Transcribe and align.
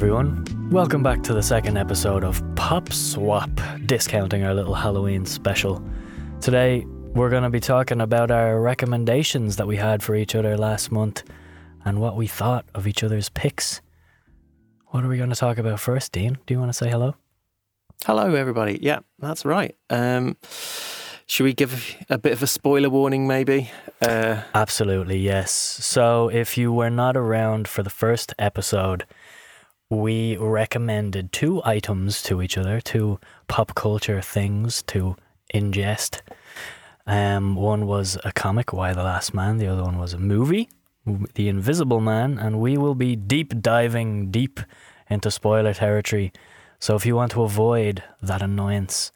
Everyone. 0.00 0.46
Welcome 0.70 1.02
back 1.02 1.22
to 1.24 1.34
the 1.34 1.42
second 1.42 1.76
episode 1.76 2.24
of 2.24 2.42
Pop 2.56 2.90
Swap, 2.90 3.50
discounting 3.84 4.42
our 4.42 4.54
little 4.54 4.72
Halloween 4.72 5.26
special. 5.26 5.84
Today, 6.40 6.86
we're 7.12 7.28
going 7.28 7.42
to 7.42 7.50
be 7.50 7.60
talking 7.60 8.00
about 8.00 8.30
our 8.30 8.62
recommendations 8.62 9.56
that 9.56 9.66
we 9.66 9.76
had 9.76 10.02
for 10.02 10.14
each 10.14 10.34
other 10.34 10.56
last 10.56 10.90
month 10.90 11.22
and 11.84 12.00
what 12.00 12.16
we 12.16 12.26
thought 12.26 12.64
of 12.74 12.86
each 12.86 13.04
other's 13.04 13.28
picks. 13.28 13.82
What 14.86 15.04
are 15.04 15.08
we 15.08 15.18
going 15.18 15.28
to 15.28 15.36
talk 15.36 15.58
about 15.58 15.78
first, 15.78 16.12
Dean? 16.12 16.38
Do 16.46 16.54
you 16.54 16.58
want 16.58 16.70
to 16.70 16.78
say 16.78 16.88
hello? 16.88 17.14
Hello, 18.06 18.34
everybody. 18.34 18.78
Yeah, 18.80 19.00
that's 19.18 19.44
right. 19.44 19.76
Um, 19.90 20.38
should 21.26 21.44
we 21.44 21.52
give 21.52 21.94
a 22.08 22.16
bit 22.16 22.32
of 22.32 22.42
a 22.42 22.46
spoiler 22.46 22.88
warning, 22.88 23.26
maybe? 23.26 23.70
Uh, 24.00 24.44
Absolutely, 24.54 25.18
yes. 25.18 25.50
So, 25.52 26.30
if 26.30 26.56
you 26.56 26.72
were 26.72 26.88
not 26.88 27.18
around 27.18 27.68
for 27.68 27.82
the 27.82 27.90
first 27.90 28.32
episode, 28.38 29.04
we 29.90 30.36
recommended 30.36 31.32
two 31.32 31.60
items 31.64 32.22
to 32.22 32.40
each 32.40 32.56
other, 32.56 32.80
two 32.80 33.18
pop 33.48 33.74
culture 33.74 34.22
things 34.22 34.82
to 34.84 35.16
ingest. 35.52 36.20
Um, 37.06 37.56
one 37.56 37.86
was 37.86 38.16
a 38.24 38.32
comic, 38.32 38.72
Y 38.72 38.92
the 38.92 39.02
Last 39.02 39.34
Man. 39.34 39.58
The 39.58 39.66
other 39.66 39.82
one 39.82 39.98
was 39.98 40.14
a 40.14 40.18
movie, 40.18 40.68
The 41.34 41.48
Invisible 41.48 42.00
Man. 42.00 42.38
And 42.38 42.60
we 42.60 42.78
will 42.78 42.94
be 42.94 43.16
deep 43.16 43.60
diving 43.60 44.30
deep 44.30 44.60
into 45.08 45.28
spoiler 45.32 45.74
territory. 45.74 46.32
So 46.78 46.94
if 46.94 47.04
you 47.04 47.16
want 47.16 47.32
to 47.32 47.42
avoid 47.42 48.04
that 48.22 48.42
annoyance, 48.42 49.10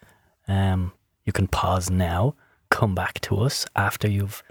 um, 0.49 0.93
you 1.25 1.33
can 1.33 1.47
pause 1.47 1.89
now, 1.89 2.35
come 2.69 2.97
back 2.97 3.21
to 3.23 3.37
us 3.39 3.65
after 3.77 4.09
you've 4.11 4.43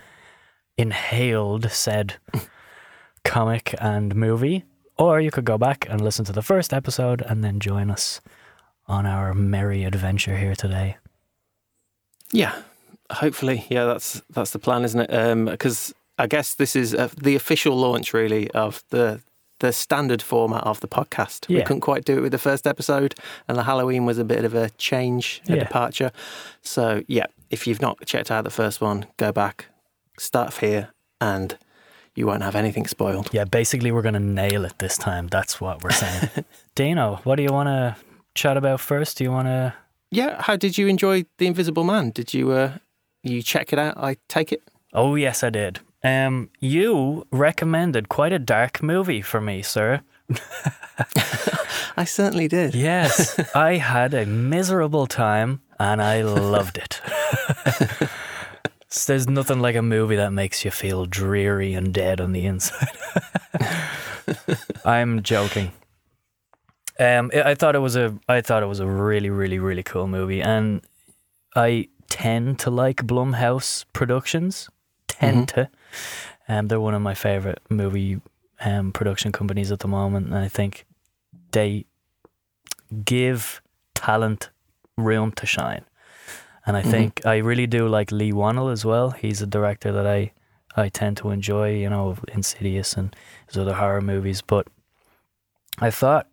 inhaled 0.78 1.70
said 1.70 2.16
comic 3.26 3.76
and 3.80 4.16
movie, 4.16 4.64
or 4.98 5.20
you 5.22 5.32
could 5.32 5.46
go 5.46 5.58
back 5.58 5.86
and 5.90 6.02
listen 6.02 6.26
to 6.26 6.32
the 6.34 6.42
first 6.42 6.74
episode 6.74 7.22
and 7.22 7.44
then 7.44 7.60
join 7.60 7.90
us 7.90 8.22
on 8.88 9.06
our 9.06 9.34
merry 9.34 9.84
adventure 9.84 10.38
here 10.38 10.56
today. 10.56 10.98
yeah, 12.32 12.56
hopefully. 13.12 13.66
Yeah, 13.70 13.86
that's 13.86 14.22
that's 14.30 14.52
the 14.52 14.60
plan, 14.60 14.84
isn't 14.84 15.00
it? 15.10 15.46
Because 15.46 15.94
I 16.18 16.28
guess 16.28 16.56
this 16.56 16.76
is 16.76 16.94
uh, 16.94 17.10
the 17.22 17.36
official 17.36 17.76
launch, 17.76 18.14
really, 18.14 18.50
of 18.52 18.84
the 18.90 19.22
the 19.60 19.72
standard 19.72 20.22
format 20.22 20.64
of 20.64 20.80
the 20.82 20.88
podcast. 20.88 21.48
We 21.48 21.62
couldn't 21.62 21.82
quite 21.82 22.04
do 22.04 22.18
it 22.18 22.22
with 22.22 22.32
the 22.34 22.38
first 22.38 22.68
episode, 22.68 23.16
and 23.48 23.58
the 23.58 23.64
Halloween 23.64 24.06
was 24.06 24.18
a 24.18 24.26
bit 24.26 24.44
of 24.44 24.54
a 24.54 24.70
change, 24.72 25.42
a 25.48 25.54
Yeah. 25.54 25.60
departure. 25.64 26.12
So, 26.62 27.04
yeah, 27.08 27.28
if 27.50 27.66
you've 27.66 27.82
not 27.82 28.06
checked 28.06 28.30
out 28.30 28.44
the 28.44 28.50
first 28.50 28.82
one, 28.82 29.06
go 29.18 29.32
back, 29.32 29.68
start 30.20 30.58
here, 30.58 30.90
and 31.22 31.58
you 32.16 32.28
won't 32.28 32.44
have 32.44 32.56
anything 32.56 32.88
spoiled. 32.88 33.30
Yeah, 33.32 33.46
basically, 33.46 33.92
we're 33.92 34.02
going 34.02 34.14
to 34.14 34.20
nail 34.20 34.66
it 34.66 34.78
this 34.80 34.98
time. 34.98 35.28
That's 35.28 35.60
what 35.60 35.84
we're 35.84 35.92
saying. 35.92 36.30
Dino, 36.76 37.20
what 37.24 37.36
do 37.36 37.44
you 37.44 37.52
want 37.52 37.68
to 37.68 37.96
chat 38.36 38.58
about 38.58 38.80
first? 38.80 39.18
Do 39.18 39.24
you 39.24 39.32
want 39.32 39.48
to? 39.48 39.74
Yeah, 40.12 40.42
how 40.42 40.56
did 40.56 40.78
you 40.78 40.88
enjoy 40.88 41.26
The 41.38 41.48
Invisible 41.48 41.84
Man? 41.84 42.12
Did 42.12 42.34
you 42.34 42.52
uh, 42.52 42.78
you 43.24 43.42
check 43.42 43.74
it 43.74 43.80
out? 43.80 43.98
I 43.98 44.18
take 44.28 44.52
it. 44.52 44.62
Oh, 44.94 45.16
yes, 45.16 45.44
I 45.44 45.50
did. 45.50 45.80
Um, 46.04 46.50
you 46.60 47.26
recommended 47.32 48.10
quite 48.10 48.34
a 48.34 48.40
dark 48.40 48.84
movie 48.84 49.22
for 49.22 49.42
me, 49.42 49.62
sir. 49.62 50.02
I 51.98 52.04
certainly 52.06 52.48
did. 52.48 52.76
Yes, 52.76 53.40
I 53.56 53.78
had 53.78 54.14
a 54.14 54.26
miserable 54.26 55.08
time 55.08 55.62
and 55.80 56.02
I 56.02 56.22
loved 56.22 56.78
it. 56.78 57.02
There's 59.08 59.28
nothing 59.28 59.60
like 59.60 59.76
a 59.76 59.82
movie 59.82 60.16
that 60.18 60.32
makes 60.32 60.64
you 60.64 60.72
feel 60.72 61.06
dreary 61.06 61.74
and 61.74 61.94
dead 61.94 62.22
on 62.22 62.32
the 62.32 62.46
inside. 62.46 62.96
I'm 64.86 65.24
joking. 65.24 65.72
Um, 67.00 67.32
I 67.34 67.56
thought 67.56 67.76
it 67.76 67.80
was 67.80 67.96
a, 67.96 68.18
I 68.30 68.42
thought 68.42 68.62
it 68.62 68.68
was 68.68 68.80
a 68.80 68.86
really, 68.86 69.32
really, 69.32 69.58
really 69.58 69.82
cool 69.84 70.08
movie, 70.08 70.42
and 70.42 70.82
I 71.56 71.90
tend 72.08 72.60
to 72.60 72.70
like 72.70 72.98
Blumhouse 72.98 73.86
productions. 73.94 74.70
Tend 75.08 75.50
to, 75.50 75.70
um, 76.48 76.68
they're 76.68 76.80
one 76.80 76.94
of 76.94 77.02
my 77.02 77.14
favorite 77.14 77.62
movie 77.70 78.22
um, 78.62 78.92
production 78.92 79.32
companies 79.32 79.72
at 79.72 79.80
the 79.80 79.88
moment, 79.88 80.28
and 80.28 80.36
I 80.36 80.48
think 80.48 80.86
they 81.52 81.86
give 83.04 83.62
talent 83.96 84.50
room 84.98 85.32
to 85.34 85.46
shine. 85.46 85.86
And 86.66 86.78
I 86.78 86.82
Mhm. 86.82 86.92
think 86.92 87.26
I 87.26 87.38
really 87.38 87.68
do 87.68 87.88
like 87.88 88.12
Leigh 88.12 88.32
Whannell 88.32 88.72
as 88.72 88.86
well. 88.86 89.12
He's 89.12 89.42
a 89.42 89.48
director 89.48 89.92
that 89.92 90.08
I, 90.08 90.32
I 90.76 90.90
tend 90.90 91.18
to 91.18 91.30
enjoy, 91.30 91.76
you 91.76 91.90
know, 91.90 92.18
Insidious 92.34 92.94
and 92.94 93.16
his 93.48 93.58
other 93.58 93.74
horror 93.76 94.02
movies. 94.02 94.42
But 94.42 94.68
I 95.80 95.90
thought 95.92 96.28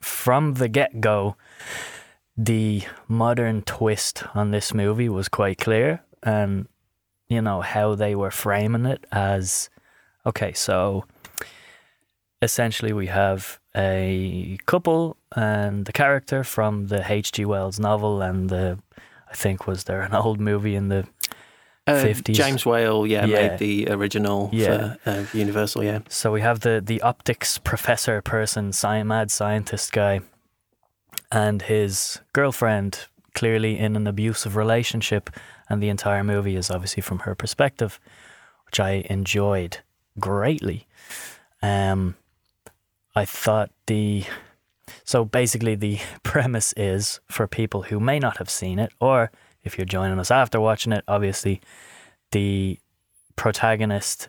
from 0.00 0.54
the 0.54 0.68
get 0.68 1.00
go, 1.00 1.36
the 2.36 2.82
modern 3.08 3.62
twist 3.62 4.24
on 4.34 4.50
this 4.50 4.72
movie 4.74 5.08
was 5.08 5.28
quite 5.28 5.58
clear. 5.58 6.00
And, 6.22 6.66
you 7.28 7.42
know, 7.42 7.60
how 7.60 7.94
they 7.94 8.14
were 8.14 8.30
framing 8.30 8.86
it 8.86 9.04
as 9.12 9.68
okay, 10.26 10.52
so 10.54 11.04
essentially 12.40 12.92
we 12.92 13.06
have 13.08 13.58
a 13.76 14.58
couple 14.66 15.16
and 15.36 15.84
the 15.84 15.92
character 15.92 16.44
from 16.44 16.86
the 16.86 17.10
H.G. 17.10 17.44
Wells 17.44 17.78
novel 17.80 18.22
and 18.22 18.48
the 18.48 18.78
I 19.34 19.36
think 19.36 19.66
was 19.66 19.84
there 19.84 20.00
an 20.02 20.14
old 20.14 20.38
movie 20.40 20.76
in 20.76 20.88
the 20.88 21.06
Uh, 21.88 21.92
50s. 22.02 22.34
James 22.34 22.64
Whale, 22.64 23.04
yeah, 23.06 23.26
Yeah. 23.26 23.48
made 23.48 23.58
the 23.58 23.88
original 23.90 24.48
Yeah. 24.52 24.94
for 25.02 25.10
uh, 25.10 25.24
Universal, 25.34 25.82
yeah. 25.84 25.98
so 26.08 26.30
we 26.32 26.40
have 26.40 26.60
the 26.60 26.80
the 26.80 27.02
optics 27.02 27.58
professor 27.58 28.22
person, 28.22 28.68
sci- 28.72 29.02
mad 29.02 29.30
scientist 29.32 29.92
guy, 29.92 30.20
and 31.32 31.62
his 31.62 32.20
girlfriend 32.32 33.06
clearly 33.34 33.76
in 33.78 33.96
an 33.96 34.06
abusive 34.06 34.54
relationship, 34.56 35.28
and 35.68 35.82
the 35.82 35.88
entire 35.88 36.22
movie 36.24 36.54
is 36.56 36.70
obviously 36.70 37.02
from 37.02 37.18
her 37.20 37.34
perspective, 37.34 37.98
which 38.66 38.78
I 38.78 39.04
enjoyed 39.10 39.78
greatly. 40.20 40.86
Um, 41.60 42.14
I 43.16 43.24
thought 43.26 43.70
the 43.86 44.24
so 45.04 45.24
basically 45.24 45.74
the 45.74 45.98
premise 46.22 46.74
is 46.76 47.20
for 47.30 47.46
people 47.46 47.82
who 47.82 48.00
may 48.00 48.18
not 48.18 48.38
have 48.38 48.50
seen 48.50 48.78
it, 48.78 48.92
or 49.00 49.30
if 49.62 49.78
you're 49.78 49.84
joining 49.84 50.18
us 50.18 50.30
after 50.30 50.60
watching 50.60 50.92
it, 50.92 51.04
obviously 51.08 51.60
the 52.32 52.78
protagonist 53.36 54.28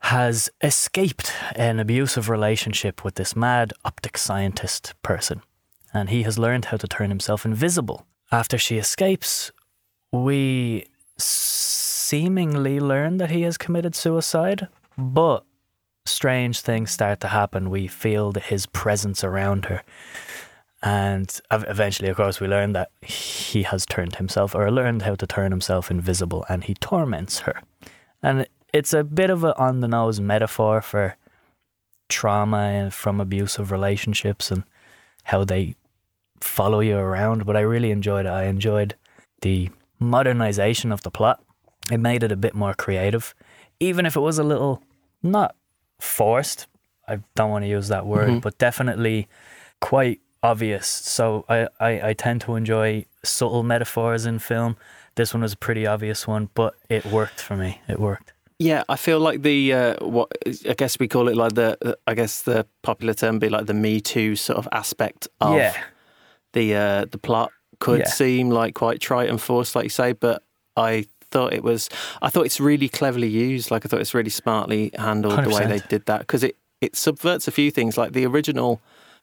has 0.00 0.50
escaped 0.60 1.32
an 1.56 1.80
abusive 1.80 2.28
relationship 2.28 3.04
with 3.04 3.14
this 3.14 3.34
mad 3.34 3.72
optic 3.84 4.18
scientist 4.18 4.94
person, 5.02 5.40
and 5.94 6.10
he 6.10 6.22
has 6.24 6.38
learned 6.38 6.66
how 6.66 6.76
to 6.76 6.86
turn 6.86 7.08
himself 7.08 7.46
invisible. 7.46 8.06
After 8.30 8.58
she 8.58 8.76
escapes, 8.76 9.50
we 10.12 10.86
seemingly 11.16 12.80
learn 12.80 13.16
that 13.16 13.30
he 13.30 13.42
has 13.42 13.56
committed 13.56 13.94
suicide, 13.94 14.68
but 14.98 15.44
strange 16.06 16.60
things 16.60 16.90
start 16.90 17.20
to 17.20 17.28
happen. 17.28 17.70
We 17.70 17.86
feel 17.86 18.32
his 18.32 18.66
presence 18.66 19.24
around 19.24 19.66
her. 19.66 19.82
And 20.82 21.40
eventually, 21.50 22.10
of 22.10 22.16
course, 22.16 22.40
we 22.40 22.46
learn 22.46 22.74
that 22.74 22.90
he 23.00 23.62
has 23.62 23.86
turned 23.86 24.16
himself 24.16 24.54
or 24.54 24.70
learned 24.70 25.02
how 25.02 25.14
to 25.14 25.26
turn 25.26 25.50
himself 25.50 25.90
invisible 25.90 26.44
and 26.48 26.64
he 26.64 26.74
torments 26.74 27.40
her. 27.40 27.62
And 28.22 28.46
it's 28.72 28.92
a 28.92 29.02
bit 29.02 29.30
of 29.30 29.44
an 29.44 29.54
on 29.56 29.80
the 29.80 29.88
nose 29.88 30.20
metaphor 30.20 30.82
for 30.82 31.16
trauma 32.10 32.58
and 32.58 32.92
from 32.92 33.18
abusive 33.18 33.72
relationships 33.72 34.50
and 34.50 34.64
how 35.24 35.44
they 35.44 35.74
follow 36.38 36.80
you 36.80 36.98
around. 36.98 37.46
But 37.46 37.56
I 37.56 37.60
really 37.60 37.90
enjoyed 37.90 38.26
it. 38.26 38.30
I 38.30 38.44
enjoyed 38.44 38.94
the 39.40 39.70
modernization 39.98 40.92
of 40.92 41.02
the 41.02 41.10
plot. 41.10 41.42
It 41.90 41.98
made 41.98 42.22
it 42.22 42.32
a 42.32 42.36
bit 42.36 42.54
more 42.54 42.74
creative, 42.74 43.34
even 43.80 44.04
if 44.04 44.16
it 44.16 44.20
was 44.20 44.38
a 44.38 44.44
little 44.44 44.82
not 45.22 45.56
forced. 46.04 46.66
I 47.08 47.18
don't 47.34 47.50
want 47.50 47.64
to 47.64 47.68
use 47.68 47.88
that 47.88 48.06
word, 48.06 48.28
Mhm. 48.30 48.40
but 48.42 48.56
definitely 48.58 49.28
quite 49.80 50.20
obvious. 50.42 50.86
So 50.86 51.44
I, 51.48 51.68
I, 51.80 52.08
I 52.10 52.12
tend 52.14 52.40
to 52.42 52.54
enjoy 52.56 53.06
subtle 53.22 53.62
metaphors 53.62 54.26
in 54.26 54.38
film. 54.38 54.76
This 55.16 55.32
one 55.34 55.42
was 55.42 55.52
a 55.52 55.56
pretty 55.56 55.86
obvious 55.86 56.26
one, 56.26 56.48
but 56.54 56.74
it 56.88 57.04
worked 57.06 57.40
for 57.40 57.56
me. 57.56 57.80
It 57.88 57.98
worked. 58.00 58.32
Yeah, 58.58 58.84
I 58.88 58.96
feel 58.96 59.18
like 59.20 59.42
the 59.42 59.72
uh, 59.72 59.94
what 60.06 60.28
I 60.68 60.74
guess 60.74 60.98
we 60.98 61.08
call 61.08 61.28
it 61.28 61.36
like 61.36 61.54
the 61.54 61.96
I 62.06 62.14
guess 62.14 62.42
the 62.42 62.66
popular 62.82 63.12
term 63.14 63.38
be 63.38 63.48
like 63.48 63.66
the 63.66 63.74
Me 63.74 64.00
Too 64.00 64.36
sort 64.36 64.58
of 64.58 64.68
aspect 64.72 65.26
of 65.40 65.56
yeah. 65.56 65.74
the 66.52 66.74
uh, 66.74 67.04
the 67.10 67.18
plot 67.18 67.50
could 67.80 68.00
Yeah. 68.00 68.06
seem 68.08 68.50
like 68.50 68.74
quite 68.74 69.00
trite 69.00 69.28
and 69.28 69.40
forced, 69.40 69.74
like 69.74 69.84
you 69.84 69.90
say, 69.90 70.12
but 70.12 70.42
I 70.76 71.06
thought 71.34 71.52
it 71.52 71.62
was. 71.64 71.90
I 72.22 72.28
thought 72.30 72.46
it's 72.46 72.60
really 72.60 72.88
cleverly 72.88 73.28
used. 73.28 73.70
Like 73.72 73.84
I 73.84 73.88
thought 73.88 74.00
it's 74.00 74.14
really 74.14 74.30
smartly 74.42 74.90
handled 74.96 75.44
the 75.44 75.50
way 75.50 75.66
they 75.66 75.80
did 75.94 76.06
that 76.06 76.20
because 76.20 76.42
it 76.48 76.56
it 76.80 76.96
subverts 76.96 77.48
a 77.48 77.50
few 77.50 77.70
things. 77.70 77.96
Like 77.98 78.12
the 78.12 78.24
original, 78.26 78.80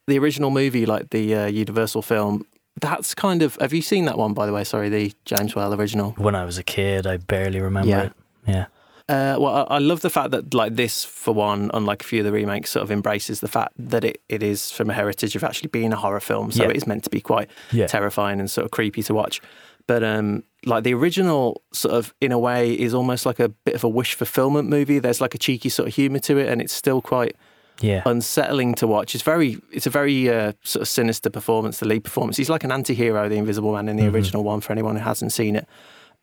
the 0.08 0.18
original 0.19 0.52
movie, 0.52 0.86
like 0.86 1.10
the 1.10 1.25
uh, 1.36 1.46
Universal 1.48 2.02
film. 2.04 2.46
That's 2.80 3.13
kind 3.16 3.42
of. 3.42 3.56
Have 3.62 3.74
you 3.74 3.81
seen 3.81 4.06
that 4.06 4.18
one, 4.18 4.34
by 4.34 4.46
the 4.46 4.54
way? 4.54 4.63
Sorry, 4.63 4.90
the 4.90 5.13
James 5.25 5.56
Whale 5.56 5.74
original. 5.74 6.12
When 6.18 6.36
I 6.36 6.46
was 6.46 6.58
a 6.58 6.63
kid, 6.63 7.06
I 7.08 7.18
barely 7.18 7.60
remember 7.62 7.90
Yeah. 7.90 8.02
it. 8.04 8.13
Yeah. 8.48 8.66
Uh, 9.10 9.36
well, 9.42 9.54
I, 9.69 9.75
I 9.75 9.80
love 9.80 10.00
the 10.02 10.10
fact 10.10 10.31
that 10.31 10.54
like 10.54 10.75
this, 10.75 11.04
for 11.04 11.34
one, 11.34 11.69
unlike 11.74 12.02
a 12.02 12.06
few 12.06 12.19
of 12.22 12.25
the 12.25 12.31
remakes, 12.31 12.69
sort 12.72 12.84
of 12.84 12.92
embraces 12.92 13.40
the 13.42 13.48
fact 13.50 13.74
that 13.78 14.04
it, 14.06 14.22
it 14.30 14.42
is 14.42 14.72
from 14.72 14.90
a 14.90 14.94
heritage 14.94 15.36
of 15.36 15.44
actually 15.44 15.68
being 15.68 15.92
a 15.92 15.98
horror 15.98 16.22
film, 16.22 16.50
so 16.52 16.63
Yeah. 16.63 16.69
it 16.69 16.78
is 16.78 16.88
meant 16.88 17.04
to 17.04 17.10
be 17.10 17.19
quite 17.19 17.50
Yeah. 17.72 17.88
terrifying 17.88 18.40
and 18.40 18.50
sort 18.50 18.63
of 18.66 18.72
creepy 18.72 19.04
to 19.04 19.13
watch. 19.13 19.42
But 19.86 20.02
um, 20.04 20.44
like 20.66 20.84
the 20.84 20.94
original, 20.94 21.62
sort 21.72 21.96
of 21.96 22.13
in 22.22 22.31
a 22.31 22.40
way, 22.40 22.72
is 22.74 22.94
almost 22.94 23.25
like 23.25 23.40
a 23.40 23.50
bit 23.50 23.74
of 23.75 23.84
a 23.84 23.90
wish 23.90 24.13
fulfillment 24.13 24.69
movie. 24.69 25.00
There's 25.00 25.19
like 25.22 25.34
a 25.36 25.38
cheeky 25.40 25.69
sort 25.69 25.88
of 25.90 25.96
humour 25.96 26.19
to 26.19 26.38
it, 26.38 26.48
and 26.50 26.62
it's 26.62 26.74
still 26.74 27.02
quite 27.02 27.36
Yeah. 27.80 28.04
unsettling 28.06 28.75
to 28.75 28.86
watch. 28.86 29.16
It's 29.16 29.24
very, 29.24 29.58
it's 29.72 29.88
a 29.88 29.90
very 29.90 30.30
uh, 30.30 30.54
sort 30.63 30.81
of 30.84 30.88
sinister 30.88 31.30
performance. 31.31 31.80
The 31.80 31.88
lead 31.88 32.04
performance. 32.04 32.38
He's 32.38 32.50
like 32.50 32.63
an 32.63 32.72
anti-hero, 32.72 33.28
the 33.28 33.38
Invisible 33.38 33.74
Man 33.74 33.90
in 33.90 33.96
the 33.98 34.04
Mhm. 34.04 34.13
original 34.13 34.44
one. 34.44 34.62
For 34.62 34.72
anyone 34.72 34.96
who 34.98 35.02
hasn't 35.04 35.31
seen 35.34 35.56
it, 35.56 35.68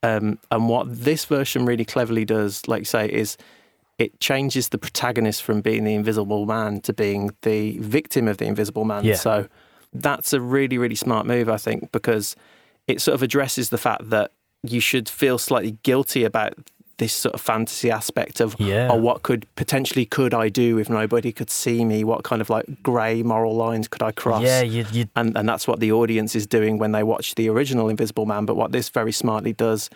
um, 0.04 0.38
and 0.52 0.68
what 0.68 0.86
this 0.88 1.24
version 1.24 1.64
really 1.66 1.84
cleverly 1.84 2.24
does, 2.24 2.68
like 2.68 2.80
you 2.82 2.84
say, 2.84 3.08
is 3.08 3.36
it 3.98 4.20
changes 4.20 4.68
the 4.68 4.78
protagonist 4.78 5.42
from 5.42 5.60
being 5.60 5.82
the 5.82 5.94
Invisible 5.94 6.46
Man 6.46 6.80
to 6.82 6.92
being 6.92 7.30
the 7.42 7.76
victim 7.80 8.28
of 8.28 8.36
the 8.36 8.44
Invisible 8.44 8.84
Man. 8.84 9.02
Yeah. 9.04 9.16
So 9.16 9.48
that's 9.92 10.32
a 10.32 10.40
really, 10.40 10.78
really 10.78 10.94
smart 10.94 11.26
move, 11.26 11.48
I 11.48 11.56
think, 11.56 11.90
because 11.90 12.36
it 12.88 13.00
sort 13.00 13.14
of 13.14 13.22
addresses 13.22 13.68
the 13.70 13.78
fact 13.78 14.10
that 14.10 14.32
you 14.62 14.80
should 14.80 15.08
feel 15.08 15.38
slightly 15.38 15.78
guilty 15.84 16.24
about 16.24 16.54
this 16.96 17.12
sort 17.12 17.32
of 17.32 17.40
fantasy 17.40 17.92
aspect 17.92 18.40
of 18.40 18.56
Yeah. 18.58 18.90
or 18.90 18.98
what 18.98 19.22
could 19.22 19.46
potentially 19.54 20.04
could 20.04 20.34
I 20.34 20.48
do 20.48 20.78
if 20.78 20.90
nobody 20.90 21.30
could 21.30 21.48
see 21.48 21.84
me? 21.84 22.02
What 22.02 22.24
kind 22.24 22.42
of 22.42 22.50
like 22.50 22.66
grey 22.82 23.22
moral 23.22 23.54
lines 23.54 23.86
could 23.86 24.02
I 24.02 24.10
cross? 24.10 24.42
Yeah, 24.42 24.62
you, 24.62 24.84
you 24.90 25.04
And 25.14 25.36
and 25.38 25.48
that's 25.48 25.68
what 25.68 25.78
the 25.78 25.92
audience 25.92 26.34
is 26.34 26.44
doing 26.48 26.76
when 26.78 26.90
they 26.90 27.04
watch 27.04 27.36
the 27.36 27.48
original 27.50 27.88
Invisible 27.88 28.26
Man. 28.26 28.46
But 28.46 28.56
what 28.56 28.72
this 28.72 28.88
very 28.88 29.12
smartly 29.12 29.52
does 29.52 29.88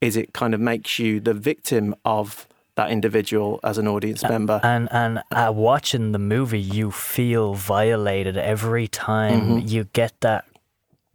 is 0.00 0.16
it 0.16 0.32
kind 0.32 0.54
of 0.54 0.60
makes 0.60 0.98
you 0.98 1.20
the 1.20 1.34
victim 1.34 1.94
of 2.06 2.46
that 2.76 2.90
individual 2.90 3.60
as 3.62 3.76
an 3.78 3.86
audience 3.88 4.22
member. 4.22 4.60
and 4.62 4.88
and 4.92 5.22
uh, 5.32 5.52
watching 5.54 6.12
the 6.12 6.18
movie, 6.18 6.60
you 6.60 6.90
feel 6.90 7.52
violated 7.54 8.36
every 8.38 8.88
time 8.88 9.40
Mm-hmm. 9.40 9.68
you 9.68 9.84
get 9.92 10.12
that 10.20 10.44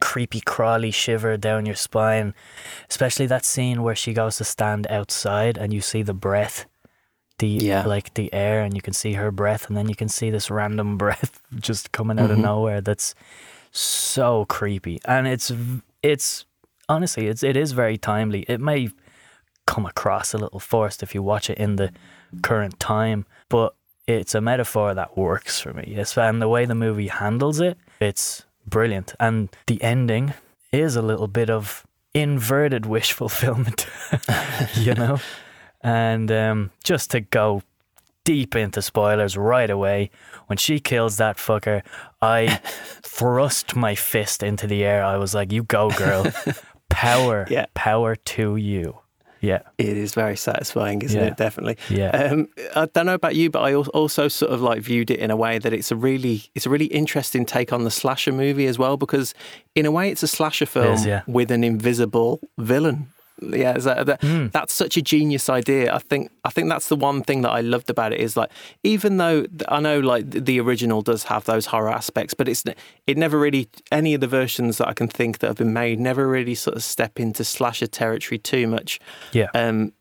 creepy 0.01 0.42
crawly 0.42 0.92
shiver 0.92 1.38
down 1.38 1.65
your 1.65 1.75
spine. 1.75 2.33
Especially 2.89 3.27
that 3.27 3.45
scene 3.45 3.83
where 3.83 3.95
she 3.95 4.12
goes 4.13 4.36
to 4.38 4.44
stand 4.44 4.86
outside 4.89 5.57
and 5.57 5.71
you 5.71 5.80
see 5.80 6.01
the 6.03 6.13
breath, 6.13 6.65
the 7.38 7.48
Yeah. 7.48 7.86
like 7.86 8.13
the 8.15 8.33
air, 8.33 8.62
and 8.63 8.75
you 8.75 8.81
can 8.81 8.94
see 8.94 9.13
her 9.13 9.31
breath, 9.31 9.68
and 9.69 9.77
then 9.77 9.88
you 9.88 9.95
can 9.95 10.09
see 10.09 10.30
this 10.31 10.50
random 10.51 10.98
breath 11.03 11.42
just 11.59 11.92
coming 11.94 12.19
out 12.19 12.31
of 12.31 12.38
Mhm. 12.38 12.42
nowhere. 12.51 12.81
That's 12.81 13.15
so 13.71 14.45
creepy, 14.45 15.00
and 15.06 15.27
it's 15.27 15.51
it's 16.04 16.45
honestly 16.89 17.27
it's 17.27 17.44
it 17.44 17.56
is 17.56 17.71
very 17.71 17.97
timely. 17.97 18.42
It 18.50 18.59
may 18.59 18.89
come 19.68 19.86
across 19.86 20.33
a 20.33 20.38
little 20.38 20.59
forced 20.59 21.04
if 21.04 21.15
you 21.15 21.21
watch 21.24 21.50
it 21.50 21.57
in 21.57 21.75
the 21.77 21.92
current 22.42 22.80
time, 22.80 23.25
but 23.50 23.74
it's 24.07 24.36
a 24.36 24.42
metaphor 24.42 24.94
that 24.95 25.15
works 25.18 25.59
for 25.62 25.74
me. 25.74 25.83
Yes, 25.95 26.18
and 26.18 26.42
the 26.42 26.50
way 26.50 26.65
the 26.65 26.75
movie 26.75 27.07
handles 27.07 27.59
it, 27.62 27.77
it's 28.00 28.44
brilliant. 28.68 29.13
And 29.19 29.50
the 29.68 29.81
ending 29.84 30.34
is 30.72 30.96
a 30.96 31.02
little 31.02 31.28
bit 31.28 31.50
of 31.50 31.86
inverted 32.13 32.86
wish 32.86 33.12
fulfillment, 33.22 33.88
you 34.75 34.94
know? 34.96 35.19
And 35.81 36.31
um, 36.31 36.72
just 36.84 37.12
to 37.12 37.22
go 37.22 37.63
deep 38.24 38.56
into 38.56 38.81
spoilers 38.81 39.36
right 39.36 39.69
away, 39.69 40.12
when 40.48 40.58
she 40.58 40.80
kills 40.80 41.18
that 41.18 41.38
fucker, 41.38 41.81
I 42.22 42.48
thrust 43.02 43.75
my 43.75 43.96
fist 43.96 44.44
into 44.44 44.68
the 44.68 44.84
air. 44.84 45.04
I 45.04 45.18
was 45.18 45.34
like, 45.34 45.52
you 45.52 45.64
go, 45.64 45.90
girl. 45.92 46.25
Power, 46.90 47.48
Yeah. 47.50 47.66
power 47.74 48.16
to 48.16 48.57
you. 48.57 49.00
Yeah, 49.42 49.62
It 49.78 49.98
is 49.98 50.14
very 50.14 50.38
satisfying, 50.38 51.02
isn't 51.02 51.20
Yeah. 51.20 51.28
it? 51.28 51.38
Definitely. 51.38 51.78
yeah. 51.90 52.10
Um, 52.12 52.48
I 52.76 52.86
don't 52.86 53.08
know 53.08 53.16
about 53.16 53.36
you, 53.36 53.50
but 53.50 53.62
I 53.62 53.74
also 53.74 54.28
sort 54.28 54.52
of 54.52 54.62
like 54.62 54.82
viewed 54.82 55.10
it 55.12 55.20
in 55.20 55.32
a 55.32 55.36
way 55.36 55.58
that 55.58 55.74
it's 55.74 55.92
a 55.92 55.96
really, 55.96 56.44
it's 56.56 56.66
a 56.68 56.70
really 56.70 56.86
interesting 56.86 57.46
take 57.46 57.74
on 57.74 57.84
the 57.84 57.92
slasher 57.92 58.32
movie 58.32 58.68
as 58.68 58.78
well, 58.78 58.98
because 58.98 59.34
in 59.76 59.86
a 59.86 59.92
way 59.92 60.10
it's 60.12 60.24
a 60.24 60.28
slasher 60.28 60.68
film 60.68 60.94
is, 60.94 61.06
yeah. 61.06 61.24
with 61.28 61.50
an 61.52 61.64
invisible 61.64 62.40
villain. 62.60 63.08
Yeah, 63.42 63.76
is 63.76 63.86
that, 63.86 64.06
that, 64.06 64.22
Mm. 64.22 64.52
that's 64.52 64.74
such 64.74 64.98
a 64.98 65.02
genius 65.02 65.50
idea. 65.50 65.94
I 65.94 65.98
think 66.00 66.32
I 66.44 66.52
think 66.52 66.70
that's 66.70 66.90
the 66.90 66.96
one 66.96 67.24
thing 67.24 67.42
that 67.42 67.50
I 67.50 67.62
loved 67.62 67.90
about 67.90 68.14
it 68.14 68.20
is 68.20 68.38
like 68.38 68.52
even 68.84 69.18
though 69.18 69.46
I 69.68 69.80
know 69.80 70.00
like 70.00 70.30
the 70.30 70.60
original 70.60 71.02
does 71.02 71.24
have 71.24 71.46
those 71.46 71.66
horror 71.68 71.90
aspects, 71.90 72.34
but 72.36 72.48
it's 72.48 72.64
it 73.08 73.18
never 73.18 73.40
really 73.40 73.68
any 73.92 74.14
of 74.14 74.22
the 74.22 74.28
versions 74.28 74.78
that 74.78 74.88
I 74.88 74.94
can 74.94 75.08
think 75.08 75.40
that 75.40 75.48
have 75.48 75.58
been 75.58 75.74
made 75.74 76.00
never 76.00 76.28
really 76.28 76.54
sort 76.56 76.76
of 76.78 76.84
step 76.84 77.20
into 77.20 77.44
slasher 77.44 77.88
territory 77.88 78.38
too 78.38 78.68
much. 78.68 79.00
Yeah. 79.32 79.48
Um, 79.56 79.94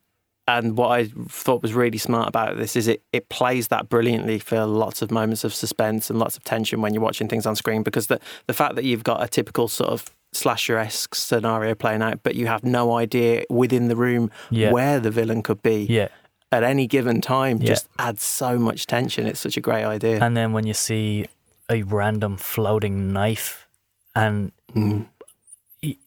and 0.49 0.77
what 0.77 0.89
I 0.89 1.05
thought 1.29 1.63
was 1.63 1.75
really 1.75 1.99
smart 1.99 2.27
about 2.29 2.57
this 2.57 2.75
is 2.75 2.89
it, 2.89 3.03
it 3.13 3.29
plays 3.29 3.69
that 3.69 3.89
brilliantly 3.89 4.41
for 4.41 4.67
lots 4.67 5.01
of 5.01 5.11
moments 5.13 5.45
of 5.45 5.55
suspense 5.55 6.11
and 6.11 6.19
lots 6.19 6.37
of 6.37 6.43
tension 6.43 6.81
when 6.83 6.93
you're 6.93 7.03
watching 7.03 7.29
things 7.29 7.47
on 7.47 7.55
screen 7.55 7.85
because 7.85 8.09
the, 8.09 8.19
the 8.49 8.53
fact 8.53 8.75
that 8.75 8.85
you've 8.85 9.05
got 9.05 9.23
a 9.23 9.29
typical 9.29 9.69
sort 9.69 9.91
of 9.91 10.11
slasher 10.33 10.77
esque 10.79 11.15
scenario 11.15 11.75
playing 11.75 12.03
out, 12.03 12.23
but 12.23 12.35
you 12.35 12.47
have 12.47 12.63
no 12.65 12.97
idea 12.97 13.45
within 13.51 13.89
the 13.89 13.97
room 13.97 14.31
Yeah. 14.51 14.71
where 14.71 15.01
the 15.01 15.11
villain 15.11 15.43
could 15.43 15.63
be 15.63 15.87
Yeah. 15.89 16.09
at 16.53 16.63
any 16.63 16.87
given 16.87 17.21
time 17.21 17.59
Yeah. 17.61 17.67
just 17.69 17.89
adds 17.99 18.23
so 18.23 18.59
much 18.59 18.87
tension. 18.87 19.27
It's 19.27 19.41
such 19.41 19.57
a 19.57 19.61
great 19.61 19.85
idea. 19.85 20.23
And 20.23 20.37
then 20.37 20.53
when 20.53 20.67
you 20.67 20.75
see 20.75 21.27
a 21.69 21.83
random 21.83 22.37
floating 22.37 23.13
knife, 23.13 23.67
and 24.15 24.53
Mm. 24.75 25.07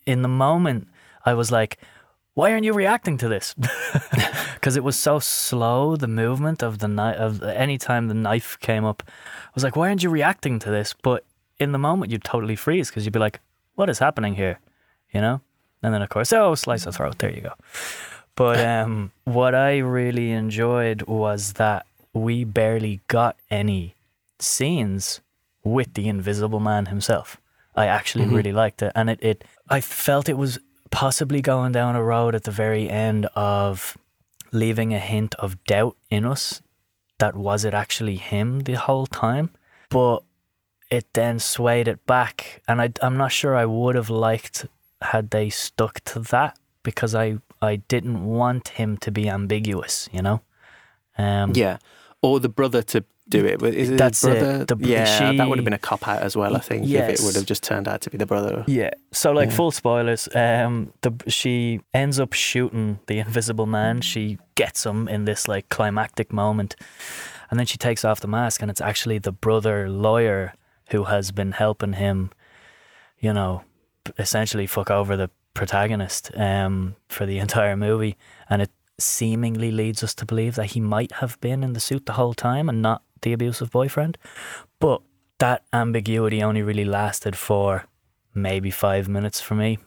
in 0.06 0.22
the 0.22 0.28
moment, 0.30 0.88
I 1.25 1.34
was 1.34 1.52
like, 1.52 1.78
why 2.34 2.52
aren't 2.52 2.66
you 2.66 2.74
reacting 2.74 3.18
to 3.18 3.28
this? 3.30 3.56
Because 4.56 4.78
it 4.78 4.84
was 4.84 4.98
so 4.98 5.20
slow, 5.20 5.98
the 5.98 6.08
movement 6.08 6.64
of 6.64 6.80
the 6.80 6.88
knife, 6.88 7.18
of 7.18 7.44
any 7.44 7.78
time 7.78 8.08
the 8.08 8.14
knife 8.14 8.58
came 8.62 8.86
up. 8.86 9.04
I 9.06 9.52
was 9.54 9.64
like, 9.66 9.75
why 9.75 9.90
aren't 9.90 10.04
you 10.04 10.10
reacting 10.10 10.58
to 10.60 10.70
this? 10.70 10.94
But 11.02 11.25
in 11.60 11.74
the 11.74 11.78
moment, 11.78 12.12
you'd 12.14 12.24
totally 12.24 12.56
freeze 12.56 12.88
because 12.90 13.04
you'd 13.06 13.12
be 13.12 13.20
like, 13.20 13.42
what 13.75 13.90
is 13.90 14.00
happening 14.00 14.36
here? 14.36 14.60
You 15.14 15.22
know? 15.22 15.42
And 15.81 15.94
then, 15.94 16.02
of 16.02 16.10
course, 16.10 16.31
oh, 16.34 16.56
slice 16.56 16.86
of 16.86 16.96
throat. 16.96 17.18
There 17.20 17.30
you 17.31 17.42
go. 17.42 17.54
But 18.36 18.60
um, 18.66 19.12
what 19.25 19.54
I 19.56 19.78
really 19.80 20.31
enjoyed 20.31 21.04
was 21.04 21.54
that 21.54 21.86
we 22.14 22.44
barely 22.44 23.02
got 23.08 23.36
any 23.50 23.96
scenes 24.39 25.22
with 25.63 25.94
the 25.94 26.08
Invisible 26.08 26.60
Man 26.60 26.88
himself. 26.88 27.38
I 27.75 27.88
actually 27.88 28.25
Mhm. 28.25 28.34
really 28.36 28.51
liked 28.51 28.82
it, 28.84 28.92
and 28.96 29.10
it, 29.10 29.20
it 29.24 29.44
I 29.70 29.82
felt 29.82 30.30
it 30.30 30.38
was 30.38 30.60
possibly 30.92 31.42
going 31.42 31.72
down 31.72 31.96
a 31.96 32.03
road 32.03 32.36
at 32.36 32.44
the 32.44 32.51
very 32.51 32.88
end 32.89 33.25
of 33.36 33.98
leaving 34.51 34.94
a 34.94 35.00
hint 35.00 35.34
of 35.36 35.63
doubt 35.63 35.98
in 36.12 36.24
us 36.25 36.62
that 37.18 37.36
was 37.36 37.65
it 37.65 37.74
actually 37.74 38.18
him 38.18 38.60
the 38.62 38.74
whole 38.74 39.08
time, 39.08 39.50
but 39.89 40.20
it 40.90 41.06
then 41.13 41.40
swayed 41.40 41.88
it 41.88 42.06
back, 42.06 42.62
and 42.68 42.82
I, 42.82 42.92
I'm 43.02 43.18
not 43.18 43.32
sure 43.32 43.56
I 43.56 43.66
would 43.66 43.96
have 43.96 44.10
liked 44.10 44.66
had 45.02 45.30
they 45.32 45.50
stuck 45.50 46.00
to 46.06 46.20
that 46.20 46.58
because 46.84 47.16
I 47.16 47.38
I 47.62 47.78
didn't 47.78 48.25
want 48.25 48.70
him 48.70 48.98
to 48.98 49.12
be 49.12 49.30
ambiguous, 49.30 50.10
you 50.12 50.22
know. 50.22 50.42
Um, 51.18 51.54
Yeah. 51.56 51.78
Or 52.22 52.40
the 52.40 52.50
brother 52.50 52.82
to 52.84 53.04
do 53.30 53.46
it. 53.46 53.62
Is 53.63 53.90
it 53.90 53.98
That's 53.98 54.22
the 54.22 54.62
it. 54.62 54.68
The 54.68 54.78
yeah, 54.80 55.32
that 55.34 55.48
would 55.48 55.58
have 55.58 55.63
been 55.66 55.74
a 55.74 55.78
cop 55.78 56.08
out 56.08 56.22
as 56.22 56.36
well, 56.36 56.56
I 56.56 56.60
think, 56.60 56.86
yes. 56.86 57.10
if 57.10 57.20
it 57.20 57.25
would 57.25 57.36
have 57.36 57.46
just 57.46 57.63
turned 57.63 57.88
out 57.88 58.02
to 58.02 58.10
be 58.10 58.18
the 58.18 58.25
brother. 58.25 58.63
Yeah. 58.68 58.92
So 59.12 59.32
like 59.32 59.50
Yeah. 59.50 59.56
full 59.56 59.72
spoilers. 59.72 60.28
Um, 60.36 60.92
the 61.02 61.12
she 61.28 61.80
ends 61.94 62.20
up 62.20 62.34
shooting 62.34 63.00
the 63.08 63.20
Invisible 63.20 63.66
Man. 63.66 64.02
She 64.02 64.38
gets 64.56 64.86
him 64.86 65.08
in 65.08 65.25
this 65.25 65.48
like 65.48 65.68
climactic 65.70 66.32
moment, 66.34 66.75
and 67.50 67.60
then 67.60 67.66
she 67.66 67.78
takes 67.78 68.04
off 68.06 68.20
the 68.20 68.28
mask, 68.28 68.62
and 68.62 68.70
it's 68.72 68.82
actually 68.82 69.20
the 69.20 69.32
brother 69.32 69.90
lawyer 69.90 70.54
who 70.94 71.04
has 71.04 71.32
been 71.32 71.52
helping 71.52 71.94
him. 71.94 72.32
You 73.20 73.34
know, 73.34 73.64
essentially 74.18 74.68
fuck 74.68 74.90
over 74.90 75.16
the 75.18 75.30
protagonist 75.54 76.32
um 76.36 76.96
for 77.10 77.26
the 77.26 77.40
entire 77.46 77.76
movie, 77.76 78.16
and 78.50 78.62
it 78.62 78.72
seemingly 78.98 79.72
leads 79.72 80.04
us 80.04 80.16
to 80.16 80.26
believe 80.26 80.56
that 80.56 80.68
he 80.68 80.80
might 80.80 81.12
have 81.14 81.40
been 81.42 81.64
in 81.64 81.74
the 81.74 81.80
suit 81.80 82.06
the 82.06 82.14
whole 82.14 82.34
time 82.34 82.70
and 82.70 82.82
not 82.82 83.04
the 83.22 83.34
abusive 83.34 83.72
boyfriend, 83.72 84.18
but 84.80 85.02
that 85.40 85.64
ambiguity 85.74 86.42
only 86.42 86.62
really 86.62 86.86
lasted 86.86 87.36
for 87.36 87.86
maybe 88.34 88.72
five 88.72 89.10
minutes 89.10 89.42
for 89.42 89.56
me 89.56 89.78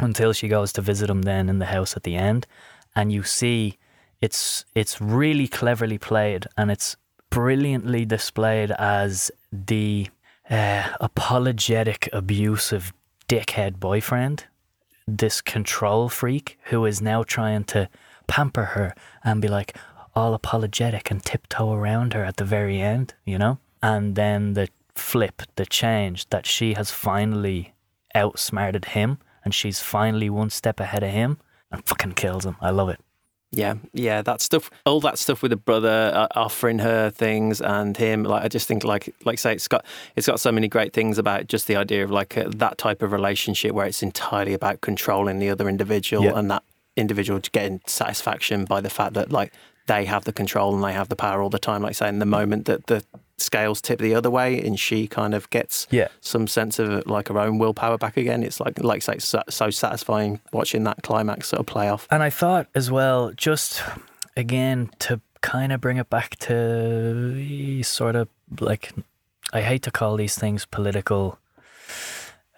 until 0.00 0.32
she 0.32 0.48
goes 0.48 0.72
to 0.72 0.80
visit 0.80 1.10
him 1.10 1.22
then 1.22 1.48
in 1.48 1.58
the 1.58 1.66
house 1.66 1.96
at 1.96 2.04
the 2.04 2.16
end 2.16 2.46
and 2.94 3.12
you 3.12 3.22
see 3.22 3.78
it's 4.20 4.64
it's 4.74 5.00
really 5.00 5.46
cleverly 5.46 5.98
played 5.98 6.46
and 6.56 6.70
it's 6.70 6.96
brilliantly 7.30 8.04
displayed 8.04 8.70
as 8.72 9.30
the 9.52 10.08
uh, 10.50 10.88
apologetic 11.00 12.08
abusive 12.12 12.92
dickhead 13.28 13.78
boyfriend 13.78 14.46
this 15.08 15.40
control 15.40 16.08
freak 16.08 16.58
who 16.64 16.84
is 16.84 17.00
now 17.00 17.22
trying 17.22 17.64
to 17.64 17.88
pamper 18.26 18.64
her 18.64 18.94
and 19.24 19.40
be 19.40 19.48
like 19.48 19.76
all 20.14 20.34
apologetic 20.34 21.10
and 21.10 21.24
tiptoe 21.24 21.72
around 21.72 22.12
her 22.12 22.24
at 22.24 22.36
the 22.36 22.44
very 22.44 22.80
end, 22.80 23.14
you 23.24 23.38
know? 23.38 23.58
And 23.82 24.16
then 24.16 24.54
the 24.54 24.68
flip, 24.94 25.42
the 25.56 25.64
change 25.64 26.28
that 26.30 26.44
she 26.44 26.74
has 26.74 26.90
finally 26.90 27.72
outsmarted 28.14 28.86
him 28.86 29.18
and 29.44 29.54
she's 29.54 29.80
finally 29.80 30.28
one 30.28 30.50
step 30.50 30.80
ahead 30.80 31.02
of 31.02 31.10
him 31.10 31.38
and 31.70 31.84
fucking 31.86 32.12
kills 32.12 32.44
him. 32.44 32.56
I 32.60 32.70
love 32.70 32.88
it. 32.88 33.00
Yeah, 33.50 33.76
yeah, 33.94 34.20
that 34.22 34.42
stuff, 34.42 34.70
all 34.84 35.00
that 35.00 35.18
stuff 35.18 35.40
with 35.40 35.50
the 35.50 35.56
brother 35.56 36.12
uh, 36.14 36.26
offering 36.38 36.80
her 36.80 37.08
things 37.08 37.62
and 37.62 37.96
him. 37.96 38.22
Like, 38.24 38.44
I 38.44 38.48
just 38.48 38.68
think, 38.68 38.84
like, 38.84 39.14
like 39.24 39.38
say, 39.38 39.52
it's 39.54 39.68
got 39.68 39.86
it's 40.16 40.26
got 40.26 40.38
so 40.38 40.52
many 40.52 40.68
great 40.68 40.92
things 40.92 41.16
about 41.18 41.46
just 41.46 41.66
the 41.66 41.76
idea 41.76 42.04
of 42.04 42.10
like 42.10 42.36
uh, 42.36 42.50
that 42.56 42.76
type 42.76 43.00
of 43.02 43.10
relationship 43.10 43.72
where 43.72 43.86
it's 43.86 44.02
entirely 44.02 44.52
about 44.52 44.82
controlling 44.82 45.38
the 45.38 45.48
other 45.48 45.66
individual 45.68 46.24
Yeah. 46.24 46.38
and 46.38 46.50
that 46.50 46.62
individual 46.96 47.40
getting 47.52 47.80
satisfaction 47.86 48.66
by 48.66 48.82
the 48.82 48.90
fact 48.90 49.14
that 49.14 49.32
like 49.32 49.52
they 49.86 50.04
have 50.04 50.24
the 50.24 50.32
control 50.32 50.74
and 50.74 50.84
they 50.84 50.92
have 50.92 51.08
the 51.08 51.16
power 51.16 51.40
all 51.40 51.48
the 51.48 51.58
time. 51.58 51.80
Like 51.82 51.94
saying 51.94 52.18
the 52.18 52.26
moment 52.26 52.66
that 52.66 52.86
the 52.88 53.02
scales 53.38 53.80
tip 53.80 54.00
the 54.00 54.14
other 54.14 54.30
way 54.30 54.60
and 54.60 54.78
she 54.78 55.06
kind 55.06 55.34
of 55.34 55.48
gets 55.50 55.86
Yeah. 55.90 56.08
some 56.20 56.46
sense 56.48 56.78
of 56.78 57.06
like 57.06 57.28
her 57.28 57.38
own 57.38 57.58
willpower 57.58 57.96
back 57.96 58.16
again. 58.16 58.42
It's 58.42 58.60
like 58.60 58.82
like 58.82 59.02
say, 59.02 59.18
so, 59.18 59.42
so 59.48 59.70
satisfying 59.70 60.40
watching 60.52 60.84
that 60.84 61.02
climax 61.02 61.48
sort 61.48 61.60
of 61.60 61.66
play 61.66 61.88
off. 61.88 62.06
And 62.10 62.22
I 62.22 62.30
thought 62.30 62.66
as 62.74 62.90
well, 62.90 63.32
just 63.36 63.82
again 64.36 64.90
to 65.00 65.20
kind 65.40 65.72
of 65.72 65.80
bring 65.80 65.96
it 65.98 66.10
back 66.10 66.36
to 66.40 67.82
sort 67.84 68.16
of 68.16 68.28
like, 68.60 68.92
I 69.52 69.62
hate 69.62 69.82
to 69.84 69.90
call 69.90 70.16
these 70.16 70.34
things 70.36 70.66
political 70.66 71.38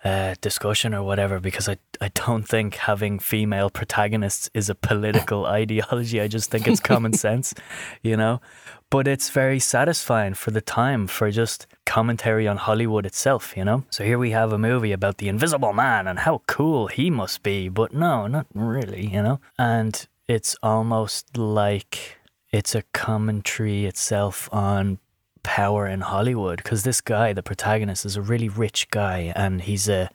uh, 0.05 0.35
discussion 0.41 0.95
or 0.95 1.03
whatever 1.03 1.41
because 1.41 1.69
I, 1.69 1.77
I 2.01 2.09
don't 2.09 2.45
think 2.45 2.77
having 2.77 3.19
female 3.19 3.71
protagonists 3.71 4.51
is 4.55 4.71
a 4.71 4.75
political 4.75 5.47
ideology. 5.61 6.21
I 6.21 6.29
just 6.29 6.51
think 6.51 6.67
it's 6.67 6.81
common 6.81 7.13
sense, 7.27 7.55
you 8.03 8.17
know? 8.17 8.41
But 8.89 9.07
it's 9.07 9.31
very 9.31 9.61
satisfying 9.61 10.35
for 10.35 10.51
the 10.51 10.61
time 10.61 11.07
for 11.07 11.31
just 11.31 11.67
commentary 11.87 12.49
on 12.49 12.57
Hollywood 12.57 13.07
itself, 13.07 13.57
you 13.57 13.65
know? 13.65 13.85
So 13.91 14.05
here 14.05 14.19
we 14.19 14.31
have 14.31 14.53
a 14.53 14.59
movie 14.59 14.93
about 14.93 15.19
the 15.19 15.29
invisible 15.29 15.73
man 15.73 16.09
and 16.09 16.19
how 16.19 16.43
cool 16.47 16.89
he 16.89 17.09
must 17.11 17.43
be, 17.43 17.69
but 17.69 17.93
no, 17.93 18.27
not 18.27 18.47
really, 18.53 19.07
you 19.07 19.23
know? 19.23 19.41
And 19.59 20.09
it's 20.27 20.57
almost 20.63 21.37
like 21.37 22.19
it's 22.53 22.75
a 22.75 22.83
commentary 22.93 23.87
itself 23.87 24.49
on 24.53 24.99
power 25.43 25.87
in 25.87 26.01
Hollywood 26.01 26.59
because 26.59 26.83
this 26.83 27.01
guy, 27.01 27.33
the 27.33 27.43
protagonist, 27.43 28.05
is 28.05 28.17
a 28.17 28.23
really 28.23 28.49
rich 28.49 28.91
guy 28.91 29.33
and 29.37 29.63
he's 29.63 29.89
a, 29.89 30.11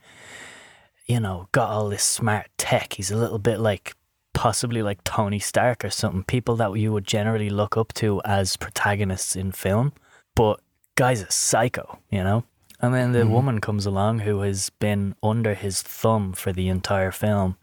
you 1.05 1.19
know, 1.19 1.47
got 1.51 1.69
all 1.69 1.89
this 1.89 2.03
smart 2.03 2.47
tech. 2.57 2.93
He's 2.93 3.11
a 3.11 3.17
little 3.17 3.39
bit 3.39 3.59
like 3.59 3.95
possibly 4.33 4.81
like 4.81 5.03
Tony 5.03 5.39
Stark 5.39 5.83
or 5.85 5.89
something, 5.89 6.23
people 6.23 6.55
that 6.57 6.73
you 6.73 6.91
would 6.91 7.05
generally 7.05 7.49
look 7.49 7.77
up 7.77 7.93
to 7.93 8.21
as 8.25 8.57
protagonists 8.57 9.35
in 9.35 9.51
film. 9.51 9.93
But 10.35 10.59
guy's 10.95 11.21
a 11.21 11.31
psycho, 11.31 11.99
you 12.09 12.23
know? 12.23 12.43
And 12.81 12.93
then 12.93 13.13
the 13.13 13.19
mm-hmm. 13.19 13.31
woman 13.31 13.61
comes 13.61 13.85
along 13.85 14.19
who 14.19 14.41
has 14.41 14.69
been 14.69 15.15
under 15.23 15.53
his 15.53 15.81
thumb 15.81 16.33
for 16.33 16.51
the 16.51 16.67
entire 16.67 17.11
film 17.11 17.57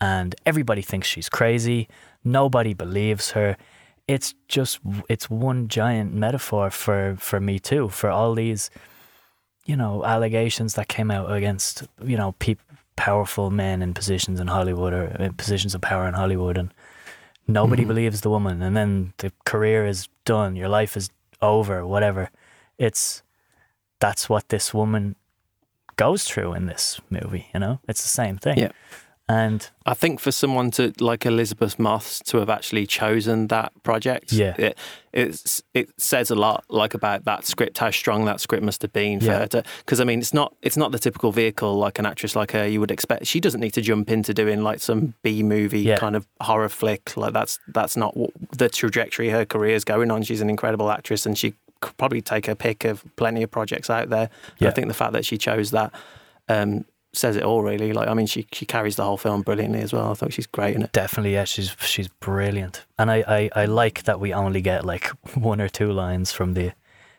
and 0.00 0.34
everybody 0.44 0.82
thinks 0.82 1.08
she's 1.08 1.28
crazy. 1.28 1.88
Nobody 2.22 2.74
believes 2.74 3.30
her. 3.30 3.56
It's 4.06 4.34
just 4.48 4.80
it's 5.08 5.30
one 5.30 5.68
giant 5.68 6.12
metaphor 6.12 6.70
for 6.70 7.16
for 7.18 7.40
me 7.40 7.58
too 7.58 7.88
for 7.88 8.10
all 8.10 8.34
these 8.34 8.70
you 9.64 9.76
know 9.76 10.04
allegations 10.04 10.74
that 10.74 10.88
came 10.88 11.10
out 11.10 11.32
against 11.32 11.84
you 12.02 12.16
know 12.16 12.32
peop 12.38 12.60
powerful 12.96 13.50
men 13.50 13.82
in 13.82 13.94
positions 13.94 14.40
in 14.40 14.48
Hollywood 14.48 14.92
or 14.92 15.04
in 15.18 15.32
positions 15.34 15.74
of 15.74 15.80
power 15.80 16.06
in 16.06 16.14
Hollywood 16.14 16.58
and 16.58 16.72
nobody 17.48 17.82
mm-hmm. 17.82 17.88
believes 17.88 18.20
the 18.20 18.30
woman 18.30 18.62
and 18.62 18.76
then 18.76 19.12
the 19.18 19.32
career 19.44 19.86
is 19.86 20.08
done 20.24 20.54
your 20.54 20.68
life 20.68 20.96
is 20.96 21.10
over 21.40 21.86
whatever. 21.86 22.30
It's 22.78 23.22
that's 24.00 24.28
what 24.28 24.50
this 24.50 24.74
woman 24.74 25.16
goes 25.96 26.24
through 26.24 26.52
in 26.52 26.66
this 26.66 27.00
movie 27.08 27.46
you 27.54 27.60
know? 27.60 27.80
It's 27.88 28.02
the 28.02 28.08
same 28.08 28.36
thing. 28.36 28.58
Yeah. 28.58 28.72
And 29.26 29.70
I 29.86 29.94
think 29.94 30.20
for 30.20 30.30
someone 30.30 30.70
to 30.72 30.92
like 31.00 31.24
Elisabeth 31.24 31.78
Moss 31.78 32.20
to 32.26 32.36
have 32.38 32.50
actually 32.50 32.86
chosen 32.86 33.46
that 33.46 33.72
project, 33.82 34.32
Yeah. 34.32 34.54
it 34.58 34.78
it's, 35.14 35.62
it 35.72 35.88
says 35.96 36.30
a 36.30 36.34
lot 36.34 36.64
like 36.68 36.92
about 36.92 37.24
that 37.24 37.46
script, 37.46 37.78
how 37.78 37.90
strong 37.90 38.26
that 38.26 38.40
script 38.40 38.62
must 38.62 38.82
have 38.82 38.92
been 38.92 39.20
for 39.20 39.26
Yeah. 39.26 39.38
her 39.38 39.46
to. 39.46 39.62
Because 39.78 39.98
I 40.00 40.04
mean, 40.04 40.18
it's 40.18 40.34
not 40.34 40.54
it's 40.60 40.76
not 40.76 40.92
the 40.92 40.98
typical 40.98 41.32
vehicle 41.32 41.74
like 41.74 41.98
an 41.98 42.04
actress 42.04 42.36
like 42.36 42.52
her 42.52 42.66
you 42.66 42.80
would 42.80 42.90
expect. 42.90 43.26
She 43.26 43.40
doesn't 43.40 43.60
need 43.62 43.72
to 43.74 43.80
jump 43.80 44.10
into 44.10 44.34
doing 44.34 44.62
like 44.62 44.80
some 44.80 45.14
B 45.22 45.42
movie 45.42 45.80
Yeah. 45.80 45.96
kind 45.96 46.16
of 46.16 46.26
horror 46.42 46.68
flick. 46.68 47.16
Like 47.16 47.32
that's 47.32 47.58
that's 47.68 47.96
not 47.96 48.14
what 48.16 48.30
the 48.58 48.68
trajectory 48.68 49.30
her 49.30 49.46
career 49.46 49.74
is 49.74 49.84
going 49.84 50.10
on. 50.10 50.22
She's 50.22 50.42
an 50.42 50.50
incredible 50.50 50.90
actress, 50.90 51.24
and 51.24 51.38
she 51.38 51.54
could 51.80 51.96
probably 51.96 52.20
take 52.20 52.44
her 52.44 52.54
pick 52.54 52.84
of 52.84 53.02
plenty 53.16 53.42
of 53.42 53.50
projects 53.50 53.88
out 53.88 54.10
there. 54.10 54.28
Yeah. 54.58 54.68
I 54.68 54.72
think 54.72 54.88
the 54.88 54.94
fact 54.94 55.14
that 55.14 55.24
she 55.24 55.38
chose 55.38 55.70
that. 55.70 55.94
Um, 56.46 56.84
says 57.16 57.36
it 57.36 57.42
all 57.42 57.62
really 57.62 57.92
like 57.92 58.08
i 58.08 58.14
mean 58.14 58.26
she 58.26 58.46
she 58.52 58.66
carries 58.66 58.96
the 58.96 59.04
whole 59.04 59.16
film 59.16 59.42
brilliantly 59.42 59.80
as 59.80 59.92
well 59.92 60.10
i 60.10 60.14
thought 60.14 60.32
she's 60.32 60.46
great 60.48 60.74
in 60.76 60.82
it 60.82 60.92
Definitely, 60.92 61.34
yeah, 61.34 61.44
she's 61.44 61.76
she's 61.80 62.08
brilliant, 62.08 62.84
and 62.98 63.10
I, 63.10 63.24
I, 63.54 63.62
I 63.62 63.64
like 63.66 64.02
that 64.04 64.18
we 64.20 64.32
only 64.34 64.60
get 64.60 64.84
like 64.84 65.06
one 65.34 65.60
or 65.60 65.68
two 65.68 65.92
lines 65.92 66.32
from 66.32 66.54
the 66.54 66.72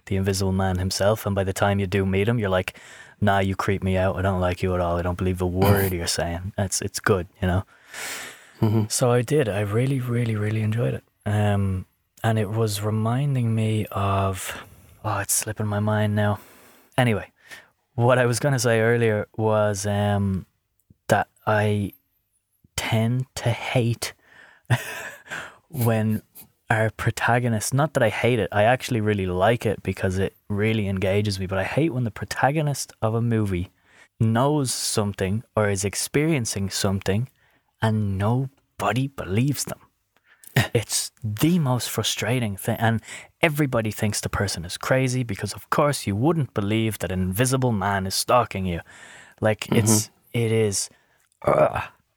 the 0.07 0.15
Invisible 0.17 0.51
Man 0.51 0.77
himself, 0.77 1.25
and 1.25 1.33
by 1.33 1.43
the 1.43 1.53
time 1.53 1.79
you 1.79 1.87
do 1.87 2.05
meet 2.05 2.27
him, 2.27 2.37
you're 2.37 2.49
like, 2.59 2.77
nah, 3.19 3.39
you 3.39 3.55
creep 3.55 3.81
me 3.83 3.97
out. 3.97 4.15
I 4.15 4.21
don't 4.21 4.39
like 4.39 4.61
you 4.61 4.75
at 4.75 4.79
all. 4.81 4.97
I 4.97 5.01
don't 5.01 5.17
believe 5.17 5.41
a 5.41 5.47
word 5.47 5.93
you're 5.93 6.05
saying. 6.21 6.53
It's 6.57 6.79
it's 6.81 6.99
good, 6.99 7.25
you 7.41 7.47
know. 7.47 7.63
Mhm. 8.61 8.91
So 8.91 9.11
I 9.11 9.21
did. 9.23 9.49
I 9.49 9.61
really, 9.61 9.99
really, 9.99 10.35
really 10.35 10.61
enjoyed 10.61 10.93
it. 10.93 11.03
Um, 11.25 11.85
and 12.23 12.37
it 12.37 12.49
was 12.51 12.81
reminding 12.81 13.55
me 13.55 13.85
of 13.91 14.61
oh, 15.03 15.19
it's 15.19 15.33
slipping 15.33 15.65
my 15.67 15.79
mind 15.79 16.15
now. 16.15 16.39
Anyway, 16.97 17.31
what 17.95 18.19
I 18.19 18.25
was 18.25 18.39
going 18.39 18.53
to 18.53 18.59
say 18.59 18.81
earlier 18.81 19.27
was 19.37 19.85
um, 19.85 20.45
that 21.07 21.27
I 21.47 21.93
tend 22.75 23.25
to 23.35 23.49
hate 23.49 24.13
when 25.69 26.21
our 26.69 26.89
protagonist, 26.91 27.73
not 27.73 27.93
that 27.93 28.03
I 28.03 28.09
hate 28.09 28.39
it, 28.39 28.49
I 28.51 28.63
actually 28.63 29.01
really 29.01 29.27
like 29.27 29.65
it 29.65 29.81
because 29.83 30.17
it 30.17 30.35
really 30.49 30.87
engages 30.87 31.39
me, 31.39 31.45
but 31.45 31.57
I 31.57 31.63
hate 31.63 31.93
when 31.93 32.03
the 32.03 32.11
protagonist 32.11 32.91
of 33.01 33.13
a 33.13 33.21
movie 33.21 33.71
knows 34.19 34.73
something 34.73 35.43
or 35.55 35.69
is 35.69 35.85
experiencing 35.85 36.69
something 36.69 37.29
and 37.81 38.17
nobody 38.17 39.07
believes 39.07 39.65
them. 39.65 39.79
It's 40.73 41.11
the 41.23 41.59
most 41.59 41.89
frustrating 41.89 42.57
thing. 42.57 42.77
And 42.79 43.01
everybody 43.41 43.91
thinks 43.91 44.21
the 44.21 44.29
person 44.29 44.65
is 44.65 44.77
crazy 44.77 45.23
because, 45.23 45.53
of 45.53 45.69
course, 45.69 46.07
you 46.07 46.15
wouldn't 46.15 46.53
believe 46.53 46.99
that 46.99 47.11
an 47.11 47.21
invisible 47.21 47.71
man 47.71 48.07
is 48.07 48.15
stalking 48.15 48.65
you. 48.65 48.81
Like, 49.41 49.61
mm-hmm. 49.61 49.77
it's, 49.77 50.09
it 50.33 50.51
is, 50.51 50.89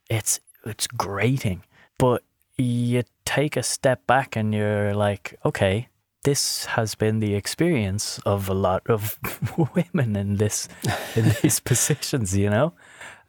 it's, 0.08 0.40
it's 0.64 0.86
grating. 0.86 1.64
But 1.98 2.22
you 2.56 3.02
take 3.24 3.56
a 3.56 3.62
step 3.62 4.06
back 4.06 4.36
and 4.36 4.54
you're 4.54 4.94
like, 4.94 5.38
okay, 5.44 5.88
this 6.24 6.66
has 6.66 6.94
been 6.94 7.20
the 7.20 7.34
experience 7.34 8.18
of 8.26 8.48
a 8.48 8.54
lot 8.54 8.82
of 8.88 9.18
women 9.74 10.16
in 10.16 10.36
this 10.36 10.68
in 11.14 11.34
these 11.42 11.60
positions, 11.60 12.36
you 12.36 12.50
know, 12.50 12.74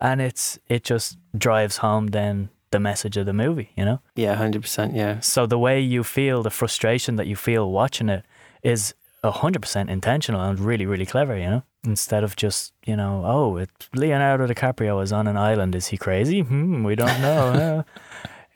and 0.01 0.21
it's 0.21 0.59
it 0.67 0.83
just 0.83 1.17
drives 1.37 1.77
home 1.77 2.07
then 2.07 2.49
the 2.71 2.79
message 2.79 3.17
of 3.17 3.25
the 3.25 3.33
movie, 3.33 3.69
you 3.75 3.85
know. 3.85 3.99
yeah 4.15 4.35
100% 4.35 4.95
yeah 4.95 5.19
So 5.21 5.45
the 5.45 5.57
way 5.59 5.79
you 5.79 6.03
feel, 6.03 6.43
the 6.43 6.49
frustration 6.51 7.15
that 7.17 7.27
you 7.27 7.35
feel 7.35 7.71
watching 7.71 8.09
it, 8.09 8.23
is 8.63 8.93
hundred 9.23 9.61
percent 9.61 9.89
intentional 9.89 10.41
and 10.41 10.59
really, 10.59 10.85
really 10.85 11.05
clever, 11.05 11.37
you 11.37 11.49
know. 11.49 11.63
Instead 11.83 12.23
of 12.23 12.35
just 12.35 12.73
you 12.85 12.95
know, 12.95 13.23
oh, 13.25 13.57
it's 13.57 13.89
Leonardo 13.93 14.47
DiCaprio 14.47 15.01
is 15.03 15.11
on 15.11 15.27
an 15.27 15.37
island. 15.37 15.75
Is 15.75 15.87
he 15.87 15.97
crazy? 15.97 16.41
Hmm, 16.41 16.83
we 16.83 16.95
don't 16.95 17.21
know. 17.21 17.83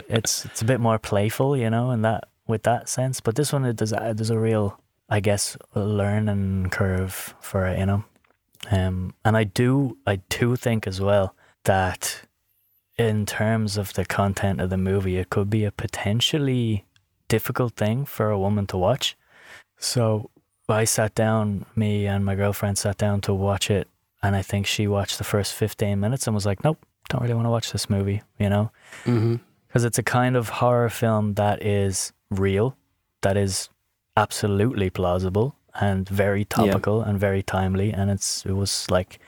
It's 0.10 0.46
it's 0.46 0.62
a 0.62 0.65
bit 0.65 0.79
more 0.79 1.00
playful, 1.00 1.55
you 1.55 1.70
know, 1.70 1.91
in 1.91 2.01
that 2.01 2.24
with 2.48 2.63
that 2.63 2.89
sense. 2.89 3.22
But 3.22 3.36
this 3.36 3.53
one, 3.53 3.63
it 3.65 3.75
does 3.77 3.93
uh, 3.93 4.13
there's 4.15 4.29
a 4.32 4.39
real, 4.39 4.79
I 5.10 5.20
guess, 5.22 5.58
learning 5.75 6.70
curve 6.72 7.36
for 7.39 7.65
it, 7.67 7.79
you 7.79 7.86
know. 7.86 8.03
Um, 8.72 9.13
and 9.24 9.38
I 9.38 9.43
do 9.46 9.98
I 10.08 10.17
do 10.29 10.55
think 10.55 10.88
as 10.88 11.00
well 11.00 11.36
that 11.63 12.22
in 12.98 13.26
terms 13.26 13.78
of 13.78 13.94
the 13.94 14.06
content 14.06 14.62
of 14.62 14.70
the 14.70 14.78
movie, 14.78 15.18
it 15.18 15.30
could 15.30 15.50
be 15.50 15.66
a 15.66 15.72
potentially 15.72 16.86
difficult 17.28 17.74
thing 17.76 18.06
for 18.06 18.30
a 18.30 18.40
woman 18.40 18.68
to 18.68 18.78
watch. 18.78 19.18
So 19.78 20.30
I 20.70 20.86
sat 20.86 21.16
down, 21.16 21.66
me 21.76 22.06
and 22.06 22.24
my 22.24 22.36
girlfriend 22.36 22.78
sat 22.78 22.98
down 22.98 23.22
to 23.22 23.34
watch 23.34 23.70
it, 23.72 23.88
and 24.22 24.36
I 24.36 24.42
think 24.42 24.66
she 24.66 24.88
watched 24.88 25.18
the 25.18 25.24
first 25.24 25.54
15 25.54 26.00
minutes 26.00 26.28
and 26.28 26.36
was 26.36 26.46
like, 26.46 26.64
nope, 26.64 26.78
don't 27.10 27.22
really 27.22 27.34
want 27.34 27.46
to 27.46 27.52
watch 27.52 27.72
this 27.72 27.90
movie, 27.90 28.22
you 28.40 28.50
know? 28.50 28.72
Mm-hmm. 29.06 29.38
Because 29.68 29.84
it's 29.84 29.98
a 29.98 30.04
kind 30.04 30.36
of 30.36 30.50
horror 30.50 30.90
film 30.90 31.34
that 31.34 31.64
is 31.66 32.14
real, 32.30 32.78
that 33.22 33.36
is 33.36 33.70
absolutely 34.16 34.90
plausible 34.90 35.56
and 35.82 36.08
very 36.08 36.46
topical 36.46 37.02
and 37.02 37.20
very 37.20 37.42
timely. 37.42 37.92
And 37.92 38.12
it's 38.12 38.46
it 38.46 38.54
was 38.54 38.90
like, 38.92 39.20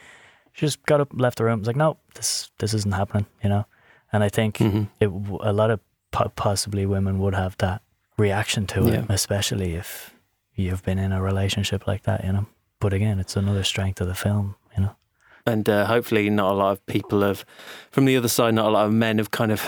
she 0.56 0.66
just 0.66 0.82
got 0.86 1.02
up, 1.02 1.10
left 1.14 1.38
the 1.38 1.44
room, 1.44 1.60
was 1.60 1.68
like, 1.68 1.76
no, 1.76 1.98
this 2.16 2.50
this 2.60 2.74
isn't 2.74 2.94
happening, 2.94 3.26
you 3.44 3.50
know? 3.50 3.66
And 4.14 4.24
I 4.24 4.30
think 4.30 4.58
hmm 4.58 4.84
it 5.00 5.08
a 5.42 5.54
lot 5.54 5.70
of 5.72 5.80
po- 6.12 6.32
possibly 6.36 6.86
women 6.86 7.20
would 7.20 7.36
have 7.36 7.56
that 7.58 7.82
reaction 8.18 8.66
to 8.68 8.88
it, 8.88 8.94
Yeah. 8.94 9.06
especially 9.10 9.76
if 9.76 10.14
you've 10.56 10.84
been 10.84 11.00
in 11.00 11.12
a 11.12 11.22
relationship 11.22 11.86
like 11.88 12.04
that, 12.04 12.24
you 12.24 12.32
know. 12.32 12.46
But 12.80 12.94
again, 12.94 13.20
it's 13.20 13.36
another 13.36 13.64
strength 13.64 14.02
of 14.02 14.08
the 14.08 14.16
film, 14.16 14.56
you 14.78 14.84
know. 14.84 14.96
and 15.46 15.68
uh, 15.70 15.86
hopefully 15.86 16.30
not 16.30 16.52
a 16.54 16.56
lot 16.56 16.72
of 16.72 16.86
people 16.86 17.22
have 17.22 17.46
from 17.92 18.06
the 18.06 18.18
other 18.18 18.28
side 18.30 18.54
not 18.56 18.66
a 18.68 18.70
lot 18.72 18.86
of 18.88 18.94
men 18.94 19.18
have 19.18 19.32
kind 19.32 19.52
of 19.52 19.62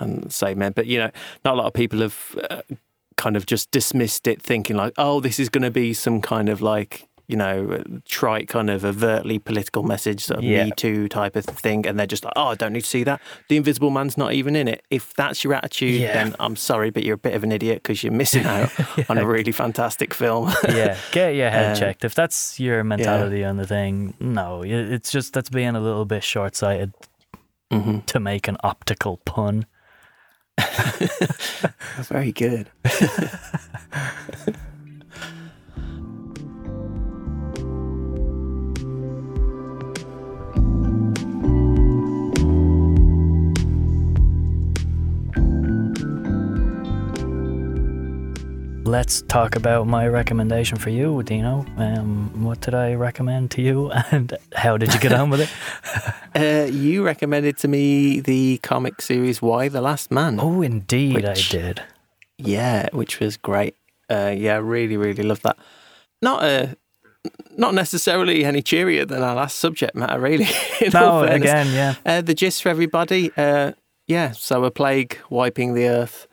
and 0.00 0.32
say 0.32 0.54
men, 0.54 0.72
but 0.76 0.86
you 0.86 0.98
know, 0.98 1.10
not 1.44 1.54
a 1.54 1.56
lot 1.56 1.66
of 1.66 1.72
people 1.72 2.00
have 2.00 2.36
uh, 2.50 2.62
kind 3.16 3.36
of 3.36 3.46
just 3.46 3.70
dismissed 3.72 4.26
it, 4.28 4.40
thinking 4.42 4.76
like, 4.76 4.92
oh, 4.96 5.18
this 5.20 5.40
is 5.40 5.48
going 5.48 5.64
to 5.64 5.70
be 5.72 5.92
some 5.94 6.20
kind 6.20 6.48
of 6.48 6.60
like 6.62 7.07
you 7.28 7.36
know, 7.36 7.84
trite 8.06 8.48
kind 8.48 8.70
of 8.70 8.84
overtly 8.84 9.38
political 9.38 9.82
message, 9.82 10.24
sort 10.24 10.38
of 10.38 10.44
Yeah. 10.44 10.64
Me 10.64 10.72
Too 10.76 11.08
type 11.08 11.36
of 11.36 11.44
thing, 11.44 11.86
and 11.86 11.98
they're 11.98 12.06
just 12.06 12.24
like, 12.24 12.32
oh, 12.36 12.48
I 12.48 12.54
don't 12.54 12.72
need 12.72 12.80
to 12.80 12.86
see 12.86 13.04
that. 13.04 13.20
The 13.48 13.56
Invisible 13.58 13.90
Man's 13.90 14.16
not 14.16 14.32
even 14.32 14.56
in 14.56 14.66
it. 14.66 14.82
If 14.90 15.12
that's 15.14 15.44
your 15.44 15.52
attitude, 15.54 16.00
Yeah. 16.00 16.14
then 16.14 16.34
I'm 16.40 16.56
sorry, 16.56 16.88
but 16.90 17.04
you're 17.04 17.14
a 17.16 17.18
bit 17.18 17.34
of 17.34 17.44
an 17.44 17.52
idiot 17.52 17.82
because 17.82 18.02
you're 18.02 18.12
missing 18.12 18.44
out 18.56 18.70
on 19.10 19.18
a 19.18 19.26
really 19.26 19.52
fantastic 19.52 20.14
film. 20.14 20.50
yeah, 20.68 20.96
get 21.12 21.34
your 21.34 21.50
head 21.50 21.72
Uh, 21.76 21.78
checked. 21.78 22.04
If 22.04 22.14
that's 22.14 22.58
your 22.58 22.82
mentality 22.82 23.44
on 23.44 23.58
the 23.58 23.66
thing, 23.66 24.14
no, 24.18 24.62
it's 24.64 25.10
just 25.12 25.34
that's 25.34 25.50
being 25.50 25.76
a 25.76 25.80
little 25.80 26.04
bit 26.06 26.24
short 26.24 26.56
sighted 26.56 26.92
hmm 27.70 27.98
to 28.06 28.18
make 28.18 28.48
an 28.48 28.56
optical 28.64 29.18
pun. 29.26 29.66
That's 30.56 32.08
very 32.08 32.32
good. 32.32 32.70
Let's 48.88 49.20
talk 49.28 49.54
about 49.54 49.86
my 49.86 50.08
recommendation 50.08 50.78
for 50.78 50.88
you, 50.88 51.22
Dino. 51.22 51.66
Um, 51.76 52.42
what 52.42 52.62
did 52.62 52.72
I 52.72 52.94
recommend 52.94 53.50
to 53.50 53.60
you, 53.60 53.90
and 54.10 54.32
how 54.54 54.78
did 54.78 54.94
you 54.94 55.00
get 55.00 55.12
on 55.12 55.28
with 55.30 55.42
it? 55.42 55.50
Uh, 56.36 56.68
you 56.70 57.04
recommended 57.04 57.56
to 57.56 57.66
me 57.66 58.20
the 58.20 58.58
comic 58.58 59.00
series 59.02 59.42
Y 59.42 59.68
the 59.68 59.80
Last 59.80 60.10
Man. 60.12 60.38
Oh, 60.38 60.62
indeed, 60.62 61.24
I 61.24 61.34
did. 61.34 61.82
Yeah, 62.36 62.88
which 62.92 63.18
was 63.18 63.36
great. 63.36 63.74
Uh, 64.08 64.32
yeah, 64.36 64.58
really, 64.58 64.96
really 64.96 65.24
loved 65.24 65.42
that. 65.42 65.56
Not 66.22 66.44
uh, 66.44 66.66
not 67.56 67.74
necessarily 67.74 68.44
any 68.44 68.62
cheerier 68.62 69.04
than 69.04 69.22
our 69.22 69.34
last 69.34 69.58
subject 69.58 69.96
matter, 69.96 70.20
really. 70.20 70.46
No, 70.92 71.22
again, 71.22 71.72
yeah, 71.72 71.94
Uh, 72.06 72.20
the 72.20 72.34
gist 72.34 72.62
for 72.62 72.68
everybody, 72.68 73.32
uh, 73.36 73.72
yeah. 74.06 74.30
So 74.32 74.64
a 74.64 74.70
plague 74.70 75.18
wiping 75.30 75.74
the 75.74 75.88
earth, 75.88 76.28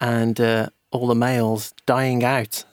and 0.00 0.40
uh, 0.40 0.68
all 0.92 1.06
the 1.06 1.14
males 1.14 1.72
dying 1.86 2.24
out, 2.24 2.64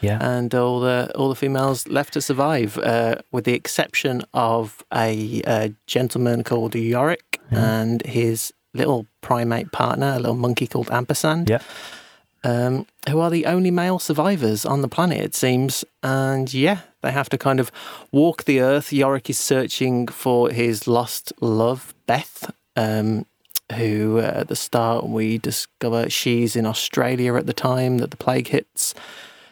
yeah. 0.00 0.18
and 0.20 0.54
all 0.54 0.80
the 0.80 1.10
all 1.16 1.28
the 1.28 1.34
females 1.34 1.86
left 1.88 2.12
to 2.12 2.20
survive, 2.20 2.78
uh, 2.78 3.16
with 3.32 3.44
the 3.44 3.54
exception 3.54 4.22
of 4.32 4.84
a, 4.92 5.42
uh 5.46 5.68
gentleman 5.86 6.44
called 6.44 6.74
Yorick 6.74 7.40
Yeah. 7.50 7.80
and 7.80 8.02
his 8.06 8.52
little 8.72 9.06
primate 9.20 9.70
partner, 9.72 10.12
a 10.14 10.18
little 10.18 10.34
monkey 10.36 10.66
called 10.66 10.90
Ampersand. 10.90 11.48
Yeah. 11.50 11.60
Um, 12.46 12.86
who 13.08 13.20
are 13.20 13.30
the 13.30 13.46
only 13.46 13.70
male 13.70 13.98
survivors 13.98 14.66
on 14.66 14.82
the 14.82 14.88
planet, 14.88 15.20
it 15.20 15.34
seems. 15.34 15.82
And 16.02 16.52
yeah, 16.52 16.80
they 17.00 17.10
have 17.10 17.30
to 17.30 17.38
kind 17.38 17.58
of 17.58 17.72
walk 18.12 18.44
the 18.44 18.60
earth. 18.60 18.92
Yorick 18.92 19.30
is 19.30 19.38
searching 19.38 20.08
for 20.08 20.50
his 20.50 20.86
lost 20.86 21.32
love, 21.40 21.94
Beth, 22.06 22.50
um, 22.76 23.24
who 23.72 24.18
uh, 24.18 24.32
at 24.36 24.48
the 24.48 24.56
start 24.56 25.08
we 25.08 25.38
discover 25.38 26.10
she's 26.10 26.56
in 26.56 26.66
Australia 26.66 27.34
at 27.34 27.46
the 27.46 27.52
time 27.52 27.98
that 27.98 28.10
the 28.10 28.16
plague 28.16 28.48
hits. 28.48 28.94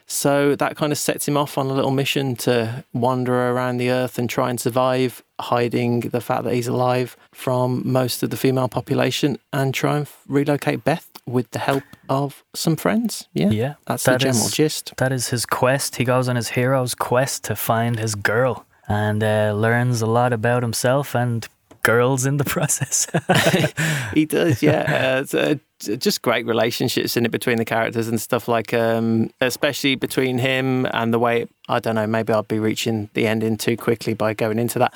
So 0.06 0.54
that 0.56 0.76
kind 0.76 0.92
of 0.92 0.98
sets 0.98 1.26
him 1.26 1.38
off 1.38 1.56
on 1.56 1.68
a 1.68 1.72
little 1.72 1.90
mission 1.90 2.36
to 2.36 2.84
wander 2.92 3.50
around 3.50 3.78
the 3.78 3.90
earth 3.90 4.18
and 4.18 4.28
try 4.28 4.50
and 4.50 4.60
survive, 4.60 5.22
hiding 5.40 6.00
the 6.00 6.20
fact 6.20 6.44
that 6.44 6.52
he's 6.52 6.68
alive 6.68 7.16
from 7.32 7.82
most 7.90 8.22
of 8.22 8.28
the 8.28 8.36
female 8.36 8.68
population 8.68 9.38
and 9.54 9.72
try 9.72 9.96
and 9.96 10.06
relocate 10.28 10.84
Beth 10.84 11.08
with 11.24 11.50
the 11.52 11.60
help 11.60 11.84
of 12.10 12.42
some 12.54 12.76
friends. 12.76 13.26
Yeah, 13.32 13.50
yeah. 13.50 13.74
that's 13.86 14.02
that 14.04 14.14
the 14.14 14.18
general 14.18 14.46
is- 14.46 14.52
gist. 14.52 14.92
That 14.98 15.12
is 15.12 15.28
his 15.28 15.46
quest. 15.46 15.96
He 15.96 16.04
goes 16.04 16.28
on 16.28 16.36
his 16.36 16.48
hero's 16.50 16.94
quest 16.94 17.44
to 17.44 17.56
find 17.56 17.98
his 17.98 18.14
girl 18.14 18.66
and 18.88 19.22
uh, 19.24 19.54
learns 19.56 20.02
a 20.02 20.06
lot 20.06 20.32
about 20.34 20.62
himself 20.62 21.14
and 21.14 21.48
girls 21.82 22.26
in 22.26 22.36
the 22.36 22.44
process. 22.44 23.06
he 24.14 24.24
does, 24.24 24.62
yeah. 24.62 25.16
Uh, 25.16 25.20
it's, 25.20 25.34
uh, 25.34 25.54
just 25.96 26.22
great 26.22 26.46
relationships 26.46 27.16
in 27.16 27.24
it 27.24 27.30
between 27.30 27.58
the 27.58 27.64
characters 27.64 28.06
and 28.06 28.20
stuff 28.20 28.46
like, 28.46 28.72
um, 28.72 29.30
especially 29.40 29.96
between 29.96 30.38
him 30.38 30.86
and 30.86 31.12
the 31.12 31.18
way. 31.18 31.46
I 31.68 31.80
don't 31.80 31.96
know. 31.96 32.06
Maybe 32.06 32.32
I'll 32.32 32.44
be 32.44 32.60
reaching 32.60 33.10
the 33.14 33.26
ending 33.26 33.56
too 33.56 33.76
quickly 33.76 34.14
by 34.14 34.34
going 34.34 34.58
into 34.58 34.78
that. 34.78 34.94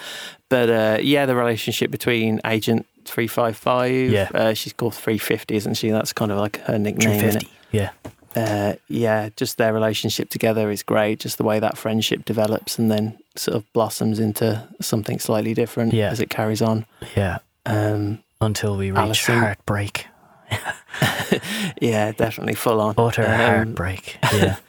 But 0.49 0.71
uh, 0.71 0.99
yeah, 1.01 1.27
the 1.27 1.35
relationship 1.35 1.91
between 1.91 2.41
Agent 2.45 2.87
Three 3.05 3.27
Five 3.27 3.57
Five. 3.57 4.11
Yeah. 4.11 4.29
uh, 4.35 4.55
she's 4.55 4.73
called 4.73 4.95
Three 4.95 5.19
Fifty, 5.19 5.57
isn't 5.57 5.75
she? 5.75 5.91
That's 5.91 6.13
kind 6.13 6.31
of 6.31 6.39
like 6.39 6.59
her 6.63 6.79
nickname. 6.79 7.19
350. 7.19 7.51
Yeah. 7.73 7.91
Uh, 8.37 8.75
yeah, 8.89 9.31
just 9.37 9.57
their 9.57 9.73
relationship 9.73 10.29
together 10.29 10.71
is 10.71 10.83
great. 10.83 11.21
Just 11.21 11.39
the 11.39 11.45
way 11.45 11.59
that 11.59 11.79
friendship 11.79 12.25
develops 12.27 12.79
and 12.79 12.91
then 12.91 13.17
sort 13.35 13.57
of 13.57 13.73
blossoms 13.73 14.19
into 14.21 14.63
something 14.81 15.19
slightly 15.19 15.55
different 15.55 15.95
Yeah. 15.95 16.11
as 16.11 16.21
it 16.21 16.29
carries 16.31 16.61
on. 16.61 16.85
Yeah. 17.17 17.39
Um, 17.65 18.19
Until 18.41 18.77
we 18.77 18.91
reach 18.91 18.99
Alison. 18.99 19.39
heartbreak. 19.39 20.07
yeah, 21.81 22.13
definitely 22.13 22.55
full 22.55 22.81
on. 22.81 22.95
Utter 22.99 23.23
Um, 23.25 23.31
heartbreak. 23.31 24.19
Yeah. 24.33 24.57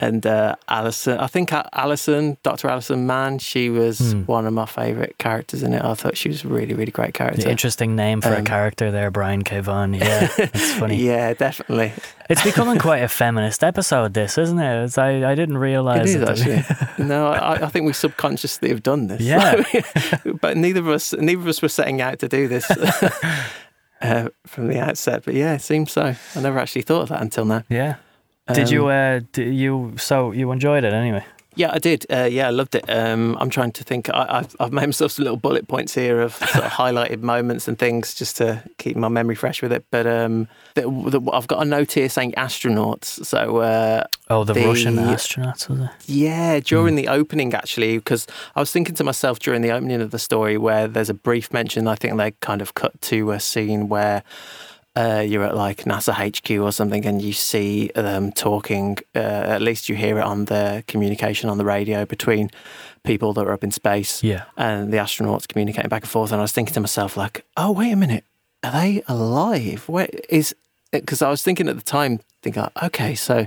and 0.00 0.24
uh, 0.26 0.54
Alison, 0.68 1.18
I 1.18 1.26
think 1.26 1.50
Alison, 1.52 2.36
Dr. 2.44 2.68
Alison 2.68 3.06
Mann, 3.06 3.38
she 3.40 3.68
was 3.68 3.98
Hmm. 3.98 4.20
one 4.26 4.46
of 4.46 4.52
my 4.52 4.64
favourite 4.66 5.18
characters 5.18 5.62
in 5.64 5.72
it. 5.74 5.82
I 5.84 5.94
thought 5.94 6.16
she 6.16 6.28
was 6.28 6.44
a 6.44 6.48
really, 6.48 6.72
really 6.74 6.92
great 6.92 7.08
The 7.08 7.12
character. 7.18 7.48
interesting 7.48 7.96
name 7.96 8.20
for 8.20 8.32
a 8.32 8.38
Um, 8.38 8.44
character 8.44 8.92
there, 8.92 9.10
Brian 9.10 9.42
K. 9.42 9.58
Vaughan. 9.60 9.94
Yeah, 9.98 10.28
it's 10.38 10.72
funny. 10.74 10.96
Yeah, 11.04 11.34
definitely. 11.34 11.92
It's 12.30 12.44
becoming 12.44 12.78
quite 12.78 13.02
a 13.02 13.08
feminist 13.22 13.64
episode, 13.64 14.14
this, 14.14 14.38
isn't 14.38 14.58
it? 14.60 14.84
It's, 14.84 14.98
I, 14.98 15.28
I 15.30 15.34
didn't 15.34 15.58
realize 15.58 16.14
is 16.14 16.20
that- 16.20 16.38
actually. 16.38 17.04
no, 17.04 17.26
I, 17.28 17.64
I 17.64 17.68
think 17.68 17.86
we 17.86 17.92
subconsciously 17.92 18.68
have 18.68 18.84
done 18.84 19.08
this. 19.08 19.20
Yeah. 19.20 19.62
but 20.40 20.56
neither 20.56 20.80
of 20.80 20.88
us, 20.88 21.12
neither 21.14 21.40
of 21.40 21.48
us 21.48 21.60
were 21.60 21.68
setting 21.68 22.00
out 22.00 22.20
to 22.20 22.28
do 22.28 22.46
this 22.46 22.70
uh, 24.00 24.28
from 24.46 24.68
the 24.68 24.78
outset. 24.78 25.22
But 25.24 25.34
yeah, 25.34 25.54
it 25.54 25.62
seems 25.62 25.90
so. 25.92 26.14
I 26.36 26.40
never 26.40 26.58
actually 26.58 26.82
thought 26.82 27.02
of 27.02 27.08
that 27.08 27.20
until 27.22 27.44
now. 27.44 27.64
yeah. 27.68 27.96
Did 28.54 28.70
you, 28.70 28.84
Um, 28.90 28.90
uh, 28.90 29.20
d 29.32 29.42
you, 29.50 29.94
so 29.98 30.32
you 30.32 30.50
enjoyed 30.52 30.84
it 30.84 30.92
anyway? 30.92 31.24
Yeah, 31.54 31.72
I 31.72 31.78
did. 31.80 32.06
Uh, 32.08 32.28
yeah, 32.30 32.46
I 32.46 32.50
loved 32.50 32.76
it. 32.76 32.84
Um, 32.88 33.36
I'm 33.40 33.50
trying 33.50 33.72
to 33.72 33.82
think. 33.82 34.08
I, 34.10 34.26
I've, 34.38 34.54
I've 34.60 34.72
made 34.72 34.86
myself 34.86 35.10
some 35.10 35.24
little 35.24 35.36
bullet 35.36 35.66
points 35.66 35.92
here 35.92 36.20
of 36.20 36.34
sort 36.34 36.64
of 36.64 36.70
highlighted 36.82 37.20
moments 37.22 37.66
and 37.66 37.76
things 37.76 38.14
just 38.14 38.36
to 38.36 38.62
keep 38.78 38.96
my 38.96 39.08
memory 39.08 39.34
fresh 39.34 39.60
with 39.60 39.72
it. 39.72 39.84
But 39.90 40.06
um, 40.06 40.46
the, 40.74 40.82
the, 40.82 41.20
I've 41.32 41.48
got 41.48 41.60
a 41.60 41.64
note 41.64 41.90
here 41.92 42.08
saying 42.08 42.32
astronauts. 42.36 43.26
So 43.26 43.56
uh, 43.56 44.04
Oh, 44.30 44.44
the, 44.44 44.52
the- 44.54 44.66
Russian 44.66 44.96
astronauts, 44.98 45.68
was 45.68 45.80
it? 45.80 45.90
yeah, 46.06 46.60
during 46.60 46.94
the 46.94 47.08
opening, 47.08 47.52
actually, 47.54 47.98
because 47.98 48.28
I 48.54 48.60
was 48.60 48.70
thinking 48.70 48.94
to 48.94 49.02
myself 49.02 49.40
during 49.40 49.60
the 49.62 49.70
opening 49.72 50.00
of 50.00 50.12
the 50.12 50.18
story 50.20 50.58
where 50.58 50.86
there's 50.86 51.10
a 51.10 51.14
brief 51.14 51.52
mention. 51.52 51.88
I 51.88 51.96
think 51.96 52.16
they 52.18 52.30
kind 52.40 52.62
of 52.62 52.74
cut 52.74 53.00
to 53.00 53.32
a 53.32 53.40
scene 53.40 53.88
where 53.88 54.22
uh, 55.00 55.20
you're 55.30 55.44
at 55.50 55.56
like 55.66 55.78
NASA 55.92 56.12
HQ 56.12 56.48
or 56.66 56.72
something, 56.72 57.04
and 57.06 57.16
you 57.22 57.32
see 57.32 57.88
them 57.94 58.32
talking. 58.32 58.98
Uh, 59.14 59.54
at 59.56 59.62
least 59.68 59.88
you 59.88 59.94
hear 60.04 60.18
it 60.18 60.24
on 60.32 60.38
the 60.46 60.82
communication 60.92 61.48
on 61.50 61.56
the 61.58 61.64
radio 61.76 62.04
between 62.04 62.50
people 63.04 63.32
that 63.34 63.46
are 63.46 63.52
up 63.52 63.64
in 63.64 63.70
space 63.70 64.22
Yeah. 64.22 64.42
and 64.56 64.92
the 64.92 64.98
astronauts 64.98 65.46
communicating 65.48 65.88
back 65.88 66.02
and 66.02 66.10
forth. 66.10 66.32
And 66.32 66.40
I 66.40 66.42
was 66.42 66.52
thinking 66.52 66.74
to 66.74 66.80
myself, 66.80 67.16
like, 67.16 67.44
oh, 67.56 67.70
wait 67.72 67.92
a 67.92 67.96
minute, 67.96 68.24
are 68.64 68.72
they 68.72 69.02
alive? 69.08 69.80
Where 69.88 70.08
is? 70.28 70.54
Because 70.90 71.22
I 71.22 71.30
was 71.30 71.42
thinking 71.42 71.68
at 71.68 71.76
the 71.76 71.82
time, 71.98 72.20
thinking, 72.42 72.64
okay, 72.82 73.14
so 73.14 73.46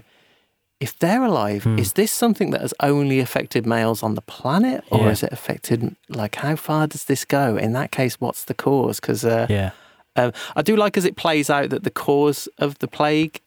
if 0.79 0.97
they're 0.99 1.23
alive, 1.23 1.63
Hmm. 1.63 1.77
is 1.79 1.93
this 1.93 2.11
something 2.11 2.51
that 2.51 2.61
has 2.61 2.73
only 2.79 3.19
affected 3.19 3.65
males 3.65 4.01
on 4.03 4.15
the 4.15 4.21
planet, 4.21 4.83
or 4.89 4.99
Yeah. 5.05 5.09
is 5.11 5.23
it 5.23 5.31
affected? 5.33 5.95
Like, 6.09 6.35
how 6.35 6.55
far 6.55 6.87
does 6.87 7.05
this 7.05 7.25
go? 7.25 7.57
In 7.57 7.73
that 7.73 7.91
case, 7.91 8.15
what's 8.21 8.43
the 8.45 8.53
cause? 8.55 8.99
Because 8.99 9.25
uh, 9.25 9.45
Yeah. 9.49 9.71
Um, 10.15 10.31
I 10.55 10.61
do 10.61 10.75
like 10.75 10.97
as 10.97 11.05
it 11.05 11.15
plays 11.15 11.49
out 11.49 11.69
that 11.69 11.83
the 11.83 11.91
cause 11.91 12.47
of 12.57 12.77
the 12.79 12.87
plague, 12.87 13.41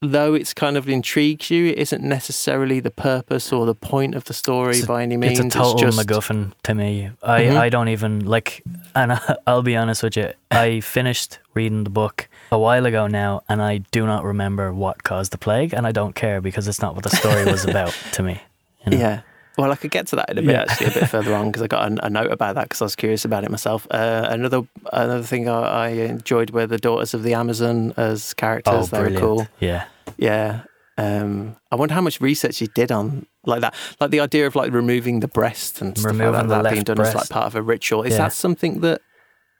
though 0.00 0.34
it's 0.34 0.52
kind 0.52 0.76
of 0.76 0.88
intrigues 0.88 1.50
you, 1.50 1.66
it 1.66 1.78
isn't 1.78 2.02
necessarily 2.02 2.80
the 2.80 2.90
purpose 2.90 3.52
or 3.52 3.66
the 3.66 3.74
point 3.74 4.14
of 4.14 4.24
the 4.24 4.34
story 4.34 4.74
It's 4.76 4.82
a- 4.84 4.86
by 4.86 5.02
any 5.04 5.16
means. 5.16 5.38
It's 5.38 5.54
a 5.54 5.58
total 5.58 5.78
just, 5.78 5.98
MacGuffin 5.98 6.52
to 6.64 6.74
me. 6.74 7.10
I, 7.22 7.42
Mhm. 7.44 7.56
I 7.56 7.68
don't 7.68 7.88
even 7.88 8.26
like, 8.26 8.62
and 8.94 9.12
I, 9.12 9.36
I'll 9.46 9.62
be 9.62 9.76
honest 9.76 10.02
with 10.02 10.16
you. 10.16 10.32
I 10.50 10.80
finished 10.80 11.38
reading 11.54 11.84
the 11.84 11.90
book 11.90 12.28
a 12.50 12.58
while 12.58 12.84
ago 12.84 13.06
now, 13.06 13.42
and 13.48 13.62
I 13.62 13.78
do 13.92 14.04
not 14.04 14.24
remember 14.24 14.74
what 14.74 15.04
caused 15.04 15.30
the 15.32 15.38
plague, 15.38 15.72
and 15.72 15.86
I 15.86 15.92
don't 15.92 16.14
care 16.14 16.40
because 16.40 16.66
it's 16.68 16.82
not 16.82 16.94
what 16.94 17.04
the 17.04 17.16
story 17.16 17.44
was 17.46 17.64
about 17.72 17.94
to 18.12 18.22
me. 18.22 18.42
you 18.84 18.90
know? 18.92 18.98
Yeah. 18.98 19.20
Well, 19.58 19.70
I 19.70 19.76
could 19.76 19.90
get 19.90 20.06
to 20.08 20.16
that 20.16 20.30
in 20.30 20.38
a 20.38 20.42
bit 20.42 20.50
Yeah. 20.52 20.64
actually, 20.68 20.86
a 20.86 20.90
bit 21.00 21.08
further 21.10 21.34
on 21.34 21.48
because 21.48 21.62
I 21.62 21.66
got 21.66 21.92
a, 21.92 22.06
a 22.06 22.10
note 22.10 22.30
about 22.32 22.54
that 22.54 22.64
because 22.70 22.80
I 22.80 22.84
was 22.86 22.96
curious 22.96 23.24
about 23.24 23.44
it 23.44 23.50
myself. 23.50 23.86
Uh, 23.90 24.26
another 24.30 24.62
another 24.92 25.22
thing 25.22 25.48
I, 25.48 25.60
I 25.60 25.88
enjoyed 25.88 26.50
were 26.50 26.66
the 26.66 26.78
daughters 26.78 27.12
of 27.14 27.22
the 27.22 27.34
Amazon 27.34 27.92
as 27.96 28.32
characters. 28.34 28.72
Oh, 28.74 28.86
they 28.86 28.98
were 28.98 29.04
brilliant! 29.10 29.20
cool. 29.22 29.48
Yeah, 29.60 29.84
Yeah. 30.16 30.62
Um, 30.98 31.56
I 31.70 31.76
wonder 31.76 31.94
how 31.94 32.02
much 32.02 32.20
research 32.20 32.60
you 32.60 32.66
did 32.68 32.92
on 32.92 33.26
like 33.46 33.62
that, 33.62 33.74
like 34.00 34.10
the 34.10 34.20
idea 34.20 34.46
of 34.46 34.54
like 34.54 34.72
removing 34.72 35.20
the 35.20 35.28
breast 35.28 35.80
and 35.80 35.96
stuff 35.96 36.12
Removing 36.12 36.32
like 36.34 36.48
that, 36.48 36.62
that 36.64 36.72
being 36.72 36.84
done 36.84 37.00
as 37.00 37.14
like 37.14 37.28
part 37.30 37.46
of 37.46 37.54
a 37.54 37.62
ritual. 37.62 38.02
Is 38.02 38.12
Yeah. 38.12 38.18
that 38.18 38.32
something 38.34 38.80
that 38.80 39.00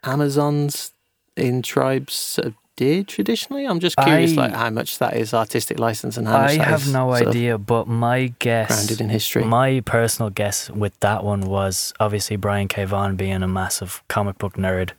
Amazons 0.05 0.92
in 1.37 1.62
tribes 1.62 2.38
uh, 2.42 2.50
did 2.76 3.08
traditionally? 3.08 3.66
I'm 3.66 3.80
just 3.80 3.96
curious, 3.96 4.32
I- 4.37 4.42
like 4.42 4.52
how 4.54 4.70
much 4.70 4.98
that 4.98 5.16
is 5.16 5.35
artistic 5.35 5.78
license 5.78 6.16
and 6.16 6.26
how 6.26 6.38
much 6.42 6.50
I 6.52 6.56
that 6.58 6.66
have 6.66 6.92
no 6.92 7.12
idea, 7.12 7.58
but 7.58 7.87
my 7.88 8.32
guess, 8.38 8.68
grounded 8.68 9.00
in 9.00 9.08
history. 9.11 9.44
my 9.44 9.80
personal 9.85 10.30
guess 10.30 10.70
with 10.70 10.98
that 11.00 11.22
one 11.24 11.42
was 11.42 11.92
obviously 12.00 12.37
Brian 12.37 12.68
K. 12.68 12.85
Vaughan 12.85 13.16
being 13.16 13.42
a 13.42 13.48
massive 13.48 14.02
comic 14.08 14.38
book 14.38 14.54
nerd, 14.54 14.90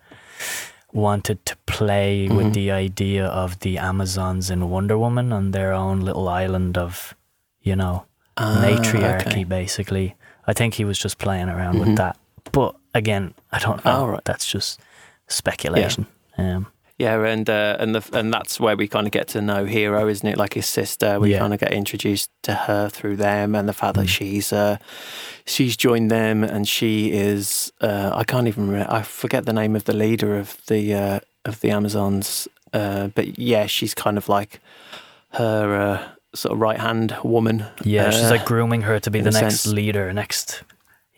wanted 0.92 1.44
to 1.48 1.56
play 1.66 2.28
Mhm. 2.30 2.36
with 2.38 2.54
the 2.54 2.70
idea 2.72 3.26
of 3.26 3.60
the 3.60 3.78
Amazons 3.80 4.50
in 4.52 4.70
Wonder 4.70 4.98
Woman 4.98 5.34
on 5.34 5.52
their 5.52 5.74
own 5.74 6.02
little 6.02 6.28
island 6.30 6.78
of, 6.78 7.16
you 7.62 7.76
know, 7.76 8.06
Ah, 8.38 8.60
matriarchy, 8.62 9.28
okay. 9.30 9.44
basically. 9.44 10.16
I 10.46 10.54
think 10.54 10.76
he 10.76 10.86
was 10.86 11.00
just 11.00 11.18
playing 11.18 11.50
around 11.50 11.76
Mhm. 11.76 11.80
with 11.86 11.96
that. 11.98 12.18
But 12.52 12.76
again, 12.94 13.34
I 13.52 13.58
don't 13.60 13.84
know. 13.84 14.02
Oh, 14.02 14.06
right. 14.08 14.26
That's 14.26 14.46
just 14.46 14.80
speculation. 15.28 16.06
Um, 16.38 16.68
Yeah, 17.00 17.26
and 17.26 17.50
uh, 17.50 17.78
and 17.80 17.96
the 17.96 18.04
and 18.18 18.32
that's 18.32 18.60
where 18.60 18.76
we 18.78 18.88
kind 18.88 19.08
of 19.08 19.12
get 19.12 19.28
to 19.30 19.42
know 19.42 19.66
Hero, 19.66 20.08
isn't 20.08 20.28
it? 20.30 20.38
Like 20.38 20.54
his 20.54 20.68
sister, 20.68 21.20
we 21.20 21.32
Yeah. 21.32 21.40
kind 21.40 21.54
of 21.54 21.60
get 21.60 21.74
introduced 21.74 22.30
to 22.44 22.54
her 22.54 22.88
through 22.90 23.16
them, 23.18 23.56
and 23.56 23.68
the 23.68 23.74
fact 23.74 23.96
that 23.96 24.06
Mm. 24.06 24.10
she's 24.10 24.54
uh, 24.54 24.78
she's 25.46 25.76
joined 25.76 26.12
them, 26.12 26.44
and 26.44 26.68
she 26.68 27.12
is 27.12 27.72
uh, 27.82 28.12
I 28.14 28.24
can't 28.24 28.48
even 28.48 28.68
remember, 28.70 28.94
I 28.94 29.02
forget 29.02 29.46
the 29.46 29.54
name 29.54 29.76
of 29.76 29.84
the 29.86 29.94
leader 29.94 30.38
of 30.38 30.58
the 30.68 30.94
uh, 30.94 31.20
of 31.46 31.60
the 31.62 31.72
Amazons, 31.72 32.48
uh, 32.74 33.08
but 33.16 33.40
yeah, 33.40 33.66
she's 33.66 33.96
kind 33.96 34.18
of 34.18 34.30
like 34.30 34.60
her 35.32 35.76
uh, 35.76 36.08
sort 36.36 36.54
of 36.54 36.60
right 36.62 36.80
hand 36.80 37.16
woman. 37.24 37.66
yeah, 37.84 38.12
she's 38.12 38.30
like 38.32 38.46
grooming 38.46 38.82
her 38.84 39.00
to 39.00 39.10
be 39.10 39.20
the 39.20 39.32
next 39.32 39.62
sense. 39.62 39.66
leader, 39.74 40.14
next, 40.14 40.62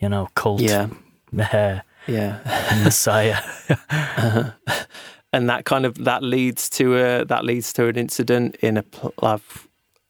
you 0.00 0.08
know, 0.08 0.28
cult 0.34 0.62
yeah, 0.62 0.88
yeah. 2.06 2.40
messiah. 2.84 3.36
Uh-huh. 3.90 4.50
And 5.36 5.48
that 5.50 5.64
kind 5.64 5.84
of 5.84 5.92
that 6.04 6.22
leads 6.22 6.68
to 6.70 6.84
a 6.96 7.24
that 7.26 7.44
leads 7.44 7.72
to 7.74 7.82
an 7.88 7.96
incident 7.96 8.56
in 8.62 8.76
a 8.76 8.82
pl- 8.82 9.14
I've, 9.22 9.68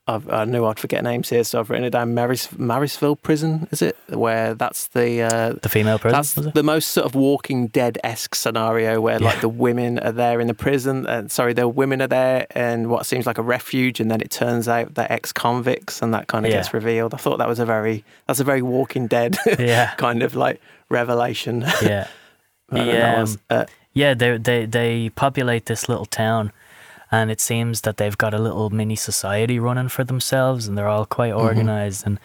I've, 0.08 0.28
I 0.30 0.44
knew 0.44 0.64
I'd 0.66 0.78
forget 0.78 1.02
names 1.02 1.30
here, 1.30 1.42
so 1.42 1.58
I've 1.58 1.68
written 1.68 1.84
it 1.84 1.90
down. 1.90 2.14
Maris, 2.14 2.46
Marrisville 2.70 3.20
Prison, 3.20 3.66
is 3.72 3.82
it? 3.82 3.96
Where 4.08 4.54
that's 4.54 4.86
the 4.88 5.22
uh, 5.22 5.54
The 5.62 5.68
female 5.68 5.98
prison, 5.98 6.16
that's 6.16 6.34
the 6.34 6.62
most 6.62 6.88
sort 6.92 7.06
of 7.06 7.16
Walking 7.16 7.66
Dead 7.66 7.98
esque 8.04 8.36
scenario 8.36 9.00
where 9.00 9.18
like 9.18 9.40
the 9.40 9.48
women 9.48 9.98
are 9.98 10.12
there 10.12 10.40
in 10.40 10.46
the 10.46 10.54
prison, 10.54 11.06
and 11.08 11.28
sorry, 11.28 11.54
the 11.54 11.66
women 11.66 12.00
are 12.02 12.06
there 12.20 12.46
in 12.54 12.88
what 12.88 13.04
seems 13.04 13.26
like 13.26 13.38
a 13.38 13.42
refuge, 13.42 13.98
and 13.98 14.08
then 14.10 14.20
it 14.20 14.30
turns 14.30 14.68
out 14.68 14.94
they're 14.94 15.10
ex 15.12 15.32
convicts, 15.32 16.02
and 16.02 16.14
that 16.14 16.28
kind 16.28 16.46
of 16.46 16.52
Yeah. 16.52 16.58
gets 16.58 16.72
revealed. 16.72 17.14
I 17.14 17.16
thought 17.16 17.38
that 17.38 17.48
was 17.48 17.58
a 17.58 17.66
very 17.66 18.04
that's 18.28 18.38
a 18.38 18.44
very 18.44 18.62
Walking 18.62 19.08
Dead 19.08 19.36
yeah, 19.58 19.92
kind 20.06 20.22
of 20.22 20.36
like 20.36 20.60
revelation. 20.88 21.62
yeah. 21.82 22.06
Know, 22.72 22.82
Yeah, 22.84 23.20
was, 23.20 23.38
uh, 23.48 23.64
Yeah, 23.96 24.12
they 24.14 24.36
they 24.38 24.66
they 24.66 25.08
populate 25.10 25.64
this 25.66 25.88
little 25.88 26.04
town, 26.06 26.52
and 27.10 27.30
it 27.30 27.40
seems 27.40 27.80
that 27.80 27.96
they've 27.96 28.18
got 28.18 28.34
a 28.34 28.38
little 28.38 28.68
mini 28.70 28.96
society 28.96 29.58
running 29.58 29.88
for 29.88 30.04
themselves, 30.04 30.68
and 30.68 30.76
they're 30.76 30.92
all 30.96 31.06
quite 31.06 31.32
Mhm. 31.32 31.40
organized 31.48 32.06
and 32.06 32.18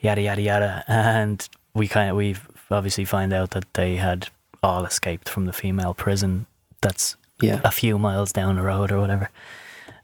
yada 0.00 0.20
yada 0.20 0.42
yada. 0.42 0.84
And 0.86 1.48
we 1.74 1.88
kind 1.88 2.10
of 2.10 2.16
we 2.16 2.36
obviously 2.70 3.04
find 3.06 3.32
out 3.32 3.50
that 3.50 3.64
they 3.72 3.96
had 3.96 4.28
all 4.62 4.84
escaped 4.84 5.28
from 5.28 5.46
the 5.46 5.52
female 5.54 5.94
prison. 5.94 6.44
That's 6.82 7.16
yeah, 7.40 7.60
a 7.64 7.70
few 7.70 7.98
miles 7.98 8.32
down 8.32 8.56
the 8.56 8.62
road 8.62 8.92
or 8.92 9.00
whatever. 9.00 9.30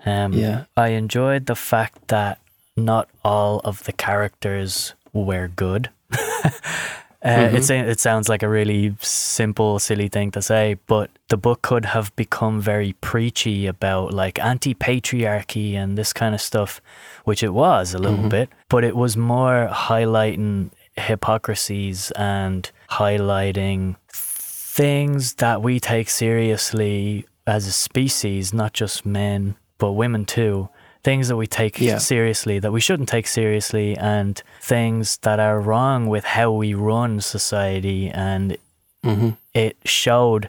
Um, 0.06 0.32
yeah. 0.32 0.64
I 0.76 0.88
enjoyed 0.96 1.44
the 1.46 1.54
fact 1.56 2.08
that 2.08 2.38
not 2.76 3.08
all 3.22 3.60
of 3.64 3.84
the 3.84 3.92
characters 3.92 4.94
were 5.12 5.48
good. 5.48 5.90
Uh, 7.24 7.28
Mhm. 7.50 7.54
it's 7.54 7.70
it 7.70 8.00
sounds 8.00 8.28
like 8.28 8.42
a 8.42 8.48
really 8.48 8.94
simple, 9.00 9.78
silly 9.78 10.08
thing 10.08 10.32
to 10.32 10.42
say, 10.42 10.76
but 10.88 11.08
the 11.28 11.36
book 11.36 11.62
could 11.62 11.84
have 11.84 12.14
become 12.16 12.60
very 12.60 12.94
preachy 13.00 13.66
about 13.68 14.12
like 14.12 14.40
anti-patriarchy 14.40 15.74
and 15.74 15.96
this 15.96 16.12
kind 16.12 16.34
of 16.34 16.40
stuff, 16.40 16.80
which 17.24 17.42
it 17.44 17.50
was 17.54 17.94
a 17.94 17.98
little 17.98 18.24
Mhm. 18.24 18.28
bit, 18.30 18.48
but 18.68 18.82
it 18.82 18.96
was 18.96 19.16
more 19.16 19.68
highlighting 19.72 20.70
hypocrisies 20.96 22.10
and 22.16 22.70
highlighting 22.90 23.94
things 24.08 25.34
that 25.34 25.62
we 25.62 25.78
take 25.78 26.10
seriously 26.10 27.24
as 27.46 27.66
a 27.66 27.72
species, 27.72 28.52
not 28.52 28.72
just 28.72 29.06
men, 29.06 29.54
but 29.78 29.92
women 29.92 30.24
too. 30.24 30.68
Things 31.04 31.28
that 31.28 31.36
we 31.36 31.46
take 31.46 31.80
Yeah. 31.80 31.98
seriously 31.98 32.58
that 32.60 32.70
we 32.72 32.80
shouldn't 32.80 33.08
take 33.08 33.26
seriously, 33.26 33.96
and 33.96 34.40
things 34.60 35.16
that 35.22 35.40
are 35.40 35.60
wrong 35.60 36.06
with 36.06 36.24
how 36.24 36.52
we 36.52 36.74
run 36.74 37.20
society. 37.20 38.08
And 38.10 38.56
hmm 39.04 39.30
it 39.54 39.76
showed 39.84 40.48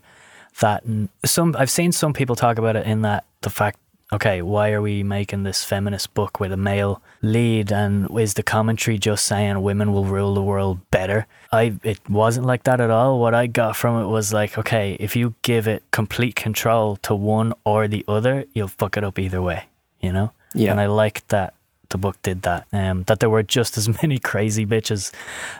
that 0.60 0.84
some 1.26 1.56
I've 1.58 1.72
seen 1.72 1.92
some 1.92 2.14
people 2.14 2.36
talk 2.36 2.58
about 2.60 2.76
it 2.76 2.86
in 2.86 3.02
that 3.02 3.24
the 3.42 3.50
fact 3.50 3.80
okay 4.14 4.44
why 4.44 4.72
are 4.72 4.82
we 4.82 5.02
making 5.02 5.42
this 5.44 5.64
feminist 5.66 6.14
book 6.14 6.40
with 6.40 6.52
a 6.52 6.58
male 6.58 7.02
lead? 7.24 7.72
And 7.72 8.08
is 8.20 8.36
the 8.36 8.44
commentary 8.44 9.00
just 9.00 9.26
saying 9.26 9.60
women 9.64 9.92
will 9.92 10.06
rule 10.06 10.36
the 10.36 10.44
world 10.44 10.80
better? 10.92 11.26
I 11.52 11.74
it 11.84 12.00
wasn't 12.08 12.46
like 12.46 12.64
that 12.64 12.80
at 12.80 12.92
all. 12.92 13.20
What 13.20 13.34
I 13.34 13.48
got 13.48 13.76
from 13.76 14.04
it 14.04 14.08
was 14.08 14.32
like 14.32 14.56
okay 14.58 14.96
if 15.00 15.16
you 15.16 15.34
give 15.42 15.68
it 15.68 15.82
complete 15.90 16.36
control 16.36 16.98
to 16.98 17.16
one 17.16 17.54
or 17.66 17.88
the 17.88 18.06
other 18.08 18.46
you'll 18.54 18.68
fuck 18.68 18.98
it 18.98 19.04
up 19.04 19.18
either 19.18 19.42
way 19.42 19.64
you 20.00 20.12
know 20.14 20.32
Yeah. 20.54 20.72
and 20.72 20.80
I 20.80 20.88
liked 20.88 21.30
that 21.30 21.54
the 21.90 21.98
book 21.98 22.18
did 22.24 22.42
that 22.42 22.66
um 22.74 23.04
that 23.04 23.20
there 23.20 23.30
were 23.30 23.44
just 23.44 23.78
as 23.78 23.88
many 24.02 24.18
crazy 24.18 24.66
bitches 24.66 25.12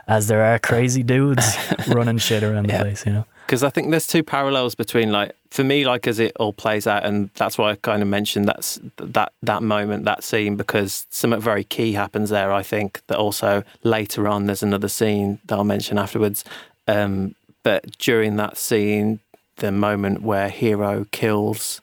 as 0.08 0.28
there 0.28 0.44
are 0.44 0.58
crazy 0.60 1.04
dudes 1.04 1.46
running 1.88 2.18
shit 2.18 2.42
around 2.44 2.68
the 2.68 2.74
Yeah. 2.74 2.82
place 2.82 3.06
you 3.06 3.14
know 3.14 3.26
because 3.46 3.62
I 3.62 3.70
think 3.70 3.92
there's 3.92 4.08
two 4.08 4.24
parallels 4.24 4.74
between 4.74 5.12
like 5.12 5.36
for 5.52 5.64
me 5.64 5.86
like 5.86 6.08
as 6.08 6.18
it 6.18 6.32
all 6.40 6.54
plays 6.54 6.88
out 6.88 7.06
and 7.06 7.30
that's 7.36 7.58
why 7.58 7.72
I 7.72 7.76
kind 7.76 8.02
of 8.02 8.08
mentioned 8.08 8.48
that's 8.48 8.80
that 8.98 9.32
that 9.44 9.62
moment 9.62 10.06
that 10.06 10.24
scene 10.24 10.56
because 10.56 11.06
something 11.12 11.40
very 11.42 11.64
key 11.66 11.92
happens 11.94 12.30
there 12.32 12.52
I 12.52 12.64
think 12.64 13.02
that 13.08 13.18
also 13.18 13.64
later 13.84 14.28
on 14.28 14.46
there's 14.48 14.64
another 14.64 14.88
scene 14.88 15.40
that 15.46 15.56
I'll 15.56 15.64
mention 15.66 16.00
afterwards 16.00 16.44
um, 16.88 17.36
but 17.62 17.98
during 18.00 18.38
that 18.38 18.58
scene 18.58 19.20
the 19.58 19.72
moment 19.72 20.24
where 20.24 20.50
hero 20.50 21.06
kills 21.12 21.80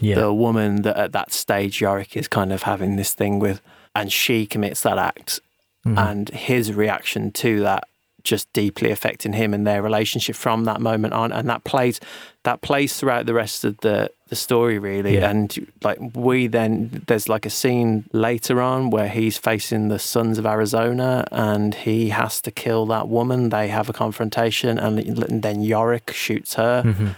yeah 0.00 0.14
the 0.16 0.32
woman 0.32 0.82
that 0.82 0.96
at 0.96 1.12
that 1.12 1.32
stage 1.32 1.80
Yorick 1.80 2.16
is 2.16 2.28
kind 2.28 2.52
of 2.52 2.62
having 2.62 2.96
this 2.96 3.12
thing 3.14 3.38
with 3.38 3.60
and 3.94 4.12
she 4.12 4.46
commits 4.46 4.82
that 4.82 4.98
act 4.98 5.40
Mhm. 5.86 5.98
and 6.10 6.28
his 6.30 6.72
reaction 6.72 7.30
to 7.32 7.60
that 7.60 7.84
just 8.24 8.52
deeply 8.52 8.90
affecting 8.90 9.32
him 9.32 9.54
and 9.54 9.64
their 9.66 9.80
relationship 9.80 10.34
from 10.34 10.64
that 10.64 10.80
moment 10.80 11.14
on 11.14 11.30
and 11.32 11.48
that 11.48 11.62
plays 11.64 12.00
that 12.42 12.60
plays 12.62 12.94
throughout 12.96 13.26
the 13.26 13.32
rest 13.32 13.64
of 13.64 13.78
the 13.78 14.10
the 14.28 14.34
story 14.36 14.78
really 14.78 15.14
Yeah. 15.14 15.30
and 15.30 15.66
like 15.84 15.98
we 16.14 16.48
then 16.48 17.02
there's 17.06 17.28
like 17.28 17.46
a 17.46 17.50
scene 17.50 18.04
later 18.12 18.60
on 18.60 18.90
where 18.90 19.08
he's 19.08 19.38
facing 19.38 19.88
the 19.88 19.98
sons 20.00 20.36
of 20.36 20.44
Arizona 20.44 21.26
and 21.32 21.74
he 21.74 22.08
has 22.10 22.40
to 22.42 22.50
kill 22.50 22.84
that 22.86 23.08
woman 23.08 23.48
they 23.50 23.68
have 23.68 23.88
a 23.88 23.92
confrontation 23.94 24.78
and 24.78 24.98
then 25.42 25.62
Yorick 25.62 26.10
shoots 26.12 26.54
her 26.54 26.82
Mhm. 26.84 27.14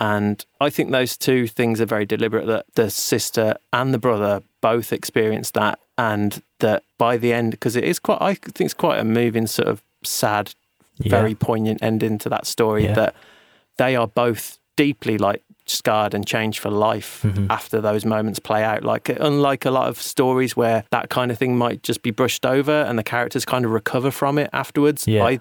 And 0.00 0.44
I 0.60 0.70
think 0.70 0.90
those 0.90 1.16
two 1.16 1.46
things 1.46 1.80
are 1.80 1.86
very 1.86 2.04
deliberate 2.06 2.46
that 2.46 2.66
the 2.74 2.90
sister 2.90 3.54
and 3.72 3.94
the 3.94 3.98
brother 3.98 4.42
both 4.60 4.92
experienced 4.92 5.54
that. 5.54 5.78
And 5.98 6.42
that 6.58 6.82
by 6.98 7.16
the 7.16 7.32
end, 7.32 7.52
because 7.52 7.74
it 7.76 7.84
is 7.84 7.98
quite, 7.98 8.20
I 8.20 8.34
think 8.34 8.60
it's 8.66 8.74
quite 8.74 8.98
a 8.98 9.04
moving, 9.04 9.46
sort 9.46 9.68
of 9.68 9.82
sad, 10.04 10.52
Yeah. 10.98 11.10
very 11.10 11.34
poignant 11.34 11.82
ending 11.82 12.18
to 12.18 12.28
that 12.28 12.46
story 12.46 12.84
Yeah. 12.84 12.94
that 12.94 13.14
they 13.78 13.96
are 13.96 14.06
both 14.06 14.58
deeply 14.76 15.16
like 15.18 15.42
scarred 15.66 16.14
and 16.14 16.26
changed 16.26 16.58
for 16.58 16.70
life 16.70 17.22
Mhm. 17.24 17.46
after 17.50 17.80
those 17.80 18.04
moments 18.04 18.38
play 18.38 18.62
out. 18.62 18.82
Like, 18.84 19.08
unlike 19.08 19.64
a 19.64 19.70
lot 19.70 19.88
of 19.88 20.00
stories 20.00 20.56
where 20.56 20.84
that 20.90 21.08
kind 21.08 21.30
of 21.30 21.38
thing 21.38 21.56
might 21.56 21.82
just 21.82 22.02
be 22.02 22.10
brushed 22.10 22.44
over 22.46 22.72
and 22.82 22.98
the 22.98 23.02
characters 23.02 23.44
kind 23.44 23.64
of 23.64 23.70
recover 23.72 24.10
from 24.10 24.38
it 24.38 24.48
afterwards. 24.52 25.06
Yeah. 25.08 25.24
I, 25.24 25.40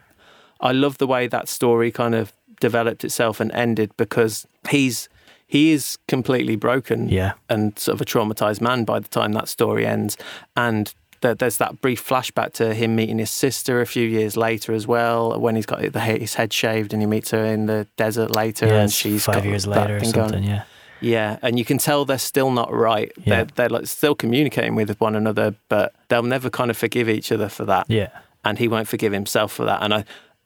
I 0.62 0.72
love 0.72 0.98
the 0.98 1.08
way 1.08 1.28
that 1.28 1.48
story 1.50 1.92
kind 1.92 2.16
of 2.16 2.34
developed 2.60 3.04
itself 3.04 3.40
and 3.40 3.52
ended 3.52 3.92
because 3.98 4.48
he's 4.70 5.10
he 5.48 5.72
is 5.72 5.98
completely 6.08 6.56
broken 6.56 7.08
yeah 7.10 7.34
and 7.50 7.78
sort 7.78 7.96
of 7.96 8.02
a 8.02 8.06
traumatized 8.06 8.62
man 8.62 8.84
by 8.84 9.00
the 9.00 9.08
time 9.10 9.32
that 9.34 9.48
story 9.48 9.86
ends 9.86 10.18
and 10.56 10.94
there's 11.22 11.58
that 11.58 11.82
brief 11.82 12.08
flashback 12.08 12.54
to 12.54 12.76
him 12.76 12.96
meeting 12.96 13.18
his 13.18 13.32
sister 13.32 13.82
a 13.82 13.86
few 13.88 14.08
years 14.08 14.38
later 14.38 14.74
as 14.74 14.86
well 14.86 15.40
when 15.40 15.56
he's 15.56 15.66
got 15.66 15.82
the, 15.92 16.00
his 16.00 16.36
head 16.36 16.54
shaved 16.54 16.94
and 16.94 17.02
he 17.02 17.08
meets 17.08 17.32
her 17.32 17.44
in 17.44 17.66
the 17.66 17.88
desert 17.98 18.36
later 18.36 18.68
yeah 18.68 18.82
and 18.82 18.92
she's 18.92 19.26
five 19.26 19.46
years 19.46 19.66
later 19.66 19.98
or 19.98 20.00
thing 20.00 20.12
going. 20.12 20.30
something 20.30 20.44
yeah 20.44 20.64
yeah 21.02 21.38
and 21.42 21.58
you 21.58 21.66
can 21.66 21.78
tell 21.78 22.06
they're 22.06 22.18
still 22.20 22.52
not 22.52 22.72
right 22.72 23.12
Yeah. 23.18 23.24
they're, 23.36 23.46
they're 23.56 23.70
like 23.70 23.88
still 23.88 24.14
communicating 24.16 24.76
with 24.76 25.00
one 25.00 25.16
another 25.16 25.56
but 25.68 25.94
they'll 26.10 26.24
never 26.24 26.50
kind 26.50 26.70
of 26.70 26.78
forgive 26.78 27.10
each 27.10 27.32
other 27.32 27.50
for 27.50 27.66
that 27.66 27.86
yeah 27.90 28.10
and 28.44 28.60
he 28.60 28.68
won't 28.68 28.88
forgive 28.88 29.12
himself 29.12 29.52
for 29.52 29.66
that. 29.66 29.82
And 29.82 29.92
I, 29.92 30.06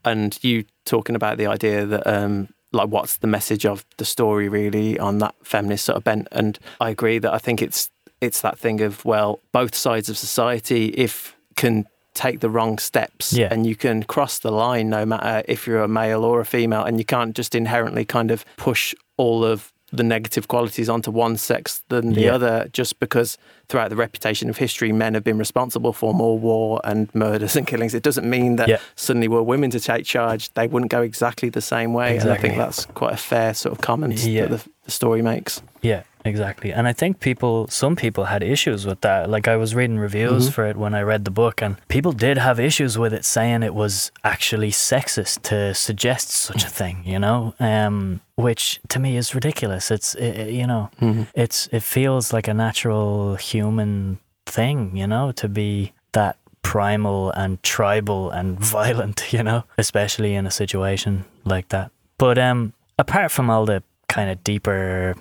and 0.09 0.37
you 0.43 0.65
talking 0.85 1.15
about 1.15 1.37
the 1.37 1.47
idea 1.47 1.85
that 1.85 2.05
um, 2.07 2.49
like 2.71 2.89
what's 2.89 3.17
the 3.17 3.27
message 3.27 3.65
of 3.65 3.85
the 3.97 4.05
story 4.05 4.47
really 4.49 4.99
on 4.99 5.17
that 5.19 5.35
feminist 5.43 5.85
sort 5.85 5.97
of 5.97 6.03
bent. 6.03 6.27
And 6.31 6.57
I 6.79 6.89
agree 6.89 7.19
that 7.19 7.33
I 7.33 7.37
think 7.37 7.61
it's 7.61 7.89
it's 8.21 8.41
that 8.41 8.59
thing 8.59 8.81
of 8.81 9.05
well, 9.05 9.39
both 9.51 9.73
sides 9.75 10.09
of 10.09 10.17
society 10.17 10.87
if 10.89 11.35
can 11.55 11.85
take 12.13 12.39
the 12.41 12.49
wrong 12.49 12.77
steps 12.79 13.31
Yeah. 13.33 13.47
and 13.51 13.65
you 13.65 13.75
can 13.75 14.03
cross 14.03 14.39
the 14.39 14.51
line 14.51 14.89
no 14.89 15.05
matter 15.05 15.43
if 15.47 15.65
you're 15.67 15.83
a 15.83 15.87
male 15.87 16.23
or 16.25 16.41
a 16.41 16.45
female 16.45 16.83
and 16.83 16.97
you 16.97 17.05
can't 17.05 17.35
just 17.35 17.55
inherently 17.55 18.03
kind 18.03 18.29
of 18.31 18.43
push 18.57 18.93
all 19.15 19.45
of 19.45 19.71
the 19.91 20.03
negative 20.03 20.47
qualities 20.47 20.87
onto 20.89 21.11
one 21.11 21.35
sex 21.37 21.83
than 21.89 22.13
the 22.13 22.21
Yeah. 22.21 22.35
other, 22.35 22.67
just 22.71 22.99
because 22.99 23.37
throughout 23.67 23.89
the 23.89 23.95
reputation 23.95 24.49
of 24.49 24.57
history, 24.57 24.91
men 24.91 25.13
have 25.15 25.23
been 25.23 25.37
responsible 25.37 25.93
for 25.93 26.13
more 26.13 26.37
war 26.37 26.79
and 26.83 27.09
murders 27.15 27.55
and 27.55 27.65
killings. 27.65 27.93
It 27.93 28.03
doesn't 28.03 28.29
mean 28.29 28.55
that 28.57 28.67
Yeah. 28.69 28.77
suddenly 28.95 29.27
were 29.27 29.41
women 29.43 29.69
to 29.71 29.79
take 29.79 30.05
charge, 30.05 30.53
they 30.53 30.67
wouldn't 30.67 30.91
go 30.91 31.01
exactly 31.01 31.49
the 31.49 31.61
same 31.61 31.93
way. 31.93 32.17
And 32.17 32.29
I 32.29 32.37
think 32.37 32.55
that's 32.57 32.85
quite 32.85 33.13
a 33.13 33.17
fair 33.17 33.53
sort 33.53 33.73
of 33.73 33.81
comment 33.81 34.19
Yeah. 34.23 34.45
that 34.47 34.63
the, 34.63 34.69
the 34.85 34.91
story 34.91 35.21
makes. 35.21 35.61
Yeah, 35.81 36.03
exactly. 36.25 36.71
And 36.73 36.87
I 36.87 36.93
think 36.93 37.19
people, 37.19 37.67
some 37.67 37.95
people 37.95 38.25
had 38.25 38.43
issues 38.43 38.85
with 38.85 39.01
that. 39.01 39.29
Like 39.29 39.47
I 39.47 39.55
was 39.57 39.73
reading 39.75 39.97
reviews 39.99 40.49
Mhm. 40.49 40.53
for 40.53 40.65
it 40.65 40.77
when 40.77 40.93
I 40.93 41.01
read 41.01 41.25
the 41.25 41.31
book, 41.31 41.61
and 41.61 41.75
people 41.87 42.11
did 42.11 42.37
have 42.37 42.59
issues 42.59 42.97
with 42.97 43.13
it, 43.13 43.25
saying 43.25 43.63
it 43.63 43.73
was 43.75 44.11
actually 44.23 44.71
sexist 44.71 45.41
to 45.43 45.73
suggest 45.73 46.29
such 46.29 46.63
a 46.63 46.69
thing. 46.69 47.01
You 47.05 47.19
know, 47.19 47.53
um, 47.59 48.21
which 48.35 48.79
to 48.89 48.99
me 48.99 49.17
is 49.17 49.33
ridiculous. 49.35 49.91
It's 49.91 50.15
it, 50.15 50.51
you 50.51 50.67
know, 50.67 50.89
it's 51.35 51.67
it 51.71 51.83
feels 51.83 52.33
like 52.33 52.47
a 52.47 52.53
natural 52.53 53.35
human 53.35 54.19
thing. 54.45 54.95
You 54.97 55.07
know, 55.07 55.31
to 55.33 55.47
be 55.47 55.93
that 56.13 56.35
primal 56.61 57.31
and 57.31 57.61
tribal 57.63 58.29
and 58.31 58.59
violent. 58.77 59.31
You 59.33 59.43
know, 59.43 59.63
especially 59.77 60.35
in 60.35 60.45
a 60.45 60.51
situation 60.51 61.25
like 61.45 61.69
that. 61.69 61.91
But 62.17 62.37
um, 62.37 62.73
apart 62.97 63.31
from 63.31 63.49
all 63.49 63.65
the 63.65 63.81
kind 64.07 64.29
of 64.29 64.43
deeper 64.43 65.15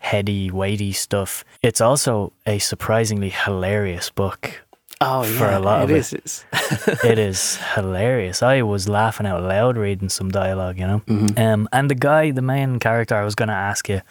heady, 0.00 0.50
weighty 0.50 0.92
stuff. 0.92 1.44
It's 1.62 1.80
also 1.80 2.32
a 2.46 2.58
surprisingly 2.58 3.30
hilarious 3.30 4.10
book. 4.10 4.62
Oh, 5.02 5.22
For 5.22 5.44
yeah, 5.44 5.58
a 5.58 5.60
lot 5.60 5.80
it 5.80 5.84
of 5.84 5.90
it. 5.92 5.96
is. 5.98 6.12
It's, 6.12 6.44
it 7.04 7.18
is 7.18 7.56
hilarious. 7.74 8.42
I 8.42 8.60
was 8.62 8.88
laughing 8.88 9.26
out 9.26 9.42
loud 9.42 9.76
reading 9.78 10.08
some 10.10 10.30
dialogue, 10.30 10.78
you 10.78 10.86
know. 10.86 11.00
Mhm. 11.06 11.38
Um, 11.38 11.68
and 11.72 11.88
the 11.90 11.94
guy, 11.94 12.32
the 12.32 12.42
main 12.42 12.78
character, 12.78 13.14
I 13.16 13.24
was 13.24 13.34
going 13.34 13.48
to 13.48 13.54
ask 13.54 13.88
you, 13.88 14.02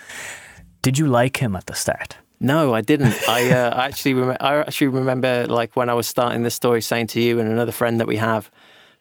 did 0.82 0.98
you 0.98 1.06
like 1.08 1.38
him 1.38 1.56
at 1.56 1.66
the 1.68 1.76
start? 1.76 2.18
No, 2.40 2.74
I 2.74 2.82
didn't. 2.82 3.14
I 3.28 3.52
uh, 3.52 3.82
actually 3.88 4.14
rem- 4.14 4.38
I 4.40 4.56
actually 4.56 4.88
remember 4.88 5.46
like 5.48 5.76
when 5.76 5.90
I 5.90 5.94
was 5.94 6.08
starting 6.08 6.42
this 6.44 6.56
story, 6.56 6.82
saying 6.82 7.08
to 7.08 7.22
you 7.22 7.40
and 7.40 7.50
another 7.52 7.74
friend 7.74 8.00
that 8.00 8.08
we 8.08 8.16
have 8.18 8.50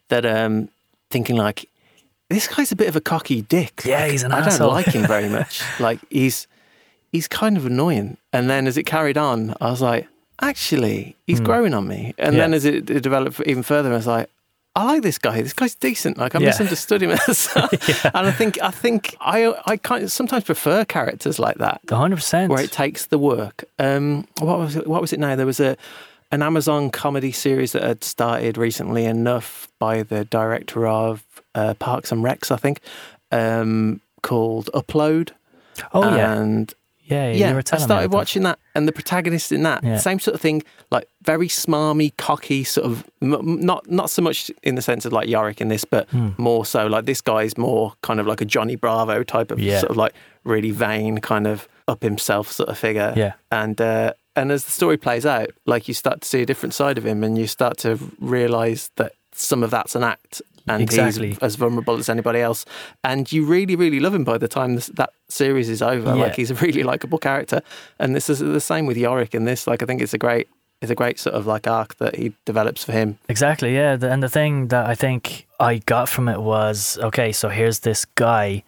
that 0.09 0.25
um, 0.25 0.67
thinking 1.09 1.37
like 1.37 1.69
this 2.29 2.47
guy's 2.47 2.71
a 2.71 2.75
bit 2.75 2.89
of 2.89 2.95
a 2.97 3.01
cocky 3.01 3.41
dick. 3.41 3.81
Yeah, 3.85 4.01
Like, 4.01 4.11
he's 4.11 4.23
an 4.23 4.31
I 4.33 4.39
asshole. 4.39 4.67
don't 4.67 4.75
like 4.75 4.87
him 4.93 5.07
very 5.07 5.29
much. 5.39 5.61
like 5.79 5.99
he's 6.09 6.47
he's 7.11 7.27
kind 7.27 7.57
of 7.57 7.65
annoying. 7.65 8.17
And 8.33 8.49
then 8.49 8.67
as 8.67 8.77
it 8.77 8.83
carried 8.83 9.17
on, 9.17 9.55
I 9.61 9.69
was 9.71 9.81
like, 9.81 10.07
actually, 10.41 11.15
he's 11.27 11.39
Hmm. 11.39 11.45
growing 11.45 11.73
on 11.73 11.87
me. 11.87 12.13
And 12.17 12.35
Yeah. 12.35 12.41
then 12.41 12.53
as 12.53 12.65
it, 12.65 12.89
it 12.89 13.01
developed 13.03 13.41
even 13.45 13.63
further, 13.63 13.91
I 13.91 13.95
was 13.97 14.07
like. 14.07 14.29
I 14.75 14.83
like 14.85 15.01
this 15.01 15.17
guy. 15.17 15.41
This 15.41 15.51
guy's 15.51 15.73
decent. 15.75 16.17
Like 16.19 16.35
I 16.35 16.39
Yeah. 16.39 16.45
misunderstood 16.49 17.01
him, 17.01 17.09
and 18.13 18.27
I 18.27 18.31
think 18.31 18.61
I 18.61 18.69
think 18.69 19.15
I 19.19 19.51
I 19.65 19.75
kind 19.77 20.03
of 20.03 20.11
sometimes 20.11 20.43
prefer 20.45 20.85
characters 20.85 21.39
like 21.39 21.57
that 21.57 21.81
100%. 21.87 22.49
where 22.49 22.63
it 22.63 22.71
takes 22.71 23.07
the 23.07 23.17
work. 23.17 23.63
Um, 23.79 24.27
what 24.39 24.59
was 24.59 24.75
it? 24.75 24.87
What 24.87 25.01
was 25.01 25.11
it 25.11 25.19
now? 25.19 25.35
There 25.35 25.47
was 25.47 25.59
a 25.59 25.75
an 26.31 26.43
Amazon 26.43 26.91
comedy 26.91 27.31
series 27.31 27.71
that 27.71 27.81
had 27.81 28.03
started 28.03 28.57
recently 28.57 29.05
enough 29.05 29.67
by 29.79 30.03
the 30.03 30.23
director 30.23 30.87
of 30.87 31.23
uh, 31.55 31.73
Parks 31.73 32.11
and 32.11 32.23
Recs, 32.23 32.51
I 32.51 32.57
think, 32.57 32.79
um, 33.31 33.99
called 34.21 34.69
Upload. 34.73 35.31
oh, 35.93 36.15
yeah. 36.15 36.31
and 36.39 36.73
Yeah, 37.09 37.27
yeah. 37.27 37.33
yeah, 37.37 37.47
you 37.49 37.55
were 37.55 37.63
I 37.71 37.77
started 37.77 38.11
watching 38.13 38.43
that, 38.43 38.59
and 38.75 38.87
the 38.87 38.91
protagonist 38.91 39.51
in 39.51 39.63
that 39.63 39.83
Yeah. 39.83 39.97
same 39.97 40.19
sort 40.19 40.35
of 40.35 40.41
thing, 40.41 40.63
like 40.91 41.07
very 41.23 41.47
smarmy, 41.47 42.11
cocky, 42.17 42.63
sort 42.63 42.85
of 42.85 43.03
m- 43.21 43.59
not 43.65 43.89
not 43.89 44.09
so 44.09 44.21
much 44.21 44.51
in 44.63 44.75
the 44.75 44.81
sense 44.81 45.05
of 45.05 45.11
like 45.13 45.27
Yorick 45.27 45.59
in 45.61 45.67
this, 45.69 45.85
but 45.85 46.07
Hmm. 46.09 46.29
more 46.37 46.65
so 46.65 46.87
like 46.87 47.05
this 47.05 47.21
guy's 47.21 47.57
more 47.57 47.93
kind 48.01 48.19
of 48.19 48.27
like 48.27 48.41
a 48.41 48.45
Johnny 48.45 48.75
Bravo 48.75 49.23
type 49.23 49.51
of 49.51 49.59
Yeah. 49.59 49.79
sort 49.79 49.91
of 49.91 49.97
like 49.97 50.13
really 50.43 50.71
vain, 50.71 51.17
kind 51.19 51.47
of 51.47 51.67
up 51.87 52.03
himself 52.03 52.51
sort 52.51 52.69
of 52.69 52.77
figure. 52.77 53.13
Yeah. 53.15 53.33
and 53.51 53.79
uh, 53.81 54.13
and 54.35 54.51
as 54.51 54.63
the 54.65 54.71
story 54.71 54.95
plays 54.97 55.25
out, 55.25 55.49
like 55.65 55.87
you 55.87 55.93
start 55.93 56.21
to 56.21 56.27
see 56.27 56.41
a 56.41 56.45
different 56.45 56.73
side 56.73 56.97
of 56.97 57.05
him, 57.05 57.23
and 57.23 57.37
you 57.37 57.47
start 57.47 57.77
to 57.79 57.97
realize 58.19 58.89
that 58.95 59.11
some 59.33 59.63
of 59.63 59.71
that's 59.71 59.95
an 59.95 60.03
act. 60.03 60.41
And 60.69 60.83
Exactly. 60.83 61.29
he's 61.29 61.39
as 61.39 61.55
vulnerable 61.55 61.97
as 61.97 62.09
anybody 62.09 62.39
else, 62.41 62.63
and 63.03 63.29
you 63.31 63.43
really, 63.45 63.75
really 63.75 63.99
love 63.99 64.13
him 64.13 64.23
by 64.23 64.37
the 64.37 64.47
time 64.47 64.75
this, 64.75 64.87
that 64.95 65.11
series 65.27 65.67
is 65.67 65.81
over. 65.81 66.09
Yeah. 66.15 66.23
Like 66.23 66.35
he's 66.35 66.51
a 66.51 66.55
really 66.55 66.83
likable 66.83 67.17
character, 67.17 67.61
and 67.99 68.15
this 68.15 68.29
is 68.29 68.39
the 68.39 68.61
same 68.61 68.85
with 68.85 68.95
Yorick 68.95 69.33
in 69.33 69.45
this. 69.45 69.65
Like 69.67 69.81
I 69.83 69.85
think 69.87 70.01
it's 70.01 70.13
a 70.13 70.17
great, 70.19 70.47
it's 70.81 70.91
a 70.91 70.95
great 70.95 71.19
sort 71.19 71.35
of 71.35 71.47
like 71.47 71.65
arc 71.67 71.95
that 71.97 72.15
he 72.15 72.33
develops 72.45 72.83
for 72.83 72.91
him. 72.91 73.17
Exactly, 73.27 73.73
yeah. 73.73 73.95
The, 73.95 74.11
and 74.11 74.21
the 74.21 74.29
thing 74.29 74.67
that 74.67 74.85
I 74.85 74.95
think 74.95 75.47
I 75.59 75.79
got 75.79 76.07
from 76.07 76.29
it 76.29 76.39
was 76.41 76.99
okay, 77.01 77.31
so 77.31 77.49
here's 77.49 77.79
this 77.79 78.05
guy 78.15 78.63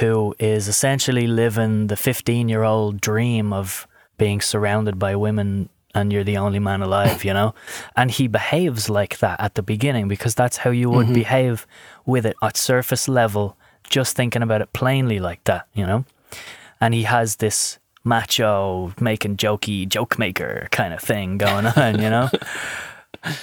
who 0.00 0.34
is 0.38 0.68
essentially 0.68 1.26
living 1.26 1.88
the 1.88 1.96
15 1.96 2.48
year 2.48 2.62
old 2.62 3.00
dream 3.00 3.52
of 3.52 3.86
being 4.16 4.40
surrounded 4.40 4.98
by 4.98 5.16
women 5.16 5.68
and 5.94 6.12
you're 6.12 6.24
the 6.24 6.36
only 6.36 6.58
man 6.58 6.82
alive, 6.82 7.24
you 7.24 7.34
know? 7.34 7.54
And 7.96 8.10
he 8.10 8.26
behaves 8.28 8.88
like 8.88 9.18
that 9.18 9.40
at 9.40 9.54
the 9.54 9.62
beginning 9.62 10.08
because 10.08 10.34
that's 10.34 10.58
how 10.58 10.70
you 10.70 10.90
would 10.90 11.06
mm-hmm. 11.06 11.14
behave 11.14 11.66
with 12.06 12.26
it 12.26 12.36
at 12.42 12.56
surface 12.56 13.08
level, 13.08 13.56
just 13.88 14.16
thinking 14.16 14.42
about 14.42 14.62
it 14.62 14.72
plainly 14.72 15.18
like 15.18 15.44
that, 15.44 15.66
you 15.74 15.86
know? 15.86 16.04
And 16.80 16.94
he 16.94 17.02
has 17.04 17.36
this 17.36 17.78
macho, 18.04 18.92
making 19.00 19.36
jokey, 19.36 19.88
joke 19.88 20.18
maker 20.18 20.68
kind 20.70 20.94
of 20.94 21.00
thing 21.00 21.38
going 21.38 21.66
on, 21.76 22.00
you 22.00 22.10
know? 22.10 22.30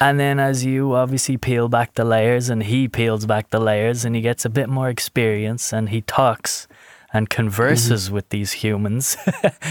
And 0.01 0.19
then 0.19 0.39
as 0.39 0.65
you 0.65 0.93
obviously 0.95 1.38
peel 1.38 1.69
back 1.69 1.93
the 1.93 2.03
layers 2.03 2.49
and 2.49 2.63
he 2.63 2.88
peels 2.88 3.25
back 3.25 3.49
the 3.49 3.62
layers 3.62 4.03
and 4.03 4.15
he 4.15 4.21
gets 4.21 4.43
a 4.43 4.49
bit 4.49 4.67
more 4.67 4.89
experience 4.89 5.71
and 5.71 5.89
he 5.89 6.01
talks 6.01 6.67
and 7.13 7.29
converses 7.29 8.05
mm-hmm. 8.05 8.15
with 8.15 8.29
these 8.29 8.51
humans, 8.51 9.17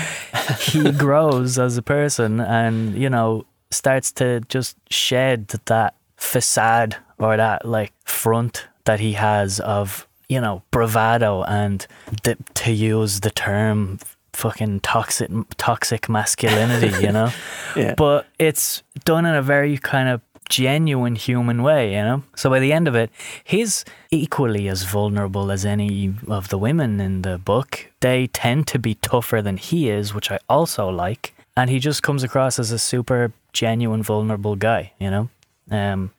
he 0.60 0.92
grows 0.92 1.58
as 1.58 1.76
a 1.76 1.82
person 1.82 2.40
and, 2.40 2.94
you 2.94 3.08
know, 3.08 3.46
starts 3.70 4.12
to 4.12 4.40
just 4.48 4.76
shed 4.90 5.48
that 5.66 5.94
facade 6.16 6.96
or 7.18 7.36
that 7.36 7.64
like 7.64 7.92
front 8.04 8.66
that 8.84 9.00
he 9.00 9.12
has 9.12 9.60
of, 9.60 10.08
you 10.28 10.40
know, 10.40 10.62
bravado 10.70 11.42
and 11.44 11.86
the, 12.24 12.36
to 12.54 12.72
use 12.72 13.20
the 13.20 13.30
term 13.30 13.98
fucking 14.32 14.80
toxic 14.80 15.30
toxic 15.56 16.08
masculinity, 16.08 17.04
you 17.04 17.12
know? 17.12 17.30
Yeah, 17.76 17.94
but 17.94 18.26
it's 18.38 18.82
done 19.04 19.26
in 19.26 19.34
a 19.34 19.42
very 19.42 19.76
kind 19.78 20.08
of 20.08 20.20
genuine 20.48 21.14
human 21.16 21.62
way, 21.62 21.94
you 21.94 22.02
know? 22.02 22.22
So 22.36 22.50
by 22.50 22.58
the 22.60 22.72
end 22.72 22.88
of 22.88 22.94
it, 22.94 23.10
he's 23.44 23.84
equally 24.10 24.68
as 24.68 24.82
vulnerable 24.84 25.50
as 25.50 25.64
any 25.64 26.14
of 26.28 26.48
the 26.48 26.58
women 26.58 27.00
in 27.00 27.22
the 27.22 27.38
book. 27.38 27.90
They 28.00 28.26
tend 28.28 28.66
to 28.68 28.78
be 28.78 28.94
tougher 28.96 29.42
than 29.42 29.56
he 29.56 29.88
is, 29.90 30.14
which 30.14 30.30
I 30.30 30.38
also 30.48 30.88
like. 30.88 31.34
And 31.56 31.70
he 31.70 31.78
just 31.78 32.02
comes 32.02 32.22
across 32.22 32.58
as 32.58 32.70
a 32.70 32.78
super 32.78 33.32
genuine, 33.52 34.02
vulnerable 34.02 34.56
guy, 34.56 34.92
you 34.98 35.10
know? 35.10 35.28
Um, 35.70 36.12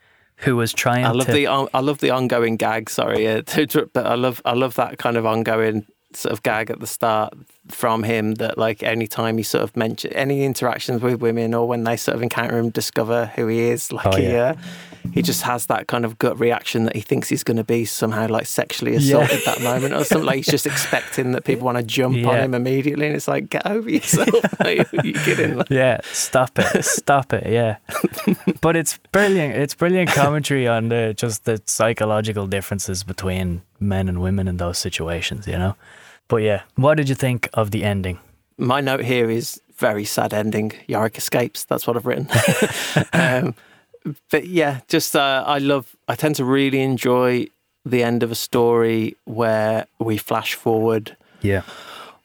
who 0.44 0.56
was 0.56 0.72
trying 0.74 1.06
I 1.06 1.12
love 1.12 1.28
to. 1.28 1.34
the 1.34 1.48
on- 1.48 1.68
I 1.74 1.82
love 1.82 2.00
the 2.00 2.12
ongoing 2.12 2.56
gag. 2.56 2.90
Sorry, 2.90 3.28
uh, 3.28 3.42
but 3.94 4.06
I 4.06 4.16
love 4.16 4.42
I 4.46 4.54
love 4.54 4.76
that 4.76 4.98
kind 4.98 5.18
of 5.18 5.26
ongoing 5.26 5.86
sort 6.14 6.34
of 6.34 6.42
gag 6.44 6.70
at 6.72 6.80
the 6.80 6.88
start 6.88 7.34
from 7.70 8.04
him. 8.04 8.36
That 8.36 8.58
like 8.58 8.84
any 8.84 9.08
time 9.08 9.38
he 9.38 9.44
sort 9.44 9.64
of 9.64 9.76
mention 9.78 10.12
any 10.14 10.44
interactions 10.44 11.02
with 11.02 11.22
women 11.22 11.54
or 11.54 11.68
when 11.68 11.84
they 11.84 11.98
sort 11.98 12.16
of 12.16 12.24
encounter 12.24 12.58
him, 12.58 12.70
discover 12.70 13.28
who 13.36 13.48
he 13.48 13.60
is. 13.70 13.92
Like 13.92 14.08
Oh, 14.08 14.16
he 14.18 14.24
yeah. 14.28 14.56
uh, 14.58 14.89
he 15.14 15.22
just 15.22 15.42
has 15.44 15.66
that 15.68 15.88
kind 15.88 16.06
of 16.06 16.18
gut 16.20 16.40
reaction 16.40 16.84
that 16.86 16.96
he 16.96 17.02
thinks 17.02 17.30
he's 17.30 17.44
going 17.44 17.58
to 17.58 17.64
be 17.64 17.86
somehow 17.86 18.28
like 18.28 18.46
sexually 18.46 18.96
assaulted 18.96 19.42
that 19.46 19.62
moment 19.62 19.94
or 19.94 20.04
something. 20.04 20.26
Like 20.26 20.38
he's 20.38 20.48
just 20.48 20.66
expecting 20.66 21.32
that 21.32 21.44
people 21.46 21.66
want 21.66 21.78
to 21.78 21.84
jump 21.84 22.26
on 22.26 22.38
him 22.38 22.54
immediately, 22.54 23.08
and 23.08 23.16
it's 23.16 23.28
like 23.28 23.50
get 23.50 23.66
over 23.66 23.90
yourself. 23.98 24.30
you 25.04 25.14
kidding? 25.14 25.58
Like, 25.58 25.70
Yeah, 25.72 26.00
stop 26.12 26.52
it, 26.60 26.84
stop 26.86 27.34
it. 27.34 27.48
Yeah, 27.52 27.78
but 28.62 28.76
it's 28.76 28.98
brilliant. 29.12 29.56
It's 29.56 29.74
brilliant 29.76 30.10
commentary 30.12 30.68
on 30.68 30.90
the 30.90 31.14
just 31.16 31.46
the 31.46 31.62
psychological 31.66 32.48
differences 32.48 33.04
between 33.04 33.62
men 33.80 34.10
and 34.10 34.22
women 34.22 34.48
in 34.48 34.58
those 34.58 34.78
situations. 34.78 35.48
You 35.48 35.58
know, 35.58 35.76
but 36.28 36.38
yeah, 36.38 36.62
what 36.76 36.96
did 36.96 37.10
you 37.10 37.16
think 37.16 37.50
of 37.54 37.72
the 37.72 37.84
ending? 37.84 38.20
my 38.62 38.82
note 38.82 39.00
here 39.06 39.30
is 39.30 39.62
very 39.78 40.04
sad 40.04 40.34
ending. 40.34 40.74
Yorick 40.86 41.18
escapes. 41.18 41.64
That's 41.64 41.88
what 41.88 41.96
I've 41.96 42.06
written. 42.06 42.28
um, 43.14 43.56
but 44.32 44.48
yeah, 44.48 44.82
just 44.88 45.16
uh, 45.16 45.44
I 45.46 45.58
love. 45.60 45.96
I 46.08 46.16
tend 46.16 46.36
to 46.36 46.46
really 46.46 46.82
enjoy 46.82 47.48
the 47.86 48.04
end 48.04 48.24
of 48.24 48.32
a 48.32 48.36
story 48.36 49.16
where 49.26 49.86
we 50.00 50.18
flash 50.18 50.54
forward 50.54 51.16
Yeah, 51.42 51.62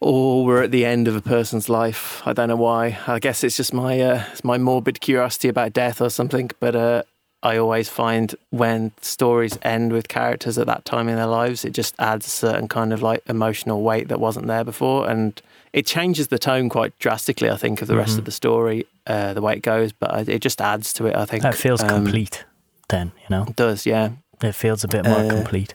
or 0.01 0.45
we're 0.45 0.63
at 0.63 0.71
the 0.71 0.85
end 0.85 1.09
of 1.09 1.17
a 1.17 1.21
person's 1.23 1.69
life. 1.69 2.23
I 2.27 2.33
don't 2.33 2.49
know 2.49 2.57
why. 2.57 2.99
I 3.07 3.19
guess 3.19 3.45
it's 3.45 3.57
just 3.57 3.73
my 3.73 4.01
uh, 4.01 4.25
it's 4.33 4.45
my 4.45 4.59
morbid 4.59 5.01
curiosity 5.01 5.49
about 5.49 5.73
death 5.73 6.01
or 6.01 6.11
something. 6.11 6.51
But 6.61 6.75
uh, 6.77 7.03
I 7.43 7.57
always 7.59 7.89
find 7.89 8.35
when 8.51 8.93
stories 9.01 9.59
end 9.63 9.93
with 9.93 10.09
characters 10.09 10.59
at 10.59 10.67
that 10.67 10.85
time 10.85 11.09
in 11.09 11.17
their 11.17 11.27
lives, 11.27 11.65
it 11.65 11.73
just 11.73 11.95
adds 11.99 12.27
a 12.27 12.31
certain 12.31 12.69
kind 12.69 12.93
of 12.93 13.03
like 13.03 13.23
emotional 13.29 13.83
weight 13.83 14.09
that 14.09 14.21
wasn't 14.21 14.47
there 14.47 14.65
before, 14.65 15.09
and 15.09 15.41
it 15.73 15.87
changes 15.87 16.29
the 16.29 16.39
tone 16.39 16.69
quite 16.69 16.99
drastically. 16.99 17.51
I 17.51 17.57
think 17.57 17.81
of 17.83 17.89
the 17.89 17.97
rest 17.97 18.17
Mhm. 18.17 18.19
of 18.21 18.25
the 18.25 18.33
story, 18.33 18.87
uh, 19.07 19.35
the 19.35 19.41
way 19.43 19.55
it 19.55 19.63
goes, 19.63 19.93
but 19.93 20.29
it 20.29 20.41
just 20.41 20.61
adds 20.61 20.93
to 20.95 21.07
it. 21.07 21.17
I 21.17 21.25
think 21.27 21.43
that 21.43 21.55
feels 21.55 21.83
Um, 21.83 21.89
complete. 21.89 22.45
Then 22.89 23.13
you 23.23 23.27
know, 23.31 23.45
It 23.49 23.57
does, 23.57 23.87
yeah. 23.87 24.11
it 24.43 24.55
feels 24.55 24.85
a 24.85 24.89
bit 24.89 25.05
more 25.07 25.19
uh, 25.21 25.29
complete. 25.29 25.75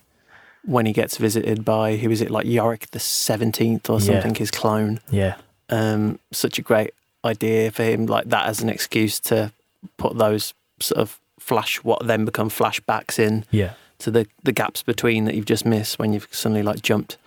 when 0.66 0.86
he 0.86 0.94
gets 0.94 1.18
visited 1.18 1.64
by 1.66 1.98
who 1.98 2.10
is 2.12 2.22
it 2.22 2.30
like 2.30 2.46
Yorick 2.46 2.92
the 2.92 3.00
seventeenth 3.00 3.90
or 3.90 4.00
Yeah. 4.00 4.06
something, 4.14 4.36
his 4.36 4.52
clone. 4.52 5.00
Yeah. 5.10 5.36
Um, 5.70 6.20
such 6.32 6.60
a 6.60 6.62
great 6.62 6.94
idea 7.24 7.72
for 7.72 7.84
him, 7.84 8.06
like 8.06 8.30
that 8.30 8.46
as 8.48 8.62
an 8.62 8.70
excuse 8.70 9.20
to 9.22 9.52
put 9.98 10.18
those 10.18 10.54
sort 10.80 11.00
of 11.02 11.20
flash 11.40 11.78
what 11.84 12.06
then 12.08 12.26
become 12.26 12.50
flashbacks 12.50 13.18
in 13.20 13.44
Yeah. 13.52 13.74
to 14.00 14.12
the 14.12 14.28
the 14.44 14.52
gaps 14.52 14.84
between 14.84 15.26
that 15.26 15.36
you've 15.36 15.46
just 15.46 15.66
missed 15.66 15.98
when 16.00 16.14
you've 16.14 16.28
suddenly 16.32 16.64
like 16.64 16.82
jumped 16.82 17.18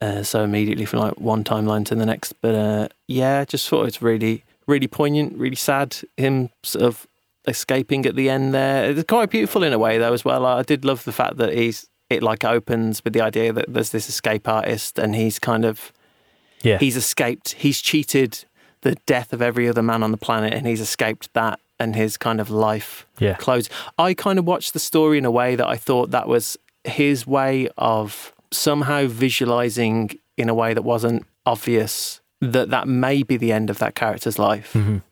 uh, 0.00 0.22
so 0.22 0.44
immediately 0.44 0.84
from 0.84 1.00
like 1.00 1.18
one 1.20 1.42
timeline 1.42 1.84
to 1.86 1.94
the 1.94 2.04
next. 2.06 2.34
But 2.42 2.54
uh, 2.54 2.88
yeah, 3.08 3.44
just 3.44 3.68
thought 3.68 3.86
it's 3.86 4.02
really 4.02 4.44
really 4.66 4.88
poignant, 4.88 5.36
really 5.38 5.56
sad. 5.56 5.96
Him 6.16 6.50
sort 6.62 6.84
of 6.84 7.06
escaping 7.46 8.06
at 8.06 8.16
the 8.16 8.28
end 8.28 8.52
there. 8.54 8.90
It's 8.90 9.04
quite 9.04 9.30
beautiful 9.30 9.62
in 9.62 9.72
a 9.72 9.78
way 9.78 9.98
though 9.98 10.12
as 10.12 10.24
well. 10.24 10.44
I 10.46 10.62
did 10.62 10.84
love 10.84 11.04
the 11.04 11.12
fact 11.12 11.36
that 11.36 11.52
he's 11.54 11.86
it 12.10 12.22
like 12.22 12.44
opens 12.44 13.02
with 13.04 13.12
the 13.12 13.20
idea 13.20 13.52
that 13.52 13.66
there's 13.72 13.90
this 13.90 14.08
escape 14.08 14.46
artist 14.48 14.98
and 14.98 15.14
he's 15.16 15.38
kind 15.38 15.64
of 15.64 15.92
Yeah. 16.62 16.78
he's 16.78 16.96
escaped. 16.96 17.52
He's 17.52 17.80
cheated 17.80 18.44
the 18.82 18.96
death 19.06 19.32
of 19.32 19.42
every 19.42 19.68
other 19.68 19.82
man 19.82 20.02
on 20.04 20.10
the 20.12 20.16
planet, 20.16 20.52
and 20.54 20.66
he's 20.66 20.80
escaped 20.80 21.32
that 21.34 21.58
and 21.80 21.96
his 21.96 22.16
kind 22.16 22.40
of 22.40 22.48
life 22.50 23.06
Yeah. 23.18 23.34
closed. 23.34 23.70
I 23.98 24.14
kind 24.14 24.38
of 24.38 24.44
watched 24.46 24.72
the 24.72 24.78
story 24.78 25.18
in 25.18 25.24
a 25.24 25.30
way 25.30 25.56
that 25.56 25.66
I 25.66 25.76
thought 25.76 26.10
that 26.12 26.28
was 26.28 26.56
his 26.84 27.26
way 27.26 27.68
of 27.76 28.32
somehow 28.52 29.06
visualizing 29.08 30.18
in 30.36 30.48
a 30.48 30.54
way 30.54 30.74
that 30.74 30.82
wasn't 30.82 31.26
obvious 31.44 32.20
that 32.40 32.70
that 32.70 32.86
may 32.88 33.22
be 33.22 33.36
the 33.36 33.52
end 33.52 33.70
of 33.70 33.78
that 33.78 33.94
character's 33.94 34.38
life. 34.38 34.72
Mhm. 34.74 35.02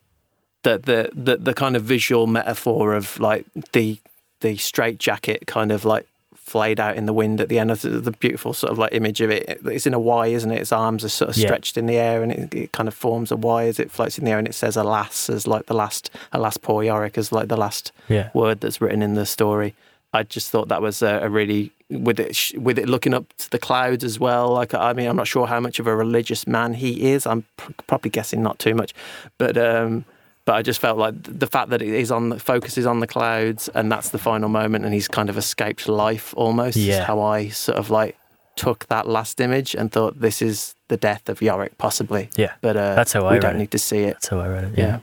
That 0.63 0.85
the, 0.85 1.11
the 1.13 1.37
the 1.37 1.55
kind 1.55 1.77
of 1.77 1.83
visual 1.83 2.27
metaphor 2.27 2.95
of 2.95 3.19
like 3.21 3.45
the 3.73 3.99
the 4.41 4.57
straight 4.57 4.99
jacket 4.99 5.47
kind 5.47 5.71
of 5.73 5.85
like 5.85 6.07
flayed 6.35 6.79
out 6.79 6.97
in 6.97 7.07
the 7.07 7.13
wind 7.13 7.41
at 7.41 7.49
the 7.49 7.59
end 7.59 7.71
of 7.71 7.81
the, 7.81 7.89
the 7.89 8.11
beautiful 8.11 8.53
sort 8.53 8.71
of 8.71 8.79
like 8.79 8.93
image 8.93 9.21
of 9.23 9.31
it. 9.31 9.61
It's 9.65 9.87
in 9.87 9.95
a 9.95 9.99
Y, 9.99 10.27
isn't 10.29 10.51
it? 10.51 10.61
Its 10.61 10.73
arms 10.73 11.03
are 11.03 11.09
sort 11.09 11.31
of 11.31 11.37
Yeah. 11.39 11.47
stretched 11.47 11.79
in 11.79 11.87
the 11.87 11.97
air 11.97 12.23
and 12.23 12.31
it, 12.31 12.55
it 12.55 12.73
kind 12.73 12.87
of 12.87 12.95
forms 12.95 13.31
a 13.33 13.37
Y 13.37 13.65
as 13.67 13.81
it 13.81 13.91
floats 13.91 14.19
in 14.19 14.25
the 14.27 14.31
air 14.31 14.39
and 14.39 14.47
it 14.47 14.55
says 14.55 14.77
alas 14.77 15.31
as 15.31 15.47
like 15.47 15.67
the 15.67 15.75
last 15.75 16.11
alas 16.33 16.59
poor 16.59 16.83
Yorick 16.83 17.17
as 17.17 17.33
like 17.33 17.49
the 17.49 17.57
last 17.57 17.93
Yeah. 18.09 18.29
word 18.35 18.61
that's 18.61 18.81
written 18.81 19.01
in 19.03 19.15
the 19.15 19.25
story. 19.27 19.75
I 20.13 20.23
just 20.23 20.51
thought 20.51 20.69
that 20.69 20.83
was 20.83 21.01
a, 21.03 21.21
a 21.23 21.31
really 21.31 21.73
with 21.97 22.19
it 22.21 22.35
sh- 22.37 22.55
with 22.55 22.79
it 22.79 22.89
looking 22.89 23.15
up 23.15 23.33
to 23.39 23.51
the 23.51 23.59
clouds 23.59 24.05
as 24.05 24.19
well. 24.19 24.51
Like 24.51 24.75
I 24.75 24.93
mean, 24.93 25.09
I'm 25.09 25.17
not 25.17 25.27
sure 25.29 25.47
how 25.47 25.61
much 25.61 25.79
of 25.79 25.87
a 25.87 25.95
religious 25.95 26.47
man 26.47 26.75
he 26.75 27.11
is. 27.13 27.27
I'm 27.27 27.45
pr- 27.57 27.73
probably 27.87 28.11
guessing 28.11 28.43
not 28.43 28.59
too 28.59 28.75
much, 28.75 28.93
but 29.39 29.57
um, 29.57 30.05
but 30.45 30.55
I 30.57 30.63
just 30.63 30.81
felt 30.81 30.99
like 30.99 31.15
the 31.23 31.47
fact 31.47 31.71
that 31.71 31.81
it 31.81 31.89
is 31.89 32.11
on 32.11 32.29
the 32.29 32.39
focus 32.39 32.77
is 32.77 32.85
on 32.87 33.01
the 33.01 33.07
clouds 33.07 33.69
and 33.75 33.91
that's 33.91 34.11
the 34.11 34.19
final 34.19 34.49
moment 34.51 34.85
and 34.85 34.93
he's 34.93 35.09
kind 35.09 35.31
of 35.31 35.39
escaped 35.39 35.89
life 35.89 36.35
almost. 36.37 36.77
is 36.77 36.87
Yeah. 36.87 37.05
how 37.05 37.21
I 37.23 37.49
sort 37.49 37.79
of 37.79 37.89
like 37.91 38.17
took 38.57 38.87
that 38.89 39.09
last 39.09 39.41
image 39.41 39.75
and 39.75 39.91
thought 39.91 40.21
this 40.21 40.43
is 40.43 40.75
the 40.89 40.97
death 40.99 41.29
of 41.31 41.41
Yorick 41.41 41.77
possibly. 41.79 42.29
Yeah. 42.37 42.53
But 42.61 42.77
uh, 42.77 42.95
That's 42.95 43.13
how 43.15 43.25
I 43.27 43.33
we 43.35 43.39
don't 43.41 43.57
it. 43.57 43.59
need 43.59 43.71
to 43.71 43.79
see 43.79 44.01
it. 44.01 44.15
That's 44.15 44.29
how 44.29 44.39
I 44.41 44.49
read 44.49 44.65
it. 44.65 44.79
Yeah. 44.79 44.87
Yeah. 44.87 44.99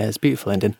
Yeah, 0.00 0.06
it's 0.08 0.16
a 0.16 0.20
beautiful 0.20 0.52
ending. 0.52 0.74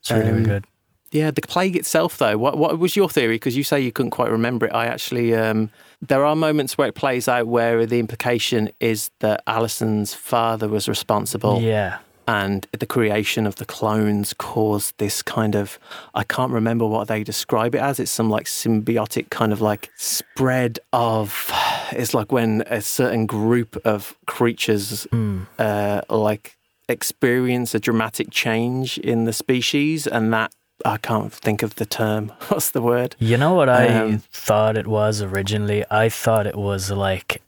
It's 0.00 0.10
really, 0.10 0.24
really 0.24 0.38
Um, 0.38 0.44
good. 0.44 0.64
Yeah, 1.12 1.30
the 1.30 1.42
plague 1.42 1.76
itself, 1.76 2.18
though. 2.18 2.36
What 2.38 2.58
what 2.58 2.78
was 2.78 2.96
your 2.96 3.08
theory? 3.08 3.36
Because 3.36 3.56
you 3.56 3.62
say 3.64 3.80
you 3.80 3.92
couldn't 3.92 4.10
quite 4.10 4.30
remember 4.30 4.66
it. 4.66 4.72
I 4.74 4.86
actually, 4.86 5.34
um, 5.34 5.70
there 6.00 6.24
are 6.24 6.34
moments 6.34 6.76
where 6.76 6.88
it 6.88 6.94
plays 6.94 7.28
out 7.28 7.46
where 7.46 7.86
the 7.86 7.98
implication 8.00 8.70
is 8.80 9.10
that 9.20 9.42
Allison's 9.46 10.14
father 10.14 10.68
was 10.68 10.88
responsible, 10.88 11.60
Yeah. 11.60 11.98
and 12.26 12.66
the 12.78 12.86
creation 12.86 13.46
of 13.46 13.56
the 13.56 13.64
clones 13.66 14.32
caused 14.32 14.96
this 14.98 15.22
kind 15.22 15.54
of. 15.54 15.78
I 16.14 16.24
can't 16.24 16.50
remember 16.50 16.86
what 16.86 17.08
they 17.08 17.22
describe 17.22 17.74
it 17.74 17.82
as. 17.82 18.00
It's 18.00 18.10
some 18.10 18.30
like 18.30 18.46
symbiotic 18.46 19.28
kind 19.30 19.52
of 19.52 19.60
like 19.60 19.90
spread 19.96 20.78
of. 20.94 21.50
It's 21.92 22.14
like 22.14 22.32
when 22.32 22.62
a 22.68 22.80
certain 22.80 23.26
group 23.26 23.76
of 23.84 24.16
creatures 24.26 25.06
Mm. 25.12 25.46
uh, 25.58 26.00
like 26.08 26.56
experience 26.88 27.74
a 27.74 27.78
dramatic 27.80 28.30
change 28.30 28.96
in 28.98 29.24
the 29.26 29.32
species, 29.32 30.06
and 30.06 30.32
that 30.32 30.52
I 30.84 30.96
can't 30.98 31.32
think 31.32 31.62
of 31.62 31.76
the 31.76 31.86
term. 31.86 32.28
What's 32.48 32.70
the 32.70 32.82
word? 32.82 33.14
You 33.18 33.36
know 33.36 33.54
what 33.54 33.68
I 33.68 33.88
Um, 33.88 34.22
thought 34.32 34.76
it 34.76 34.86
was 34.86 35.22
originally? 35.22 35.84
I 35.90 36.08
thought 36.08 36.46
it 36.46 36.56
was 36.56 36.90
like 36.90 37.40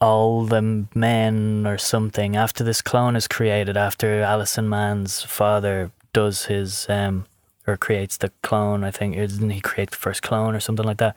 all 0.00 0.44
the 0.44 0.86
men 0.94 1.64
or 1.66 1.78
something 1.78 2.36
after 2.36 2.64
this 2.64 2.82
clone 2.82 3.16
is 3.16 3.28
created, 3.28 3.76
after 3.76 4.20
Allison 4.22 4.68
Mann's 4.68 5.22
father 5.22 5.90
does 6.12 6.46
his 6.46 6.86
um 6.90 7.24
or 7.66 7.76
creates 7.76 8.16
the 8.18 8.30
clone, 8.42 8.82
I 8.84 8.90
think 8.90 9.14
didn't 9.14 9.50
he 9.50 9.60
create 9.60 9.90
the 9.92 9.96
first 9.96 10.22
clone 10.22 10.54
or 10.54 10.60
something 10.60 10.84
like 10.84 10.98
that? 10.98 11.16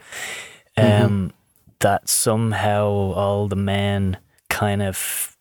Um 0.78 0.84
Mhm. 0.84 1.32
that 1.80 2.08
somehow 2.08 2.86
all 2.86 3.47
the 3.47 3.56
men 3.58 4.17
kind 4.49 4.82
of 4.82 5.35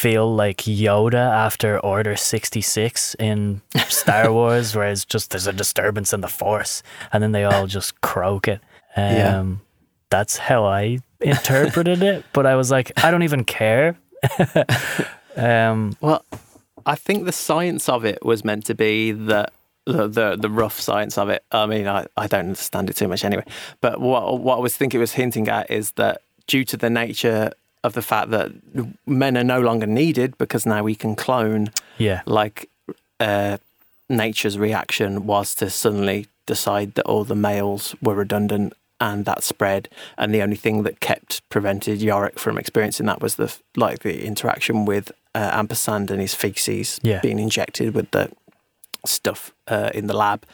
feel 0.00 0.34
like 0.34 0.58
Yoda 0.62 1.30
after 1.30 1.78
Order 1.78 2.16
66 2.16 3.14
in 3.18 3.60
Star 3.88 4.32
Wars, 4.36 4.74
where 4.74 4.88
it's 4.88 5.04
just 5.04 5.30
there's 5.30 5.46
a 5.46 5.52
disturbance 5.52 6.14
in 6.14 6.22
the 6.22 6.28
Force, 6.28 6.82
and 7.12 7.22
then 7.22 7.32
they 7.32 7.44
all 7.44 7.66
just 7.66 8.00
croak 8.00 8.48
it. 8.48 8.60
Um, 8.96 9.04
Yeah. 9.04 9.44
That's 10.08 10.38
how 10.38 10.64
I 10.64 11.00
interpreted 11.20 12.02
it, 12.02 12.24
but 12.32 12.46
I 12.46 12.56
was 12.56 12.70
like, 12.70 12.92
I 13.04 13.10
don't 13.10 13.22
even 13.22 13.44
care. 13.44 13.96
um, 15.36 15.96
Well, 16.00 16.24
I 16.86 16.94
think 16.94 17.26
the 17.26 17.32
science 17.32 17.88
of 17.88 18.04
it 18.04 18.24
was 18.24 18.42
meant 18.42 18.64
to 18.66 18.74
be 18.74 19.12
that 19.12 19.52
the 19.84 20.08
the, 20.08 20.36
the 20.36 20.50
rough 20.50 20.80
science 20.80 21.18
of 21.18 21.28
it. 21.28 21.44
I 21.52 21.66
mean, 21.66 21.86
I, 21.86 22.06
I 22.16 22.26
don't 22.26 22.46
understand 22.46 22.88
it 22.90 22.96
too 22.96 23.08
much 23.08 23.24
anyway. 23.24 23.44
But 23.80 24.00
what 24.00 24.40
what 24.40 24.56
I 24.56 24.60
was 24.60 24.76
thinking 24.76 24.98
it 24.98 25.02
was 25.02 25.12
hinting 25.12 25.48
at 25.48 25.70
is 25.70 25.92
that 25.92 26.22
due 26.46 26.64
to 26.64 26.76
the 26.76 26.90
nature 26.90 27.52
of 27.82 27.92
the 27.94 28.02
fact 28.02 28.30
that 28.30 28.52
men 29.06 29.36
are 29.36 29.44
no 29.44 29.60
longer 29.60 29.86
needed 29.86 30.36
because 30.38 30.66
now 30.66 30.82
we 30.82 30.94
can 30.94 31.14
clone 31.16 31.68
yeah, 31.98 32.22
like 32.26 32.68
uh, 33.20 33.56
nature's 34.08 34.58
reaction 34.58 35.26
was 35.26 35.54
to 35.56 35.70
suddenly 35.70 36.26
decide 36.46 36.94
that 36.94 37.06
all 37.06 37.24
the 37.24 37.34
males 37.34 37.94
were 38.02 38.14
redundant 38.14 38.72
and 39.00 39.24
that 39.24 39.42
spread. 39.42 39.88
And 40.18 40.34
the 40.34 40.42
only 40.42 40.56
thing 40.56 40.82
that 40.82 41.00
kept 41.00 41.48
prevented 41.48 42.02
Yorick 42.02 42.38
from 42.38 42.58
experiencing 42.58 43.06
that 43.06 43.22
was 43.22 43.36
the 43.36 43.54
like 43.76 44.00
the 44.00 44.24
interaction 44.26 44.84
with 44.84 45.10
uh, 45.34 45.50
ampersand 45.52 46.10
and 46.10 46.20
his 46.20 46.34
feces 46.34 46.98
Yeah. 47.02 47.20
being 47.20 47.38
injected 47.38 47.94
with 47.94 48.10
the 48.10 48.30
stuff 49.06 49.52
uh, 49.68 49.90
in 49.94 50.06
the 50.06 50.16
lab 50.16 50.44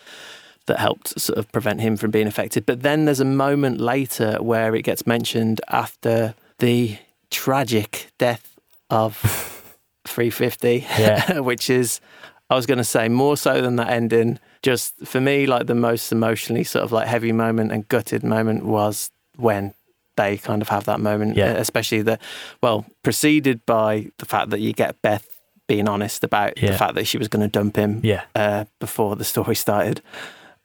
that 0.66 0.78
helped 0.78 1.18
sort 1.20 1.38
of 1.38 1.50
prevent 1.52 1.80
him 1.80 1.96
from 1.96 2.10
being 2.10 2.26
affected. 2.26 2.66
But 2.66 2.82
then 2.82 3.04
there's 3.04 3.20
a 3.20 3.24
moment 3.24 3.80
later 3.80 4.36
where 4.40 4.74
it 4.74 4.82
gets 4.82 5.06
mentioned 5.06 5.60
after 5.68 6.34
the 6.58 6.98
tragic 7.30 8.10
death 8.18 8.56
of 8.90 9.16
350 10.06 10.86
Yeah. 10.98 11.38
which 11.40 11.68
is 11.70 12.00
I 12.48 12.54
was 12.54 12.66
going 12.66 12.78
to 12.78 12.84
say 12.84 13.08
more 13.08 13.36
so 13.36 13.60
than 13.60 13.76
that 13.76 13.88
ending. 13.88 14.38
Just 14.62 14.94
for 15.04 15.20
me, 15.20 15.46
like 15.46 15.66
the 15.66 15.74
most 15.74 16.12
emotionally 16.12 16.62
sort 16.64 16.84
of 16.84 16.92
like 16.92 17.08
heavy 17.08 17.32
moment 17.32 17.72
and 17.72 17.86
gutted 17.88 18.22
moment 18.22 18.64
was 18.64 19.10
when 19.36 19.74
they 20.16 20.36
kind 20.38 20.62
of 20.62 20.68
have 20.68 20.84
that 20.84 21.00
moment, 21.00 21.36
Yeah. 21.36 21.52
uh, 21.52 21.56
especially 21.56 22.02
the 22.02 22.18
well 22.62 22.86
preceded 23.02 23.66
by 23.66 24.10
the 24.18 24.26
fact 24.26 24.50
that 24.50 24.60
you 24.60 24.72
get 24.72 25.00
Beth 25.02 25.28
being 25.66 25.88
honest 25.88 26.22
about 26.22 26.54
the 26.54 26.72
fact 26.78 26.94
that 26.94 27.06
she 27.08 27.18
was 27.18 27.26
going 27.28 27.42
to 27.42 27.48
dump 27.50 27.74
him 27.76 28.00
yeah, 28.04 28.22
uh, 28.36 28.64
before 28.78 29.16
the 29.16 29.24
story 29.24 29.56
started, 29.56 30.00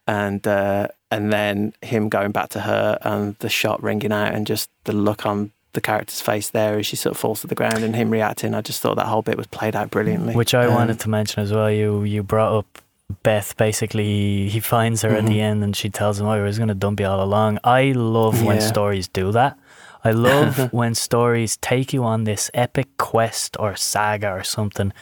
and 0.08 0.46
uh, 0.48 0.88
and 1.10 1.34
then 1.34 1.74
him 1.82 2.08
going 2.08 2.32
back 2.32 2.50
to 2.50 2.60
her 2.62 2.98
and 3.02 3.36
the 3.40 3.50
shot 3.50 3.82
ringing 3.82 4.12
out 4.12 4.34
and 4.34 4.46
just 4.46 4.70
the 4.84 4.94
look 4.94 5.26
on 5.26 5.52
the 5.74 5.82
character's 5.82 6.22
face 6.22 6.50
there 6.50 6.78
as 6.80 6.86
she 6.86 6.96
sort 6.96 7.12
of 7.16 7.20
falls 7.20 7.42
to 7.42 7.48
the 7.48 7.56
ground 7.56 7.84
and 7.84 7.96
him 7.96 8.10
reacting. 8.12 8.54
I 8.54 8.62
just 8.62 8.82
thought 8.82 8.96
that 8.96 9.06
whole 9.08 9.22
bit 9.22 9.38
was 9.38 9.48
played 9.48 9.76
out 9.76 9.90
brilliantly. 9.92 10.34
which 10.36 10.54
I 10.54 10.66
Um, 10.66 10.74
wanted 10.74 11.00
to 11.00 11.10
mention 11.10 11.42
as 11.44 11.52
well. 11.54 11.72
You 11.72 12.04
you 12.04 12.24
brought 12.24 12.58
up 12.60 12.82
Beth. 13.24 13.56
Basically, 13.58 14.48
he 14.50 14.60
finds 14.62 15.02
her 15.02 15.10
at 15.16 15.26
the 15.26 15.38
Mhm. 15.40 15.50
end, 15.50 15.64
and 15.64 15.76
she 15.76 15.90
tells 15.90 16.20
him, 16.20 16.28
"Oh, 16.28 16.32
I 16.32 16.42
was 16.42 16.58
going 16.58 16.70
to 16.70 16.74
dump 16.76 17.00
you 17.00 17.08
all 17.08 17.22
along." 17.22 17.60
I 17.64 17.92
love 17.96 18.42
when 18.44 18.62
stories 18.62 19.08
do 19.10 19.32
that. 19.34 19.58
I 20.04 20.12
love 20.30 20.72
when 20.74 20.96
stories 20.96 21.58
take 21.58 21.94
you 21.94 22.04
on 22.06 22.24
this 22.24 22.50
epic 22.54 22.88
quest 22.98 23.56
or 23.60 23.76
saga 23.76 24.32
or 24.32 24.44
something. 24.44 24.94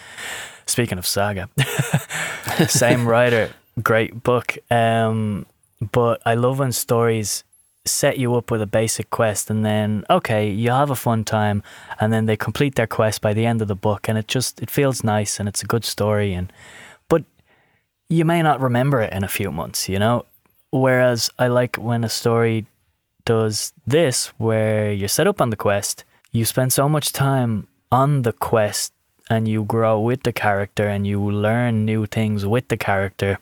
Speaking 0.65 0.97
of 0.97 1.05
saga, 1.07 1.49
same 2.67 3.07
writer, 3.11 3.49
great 3.81 4.23
book. 4.23 4.57
Um, 4.71 5.45
but 5.91 6.21
I 6.25 6.35
love 6.35 6.59
when 6.59 6.71
stories 6.71 7.43
set 7.91 8.17
you 8.17 8.35
up 8.35 8.51
with 8.51 8.61
a 8.61 8.67
basic 8.67 9.09
quest 9.09 9.49
and 9.49 9.65
then 9.65 10.03
okay, 10.09 10.49
you 10.49 10.71
have 10.71 10.89
a 10.91 10.95
fun 10.95 11.23
time 11.23 11.61
and 11.99 12.11
then 12.13 12.25
they 12.25 12.37
complete 12.37 12.75
their 12.75 12.87
quest 12.87 13.21
by 13.21 13.33
the 13.33 13.45
end 13.45 13.61
of 13.61 13.67
the 13.67 13.75
book 13.75 14.07
and 14.09 14.17
it 14.17 14.27
just 14.27 14.61
it 14.61 14.69
feels 14.69 15.03
nice 15.03 15.39
and 15.39 15.49
it's 15.49 15.63
a 15.63 15.67
good 15.67 15.83
story 15.85 16.33
and 16.33 16.51
but 17.09 17.23
you 18.09 18.25
may 18.25 18.41
not 18.41 18.59
remember 18.61 19.01
it 19.01 19.13
in 19.13 19.23
a 19.23 19.27
few 19.27 19.51
months, 19.51 19.87
you 19.89 19.99
know? 19.99 20.25
Whereas 20.71 21.29
I 21.39 21.47
like 21.47 21.75
when 21.77 22.03
a 22.03 22.09
story 22.09 22.65
does 23.25 23.73
this 23.85 24.27
where 24.37 24.91
you're 24.91 25.07
set 25.07 25.27
up 25.27 25.41
on 25.41 25.49
the 25.49 25.55
quest, 25.55 26.03
you 26.31 26.45
spend 26.45 26.73
so 26.73 26.87
much 26.89 27.11
time 27.11 27.67
on 27.91 28.21
the 28.23 28.33
quest 28.33 28.93
and 29.29 29.47
you 29.47 29.63
grow 29.63 29.99
with 29.99 30.23
the 30.23 30.33
character 30.33 30.87
and 30.87 31.05
you 31.05 31.19
learn 31.21 31.85
new 31.85 32.05
things 32.05 32.45
with 32.45 32.67
the 32.69 32.77
character 32.77 33.37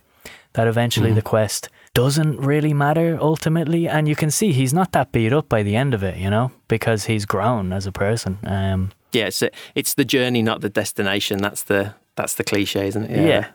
that 0.53 0.67
eventually 0.67 1.11
Mhm. 1.11 1.15
the 1.15 1.21
quest 1.21 1.69
doesn't 1.97 2.39
really 2.39 2.73
matter 2.75 3.17
ultimately. 3.19 3.87
And 3.87 4.07
you 4.07 4.15
can 4.15 4.29
see 4.29 4.51
he's 4.51 4.71
not 4.71 4.91
that 4.91 5.11
beat 5.11 5.33
up 5.33 5.49
by 5.49 5.63
the 5.63 5.75
end 5.75 5.95
of 5.95 6.03
it, 6.03 6.17
you 6.17 6.29
know, 6.29 6.51
because 6.67 7.05
he's 7.05 7.25
grown 7.25 7.73
as 7.73 7.87
a 7.87 7.91
person. 7.91 8.37
Um, 8.43 8.91
Yeah, 9.13 9.27
it's 9.27 9.43
it's 9.73 9.95
the 9.95 10.05
journey, 10.05 10.43
not 10.43 10.61
the 10.61 10.69
destination. 10.69 11.39
That's 11.39 11.63
the 11.63 11.95
that's 12.15 12.35
the 12.35 12.43
cliche, 12.43 12.87
isn't 12.87 13.05
it? 13.05 13.25
Yeah. 13.27 13.47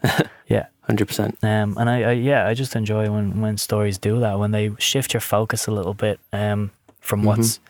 Yeah. 0.48 0.66
hundred 0.88 1.06
percent. 1.06 1.38
Um, 1.42 1.76
and 1.78 1.88
I, 1.88 2.02
I, 2.02 2.12
yeah, 2.12 2.48
I 2.50 2.54
just 2.54 2.74
enjoy 2.74 3.08
when, 3.10 3.40
when 3.40 3.58
stories 3.58 3.98
do 3.98 4.18
that, 4.20 4.38
when 4.38 4.50
they 4.50 4.70
shift 4.78 5.14
your 5.14 5.20
focus 5.20 5.68
a 5.68 5.70
little 5.70 5.94
bit 5.94 6.18
um, 6.32 6.70
from 7.00 7.22
what's 7.22 7.60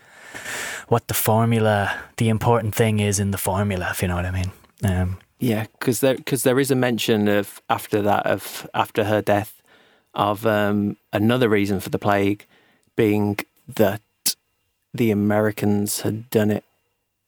what 0.88 1.06
the 1.08 1.14
formula, 1.14 2.00
the 2.16 2.28
important 2.28 2.74
thing 2.74 3.00
is 3.00 3.18
in 3.20 3.30
the 3.30 3.38
formula, 3.38 3.88
if 3.90 4.00
you 4.00 4.08
know 4.08 4.16
what 4.16 4.24
I 4.26 4.30
mean. 4.30 4.52
Um, 4.84 5.18
Yeah, 5.38 5.66
because 5.78 6.00
there 6.00 6.16
because 6.16 6.42
there 6.44 6.60
is 6.60 6.70
a 6.70 6.74
mention 6.76 7.28
of 7.28 7.60
after 7.68 8.02
that 8.02 8.26
of 8.26 8.66
after 8.72 9.04
her 9.04 9.20
death 9.22 9.61
of 10.14 10.46
um, 10.46 10.96
another 11.12 11.48
reason 11.48 11.80
for 11.80 11.88
the 11.90 11.98
plague 11.98 12.46
being 12.96 13.38
that 13.68 14.02
the 14.94 15.10
Americans 15.10 16.00
had 16.02 16.28
done 16.30 16.50
it 16.50 16.64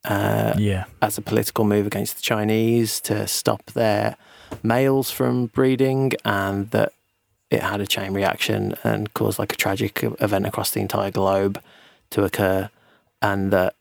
uh, 0.05 0.53
yeah, 0.59 0.85
as 1.01 1.17
a 1.17 1.23
political 1.23 1.65
move 1.65 1.87
against 1.87 2.17
the 2.17 2.23
Chinese 2.23 3.01
to 3.01 3.27
stop 3.27 3.65
their 3.73 4.17
males 4.63 5.11
from 5.11 5.47
breeding, 5.47 6.13
and 6.25 6.71
that 6.73 6.93
it 7.51 7.63
had 7.63 7.81
a 7.81 7.87
chain 7.87 8.13
reaction 8.13 8.75
and 8.85 9.15
caused 9.15 9.39
like 9.39 9.53
a 9.53 9.57
tragic 9.57 10.01
event 10.03 10.47
across 10.47 10.73
the 10.73 10.81
entire 10.81 11.11
globe 11.11 11.59
to 12.11 12.23
occur, 12.23 12.69
and 13.23 13.51
that 13.51 13.75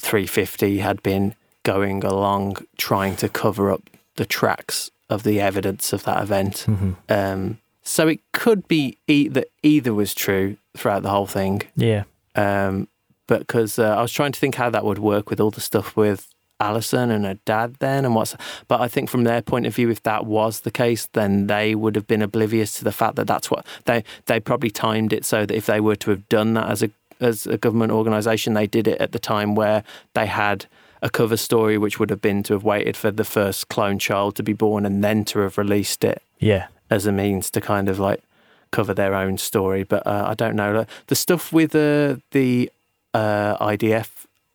350 0.00 0.78
had 0.78 1.02
been 1.02 1.34
going 1.64 2.02
along 2.02 2.56
trying 2.78 3.14
to 3.16 3.28
cover 3.28 3.70
up 3.70 3.82
the 4.16 4.24
tracks 4.24 4.90
of 5.10 5.22
the 5.22 5.38
evidence 5.38 5.92
of 5.92 6.04
that 6.04 6.22
event. 6.22 6.60
hmm 6.60 6.92
Um, 7.10 7.58
so 7.88 8.06
it 8.06 8.20
could 8.32 8.68
be 8.68 8.98
e- 9.06 9.28
that 9.28 9.48
either 9.62 9.94
was 9.94 10.14
true 10.14 10.56
throughout 10.76 11.02
the 11.02 11.10
whole 11.10 11.26
thing. 11.26 11.62
yeah, 11.74 12.04
Um, 12.34 12.88
but 13.26 13.40
because 13.40 13.78
uh, 13.78 13.96
I 13.96 14.02
was 14.02 14.12
trying 14.12 14.32
to 14.32 14.40
think 14.40 14.54
how 14.56 14.70
that 14.70 14.84
would 14.84 14.98
work 14.98 15.30
with 15.30 15.40
all 15.40 15.50
the 15.50 15.60
stuff 15.60 15.96
with 15.96 16.28
Allison 16.60 17.10
and 17.10 17.24
her 17.24 17.38
dad 17.44 17.76
then 17.78 18.04
and 18.04 18.14
what's. 18.14 18.34
But 18.66 18.80
I 18.80 18.88
think 18.88 19.08
from 19.08 19.24
their 19.24 19.42
point 19.42 19.66
of 19.66 19.74
view, 19.74 19.90
if 19.90 20.02
that 20.02 20.26
was 20.26 20.60
the 20.60 20.70
case, 20.70 21.06
then 21.12 21.46
they 21.46 21.74
would 21.74 21.94
have 21.94 22.06
been 22.06 22.22
oblivious 22.22 22.74
to 22.78 22.84
the 22.84 22.92
fact 22.92 23.16
that 23.16 23.26
that's 23.26 23.50
what 23.50 23.64
they 23.84 24.04
they 24.26 24.40
probably 24.40 24.70
timed 24.70 25.12
it 25.12 25.24
so 25.24 25.46
that 25.46 25.54
if 25.54 25.66
they 25.66 25.80
were 25.80 25.96
to 25.96 26.10
have 26.10 26.28
done 26.28 26.54
that 26.54 26.68
as 26.68 26.82
a 26.82 26.90
as 27.20 27.46
a 27.46 27.58
government 27.58 27.92
organisation, 27.92 28.54
they 28.54 28.66
did 28.66 28.86
it 28.86 29.00
at 29.00 29.12
the 29.12 29.18
time 29.18 29.54
where 29.54 29.82
they 30.14 30.26
had 30.26 30.66
a 31.00 31.08
cover 31.08 31.36
story, 31.36 31.78
which 31.78 31.98
would 31.98 32.10
have 32.10 32.20
been 32.20 32.42
to 32.42 32.52
have 32.54 32.64
waited 32.64 32.96
for 32.96 33.10
the 33.10 33.24
first 33.24 33.68
clone 33.68 33.98
child 33.98 34.34
to 34.36 34.42
be 34.42 34.52
born 34.52 34.84
and 34.84 35.02
then 35.04 35.24
to 35.24 35.38
have 35.40 35.56
released 35.56 36.02
it 36.02 36.20
yeah, 36.40 36.68
as 36.90 37.06
a 37.06 37.12
means 37.12 37.50
to 37.50 37.60
kind 37.60 37.88
of 37.88 37.98
like 37.98 38.20
cover 38.70 38.94
their 38.94 39.14
own 39.14 39.38
story. 39.38 39.82
But 39.84 40.06
uh, 40.06 40.26
I 40.28 40.34
don't 40.34 40.56
know 40.56 40.84
the 41.06 41.14
stuff 41.16 41.52
with 41.52 41.74
uh, 41.74 42.16
the 42.32 42.70
uh, 43.14 43.56
IDF 43.64 44.08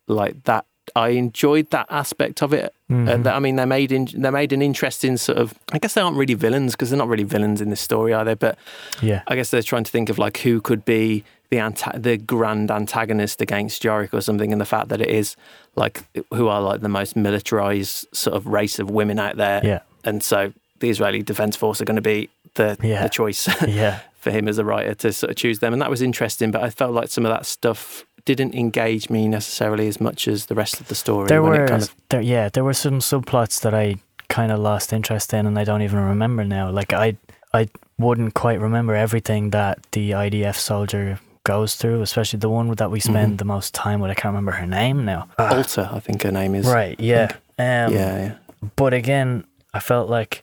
like 0.06 0.44
that. 0.44 0.64
I 0.94 1.08
enjoyed 1.10 1.70
that 1.70 1.86
aspect 1.90 2.42
of 2.42 2.52
it. 2.52 2.72
That- 2.88 3.34
I 3.34 3.38
mean, 3.40 3.56
they 3.56 3.64
made 3.64 3.90
in, 3.90 4.06
they 4.14 4.30
made 4.30 4.52
an 4.52 4.62
interesting 4.62 5.16
sort 5.16 5.38
of. 5.38 5.54
I 5.72 5.78
guess 5.78 5.94
they 5.94 6.00
aren't 6.00 6.16
really 6.16 6.34
villains 6.34 6.72
because 6.72 6.90
they're 6.90 6.98
not 6.98 7.08
really 7.08 7.24
villains 7.24 7.60
in 7.60 7.70
this 7.70 7.80
story, 7.80 8.12
are 8.12 8.24
they? 8.24 8.34
But 8.34 8.56
yeah, 9.02 9.22
I 9.26 9.34
guess 9.34 9.50
they're 9.50 9.62
trying 9.62 9.84
to 9.84 9.90
think 9.90 10.08
of 10.10 10.18
like 10.18 10.36
who 10.38 10.60
could 10.60 10.84
be 10.84 11.24
the 11.50 11.56
anta- 11.56 12.00
the 12.00 12.16
grand 12.18 12.70
antagonist 12.70 13.40
against 13.40 13.82
Yorick 13.82 14.12
or 14.14 14.20
something, 14.20 14.52
and 14.52 14.60
the 14.60 14.66
fact 14.66 14.88
that 14.90 15.00
it 15.00 15.08
is 15.08 15.34
like 15.74 16.04
who 16.32 16.46
are 16.48 16.60
like 16.60 16.82
the 16.82 16.88
most 16.88 17.16
militarized 17.16 18.06
sort 18.14 18.36
of 18.36 18.46
race 18.46 18.78
of 18.78 18.90
women 18.90 19.18
out 19.18 19.36
there, 19.36 19.60
yeah, 19.64 19.80
and 20.04 20.22
so 20.22 20.52
the 20.84 20.90
Israeli 20.90 21.22
Defense 21.22 21.56
Force 21.56 21.80
are 21.80 21.84
going 21.90 21.96
to 22.04 22.08
be 22.14 22.28
the 22.54 22.76
Yeah. 22.82 23.02
the 23.04 23.08
choice 23.08 23.48
yeah. 23.82 24.00
for 24.18 24.30
him 24.30 24.48
as 24.48 24.58
a 24.58 24.64
writer 24.64 24.94
to 25.02 25.12
sort 25.12 25.30
of 25.30 25.36
choose 25.36 25.58
them, 25.58 25.72
and 25.72 25.80
that 25.82 25.90
was 25.90 26.02
interesting. 26.02 26.50
But 26.50 26.62
I 26.62 26.70
felt 26.70 26.92
like 26.98 27.08
some 27.08 27.24
of 27.26 27.32
that 27.34 27.46
stuff 27.46 28.04
didn't 28.24 28.54
engage 28.54 29.10
me 29.10 29.28
necessarily 29.28 29.86
as 29.88 30.00
much 30.00 30.26
as 30.28 30.46
the 30.46 30.54
rest 30.54 30.80
of 30.80 30.88
the 30.88 30.94
story. 30.94 31.26
There 31.28 31.42
were, 31.42 31.66
kind 31.68 31.82
of 31.82 31.94
there, 32.10 32.20
yeah, 32.22 32.48
there 32.54 32.64
were 32.64 32.74
some 32.86 33.00
subplots 33.00 33.60
that 33.62 33.74
I 33.74 33.96
kind 34.28 34.50
of 34.52 34.58
lost 34.60 34.92
interest 34.92 35.34
in, 35.34 35.46
and 35.46 35.58
I 35.58 35.64
don't 35.64 35.82
even 35.82 35.98
remember 36.00 36.44
now. 36.44 36.70
Like 36.70 36.92
I, 36.92 37.16
I 37.52 37.68
wouldn't 37.98 38.32
quite 38.34 38.60
remember 38.60 38.94
everything 38.94 39.50
that 39.50 39.78
the 39.92 40.12
IDF 40.12 40.56
soldier 40.56 41.18
goes 41.44 41.76
through, 41.76 42.00
especially 42.00 42.38
the 42.38 42.48
one 42.48 42.68
that 42.82 42.90
we 42.90 43.00
spend 43.00 43.34
Mhm. 43.34 43.38
the 43.38 43.44
most 43.44 43.74
time 43.74 44.00
with. 44.00 44.10
I 44.10 44.14
can't 44.14 44.32
remember 44.32 44.52
her 44.52 44.66
name 44.66 45.04
now. 45.04 45.28
Alter, 45.38 45.88
I 45.92 46.00
think 46.00 46.22
her 46.22 46.32
name 46.32 46.54
is. 46.54 46.66
Right. 46.66 46.98
Yeah. 46.98 47.32
Um, 47.58 47.92
Yeah, 47.92 48.16
yeah. 48.24 48.32
But 48.76 48.94
again, 48.94 49.44
I 49.74 49.80
felt 49.80 50.08
like 50.08 50.42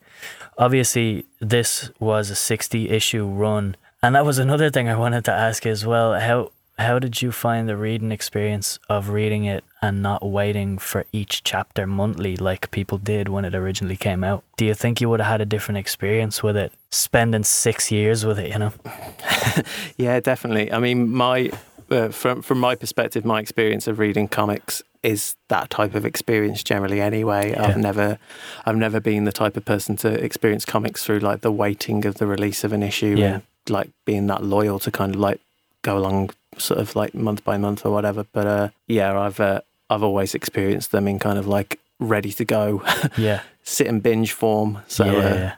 obviously 0.57 1.25
this 1.39 1.89
was 1.99 2.29
a 2.29 2.35
60 2.35 2.89
issue 2.89 3.25
run. 3.25 3.75
And 4.03 4.15
that 4.15 4.25
was 4.25 4.39
another 4.39 4.69
thing 4.69 4.89
I 4.89 4.95
wanted 4.95 5.25
to 5.25 5.31
ask 5.31 5.65
as 5.65 5.85
well. 5.85 6.19
How 6.19 6.51
how 6.77 6.97
did 6.97 7.21
you 7.21 7.31
find 7.31 7.69
the 7.69 7.77
reading 7.77 8.11
experience 8.11 8.79
of 8.89 9.09
reading 9.09 9.45
it 9.45 9.63
and 9.83 10.01
not 10.01 10.25
waiting 10.25 10.79
for 10.79 11.05
each 11.11 11.43
chapter 11.43 11.85
monthly 11.85 12.35
like 12.35 12.71
people 12.71 12.97
did 12.97 13.29
when 13.29 13.45
it 13.45 13.53
originally 13.53 13.97
came 13.97 14.23
out? 14.23 14.43
Do 14.57 14.65
you 14.65 14.73
think 14.73 14.99
you 14.99 15.07
would 15.09 15.19
have 15.19 15.29
had 15.29 15.41
a 15.41 15.45
different 15.45 15.77
experience 15.77 16.41
with 16.41 16.57
it 16.57 16.73
spending 16.89 17.43
6 17.43 17.91
years 17.91 18.25
with 18.25 18.39
it, 18.39 18.51
you 18.51 18.57
know? 18.57 18.73
Yeah, 19.97 20.19
definitely. 20.19 20.71
I 20.71 20.79
mean, 20.79 21.09
my 21.09 21.51
uh, 21.91 22.09
from 22.09 22.41
from 22.41 22.59
my 22.59 22.73
perspective, 22.75 23.25
my 23.25 23.39
experience 23.39 23.85
of 23.87 23.99
reading 23.99 24.27
comics 24.27 24.81
is 25.03 25.35
that 25.47 25.69
type 25.69 25.95
of 25.95 26.05
experience 26.05 26.63
generally. 26.63 27.01
Anyway, 27.01 27.51
Yeah. 27.51 27.63
I've 27.67 27.77
never, 27.77 28.19
I've 28.65 28.75
never 28.77 28.99
been 28.99 29.23
the 29.23 29.31
type 29.31 29.57
of 29.57 29.65
person 29.65 29.95
to 29.97 30.09
experience 30.23 30.63
comics 30.65 31.03
through 31.03 31.19
like 31.19 31.41
the 31.41 31.51
waiting 31.51 32.05
of 32.05 32.15
the 32.15 32.27
release 32.27 32.63
of 32.63 32.71
an 32.73 32.83
issue 32.83 33.15
Yeah. 33.17 33.25
and 33.33 33.43
like 33.69 33.89
being 34.05 34.27
that 34.27 34.43
loyal 34.43 34.79
to 34.79 34.91
kind 34.91 35.15
of 35.15 35.19
like 35.21 35.39
go 35.81 35.97
along 35.97 36.29
sort 36.57 36.79
of 36.79 36.95
like 36.95 37.15
month 37.15 37.43
by 37.43 37.57
month 37.57 37.85
or 37.85 37.91
whatever. 37.91 38.25
But 38.31 38.45
uh, 38.47 38.69
yeah, 38.87 39.17
I've 39.19 39.39
uh, 39.39 39.61
I've 39.89 40.03
always 40.03 40.35
experienced 40.35 40.91
them 40.91 41.07
in 41.07 41.17
kind 41.19 41.39
of 41.39 41.47
like 41.47 41.79
ready 41.99 42.31
to 42.33 42.45
go, 42.45 42.83
Yeah. 43.17 43.41
sit 43.63 43.87
and 43.87 44.01
binge 44.03 44.31
form. 44.33 44.79
So 44.87 45.05
yeah. 45.05 45.11
uh, 45.17 45.33
yeah. 45.35 45.55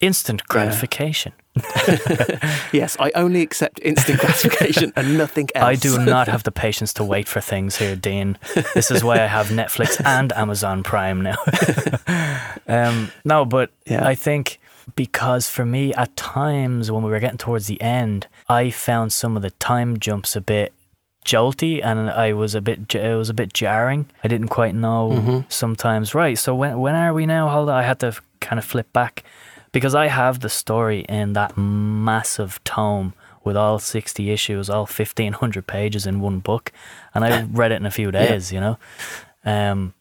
Instant 0.00 0.44
gratification. 0.46 1.32
yes, 2.72 2.96
I 3.00 3.10
only 3.16 3.42
accept 3.42 3.80
instant 3.82 4.20
gratification 4.20 4.92
and 4.94 5.18
nothing 5.18 5.48
else. 5.56 5.64
I 5.64 5.74
do 5.74 5.98
not 6.04 6.28
have 6.28 6.44
the 6.44 6.52
patience 6.52 6.92
to 6.94 7.04
wait 7.04 7.26
for 7.26 7.40
things 7.40 7.76
here, 7.78 7.96
Dean. 7.96 8.38
This 8.74 8.90
is 8.92 9.02
why 9.02 9.16
I 9.16 9.26
have 9.26 9.48
Netflix 9.48 10.00
and 10.04 10.32
Amazon 10.34 10.82
Prime 10.84 11.20
now. 11.22 11.36
um, 12.68 13.10
no, 13.24 13.44
but 13.44 13.70
Yeah. 13.86 14.06
I 14.06 14.14
think 14.14 14.60
because 14.94 15.48
for 15.50 15.64
me, 15.66 15.92
at 15.94 16.14
times 16.16 16.90
when 16.90 17.02
we 17.02 17.10
were 17.10 17.20
getting 17.20 17.38
towards 17.38 17.66
the 17.66 17.80
end, 17.82 18.26
I 18.48 18.70
found 18.70 19.12
some 19.12 19.36
of 19.36 19.42
the 19.42 19.50
time 19.52 19.98
jumps 19.98 20.36
a 20.36 20.40
bit 20.40 20.72
jolty, 21.24 21.84
and 21.84 22.08
I 22.10 22.32
was 22.32 22.54
a 22.54 22.60
bit 22.60 22.94
it 22.94 23.16
was 23.16 23.28
a 23.28 23.34
bit 23.34 23.52
jarring. 23.52 24.06
I 24.24 24.28
didn't 24.28 24.48
quite 24.48 24.74
know 24.74 25.10
Mhm. 25.12 25.52
sometimes. 25.52 26.14
Right, 26.14 26.38
so 26.38 26.54
when 26.54 26.78
when 26.78 26.94
are 26.94 27.12
we 27.12 27.26
now? 27.26 27.48
Hold 27.48 27.68
on, 27.68 27.74
I 27.76 27.82
had 27.82 27.98
to 28.00 28.14
kind 28.40 28.58
of 28.58 28.64
flip 28.64 28.90
back 28.94 29.24
because 29.72 29.94
I 29.94 30.06
have 30.08 30.40
the 30.40 30.48
story 30.48 31.00
in 31.08 31.32
that 31.34 31.56
massive 31.56 32.62
tome 32.64 33.14
with 33.44 33.56
all 33.56 33.78
60 33.78 34.30
issues, 34.30 34.68
all 34.68 34.82
1500 34.86 35.66
pages 35.66 36.06
in 36.06 36.20
one 36.20 36.40
book. 36.40 36.72
And 37.14 37.24
I 37.24 37.42
read 37.50 37.72
it 37.72 37.76
in 37.76 37.86
a 37.86 37.90
few 37.90 38.06
Yeah. 38.06 38.26
days, 38.26 38.52
you 38.52 38.60
know. 38.60 38.78
Um, 39.44 39.94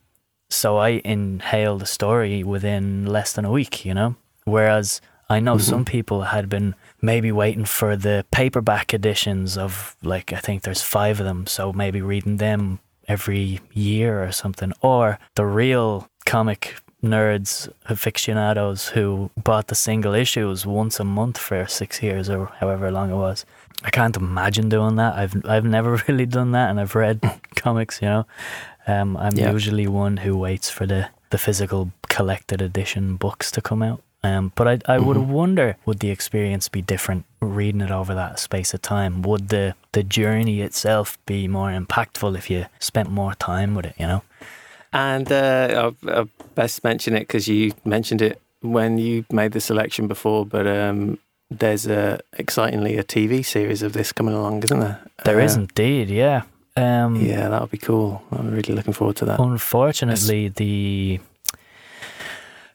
so 0.49 0.77
I 0.77 1.01
inhaled 1.05 1.81
the 1.81 1.85
story 1.85 2.43
within 2.43 3.05
less 3.05 3.33
than 3.33 3.45
a 3.45 3.51
week, 3.51 3.85
you 3.85 3.93
know. 3.93 4.15
Whereas 4.45 5.01
I 5.29 5.39
know 5.41 5.57
some 5.57 5.83
people 5.85 6.21
had 6.23 6.47
been 6.49 6.73
maybe 7.01 7.31
waiting 7.31 7.65
for 7.65 7.95
the 7.97 8.25
paperback 8.31 8.93
editions 8.93 9.57
of, 9.57 9.95
like, 10.01 10.31
I 10.31 10.37
think 10.39 10.63
there's 10.63 10.81
five 10.81 11.19
of 11.19 11.25
them. 11.25 11.47
So 11.47 11.73
maybe 11.73 12.01
reading 12.01 12.37
them 12.37 12.79
every 13.09 13.59
year 13.73 14.23
or 14.23 14.31
something. 14.31 14.71
Or 14.81 15.19
the 15.35 15.45
real 15.45 16.09
comic 16.25 16.75
nerds, 17.03 17.69
aficionados 17.87 18.89
who 18.89 19.29
bought 19.43 19.67
the 19.67 19.75
single 19.75 20.13
issues 20.13 20.65
once 20.65 20.99
a 20.99 21.03
month 21.03 21.37
for 21.37 21.65
six 21.67 22.01
years 22.01 22.29
or 22.29 22.47
however 22.59 22.91
long 22.91 23.11
it 23.11 23.15
was. 23.15 23.45
I 23.83 23.89
can't 23.91 24.17
imagine 24.17 24.69
doing 24.69 24.95
that. 24.95 25.15
I've 25.15 25.35
I've 25.45 25.65
never 25.65 26.01
really 26.07 26.25
done 26.25 26.51
that, 26.51 26.69
and 26.69 26.79
I've 26.79 26.95
read 26.95 27.19
comics. 27.55 28.01
You 28.01 28.07
know, 28.07 28.25
um, 28.87 29.15
I'm 29.17 29.37
Yeah. 29.37 29.51
usually 29.51 29.87
one 29.87 30.17
who 30.17 30.35
waits 30.37 30.69
for 30.69 30.85
the 30.87 31.09
the 31.29 31.37
physical 31.37 31.91
collected 32.09 32.61
edition 32.61 33.17
books 33.17 33.51
to 33.51 33.61
come 33.61 33.83
out. 33.83 34.01
Um, 34.23 34.51
but 34.55 34.67
I 34.67 34.95
I 34.95 34.97
would 34.99 35.17
Mhm. 35.17 35.27
wonder 35.27 35.75
would 35.85 35.99
the 35.99 36.09
experience 36.09 36.67
be 36.69 36.81
different 36.81 37.25
reading 37.39 37.81
it 37.81 37.91
over 37.91 38.15
that 38.15 38.39
space 38.39 38.73
of 38.73 38.81
time? 38.81 39.21
Would 39.21 39.49
the 39.49 39.75
the 39.91 40.03
journey 40.03 40.61
itself 40.61 41.17
be 41.27 41.47
more 41.47 41.69
impactful 41.71 42.35
if 42.35 42.49
you 42.49 42.65
spent 42.79 43.09
more 43.11 43.35
time 43.35 43.75
with 43.75 43.85
it? 43.85 43.95
You 43.99 44.07
know. 44.07 44.21
And 44.93 45.31
uh, 45.31 45.93
I'll, 46.03 46.09
I'll 46.11 46.29
best 46.55 46.83
mention 46.83 47.15
it 47.15 47.21
because 47.21 47.47
you 47.47 47.73
mentioned 47.85 48.21
it 48.21 48.41
when 48.61 48.97
you 48.97 49.25
made 49.31 49.51
the 49.51 49.59
selection 49.61 50.07
before. 50.07 50.45
But 50.45 50.65
um, 50.67 51.19
there's 51.49 51.87
a 51.87 52.19
excitingly 52.33 52.97
a 52.97 53.03
TV 53.03 53.43
series 53.45 53.81
of 53.83 53.93
this 53.93 54.11
coming 54.11 54.33
along, 54.33 54.63
isn't 54.63 54.79
there? 54.79 54.99
There 55.25 55.39
Uh, 55.39 55.43
is 55.45 55.55
indeed, 55.55 56.09
yeah. 56.09 56.43
Um, 56.75 57.15
Yeah, 57.15 57.49
that'll 57.49 57.67
be 57.67 57.77
cool. 57.79 58.21
I'm 58.31 58.51
really 58.51 58.73
looking 58.73 58.93
forward 58.93 59.15
to 59.17 59.25
that. 59.25 59.39
Unfortunately, 59.39 60.47
the 60.49 61.19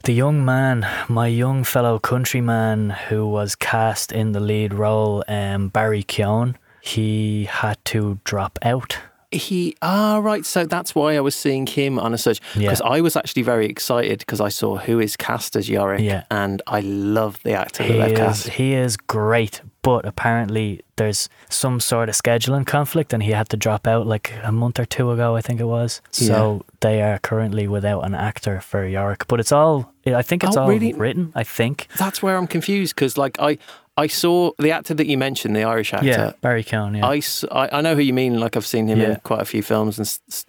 The 0.04 0.12
young 0.12 0.44
man, 0.44 0.84
my 1.08 1.28
young 1.28 1.62
fellow 1.64 1.98
countryman 2.00 2.90
who 3.08 3.26
was 3.28 3.54
cast 3.54 4.10
in 4.10 4.32
the 4.32 4.40
lead 4.40 4.74
role, 4.74 5.22
um, 5.28 5.68
Barry 5.68 6.02
Keoghan, 6.02 6.56
he 6.80 7.44
had 7.44 7.78
to 7.86 8.18
drop 8.24 8.58
out. 8.62 8.98
He 9.33 9.74
ah 9.83 10.18
right, 10.18 10.45
so 10.45 10.64
that's 10.66 10.95
why 10.95 11.16
I 11.16 11.20
was 11.20 11.35
seeing 11.35 11.66
him 11.66 11.99
on 11.99 12.12
a 12.14 12.18
search 12.18 12.41
Yeah. 12.55 12.61
because 12.68 12.83
I 12.83 13.01
was 13.01 13.16
actually 13.16 13.43
very 13.43 13.66
excited 13.66 14.18
because 14.20 14.41
I 14.41 14.49
saw 14.51 14.76
who 14.76 15.01
is 15.01 15.16
cast 15.16 15.57
as 15.57 15.68
Yorick, 15.68 16.01
Yeah. 16.03 16.24
and 16.30 16.61
I 16.66 16.80
love 16.80 17.39
the 17.43 17.53
actor 17.53 17.83
He 17.85 17.95
that 17.99 18.09
they've 18.09 18.16
cast. 18.16 18.49
he 18.51 18.74
is 18.74 18.97
great, 18.97 19.62
but 19.83 20.05
apparently 20.05 20.80
there's 20.97 21.28
some 21.49 21.80
sort 21.80 22.09
of 22.09 22.14
scheduling 22.14 22.66
conflict 22.66 23.12
and 23.12 23.22
he 23.22 23.33
had 23.33 23.49
to 23.49 23.57
drop 23.57 23.87
out 23.87 24.07
like 24.07 24.33
a 24.45 24.53
month 24.53 24.78
or 24.78 24.85
two 24.85 25.11
ago, 25.11 25.35
I 25.35 25.41
think 25.41 25.61
it 25.61 25.64
was. 25.64 26.01
So 26.11 26.64
they 26.80 27.03
are 27.03 27.18
currently 27.18 27.66
without 27.66 28.03
an 28.05 28.14
actor 28.14 28.61
for 28.61 28.87
Yorick. 28.87 29.26
But 29.28 29.41
it's 29.41 29.51
all, 29.53 29.91
I 30.07 30.22
think 30.22 30.45
it's 30.45 30.57
Oh, 30.57 30.62
all 30.62 30.68
really? 30.68 30.93
written, 30.93 31.33
I 31.35 31.43
think. 31.43 31.89
That's 31.99 32.22
where 32.22 32.37
I'm 32.37 32.47
confused 32.47 32.95
because 32.95 33.16
like 33.16 33.37
I 33.41 33.59
I 33.97 34.07
saw 34.07 34.53
the 34.59 34.70
actor 34.70 34.95
that 34.95 35.07
you 35.07 35.18
mentioned, 35.18 35.55
the 35.55 35.64
Irish 35.64 35.93
actor. 35.93 36.07
Barry 36.40 36.64
Cohn, 36.64 36.95
yeah. 36.95 37.07
I, 37.07 37.20
I- 37.51 37.68
I 37.78 37.80
know 37.82 37.95
who 37.95 38.01
you 38.01 38.14
mean. 38.14 38.40
Like 38.40 38.57
I've 38.57 38.66
seen 38.66 38.86
him 38.88 38.99
in 39.12 39.20
quite 39.20 39.43
a 39.43 39.45
few 39.45 39.62
films 39.62 39.99
and 39.99 40.07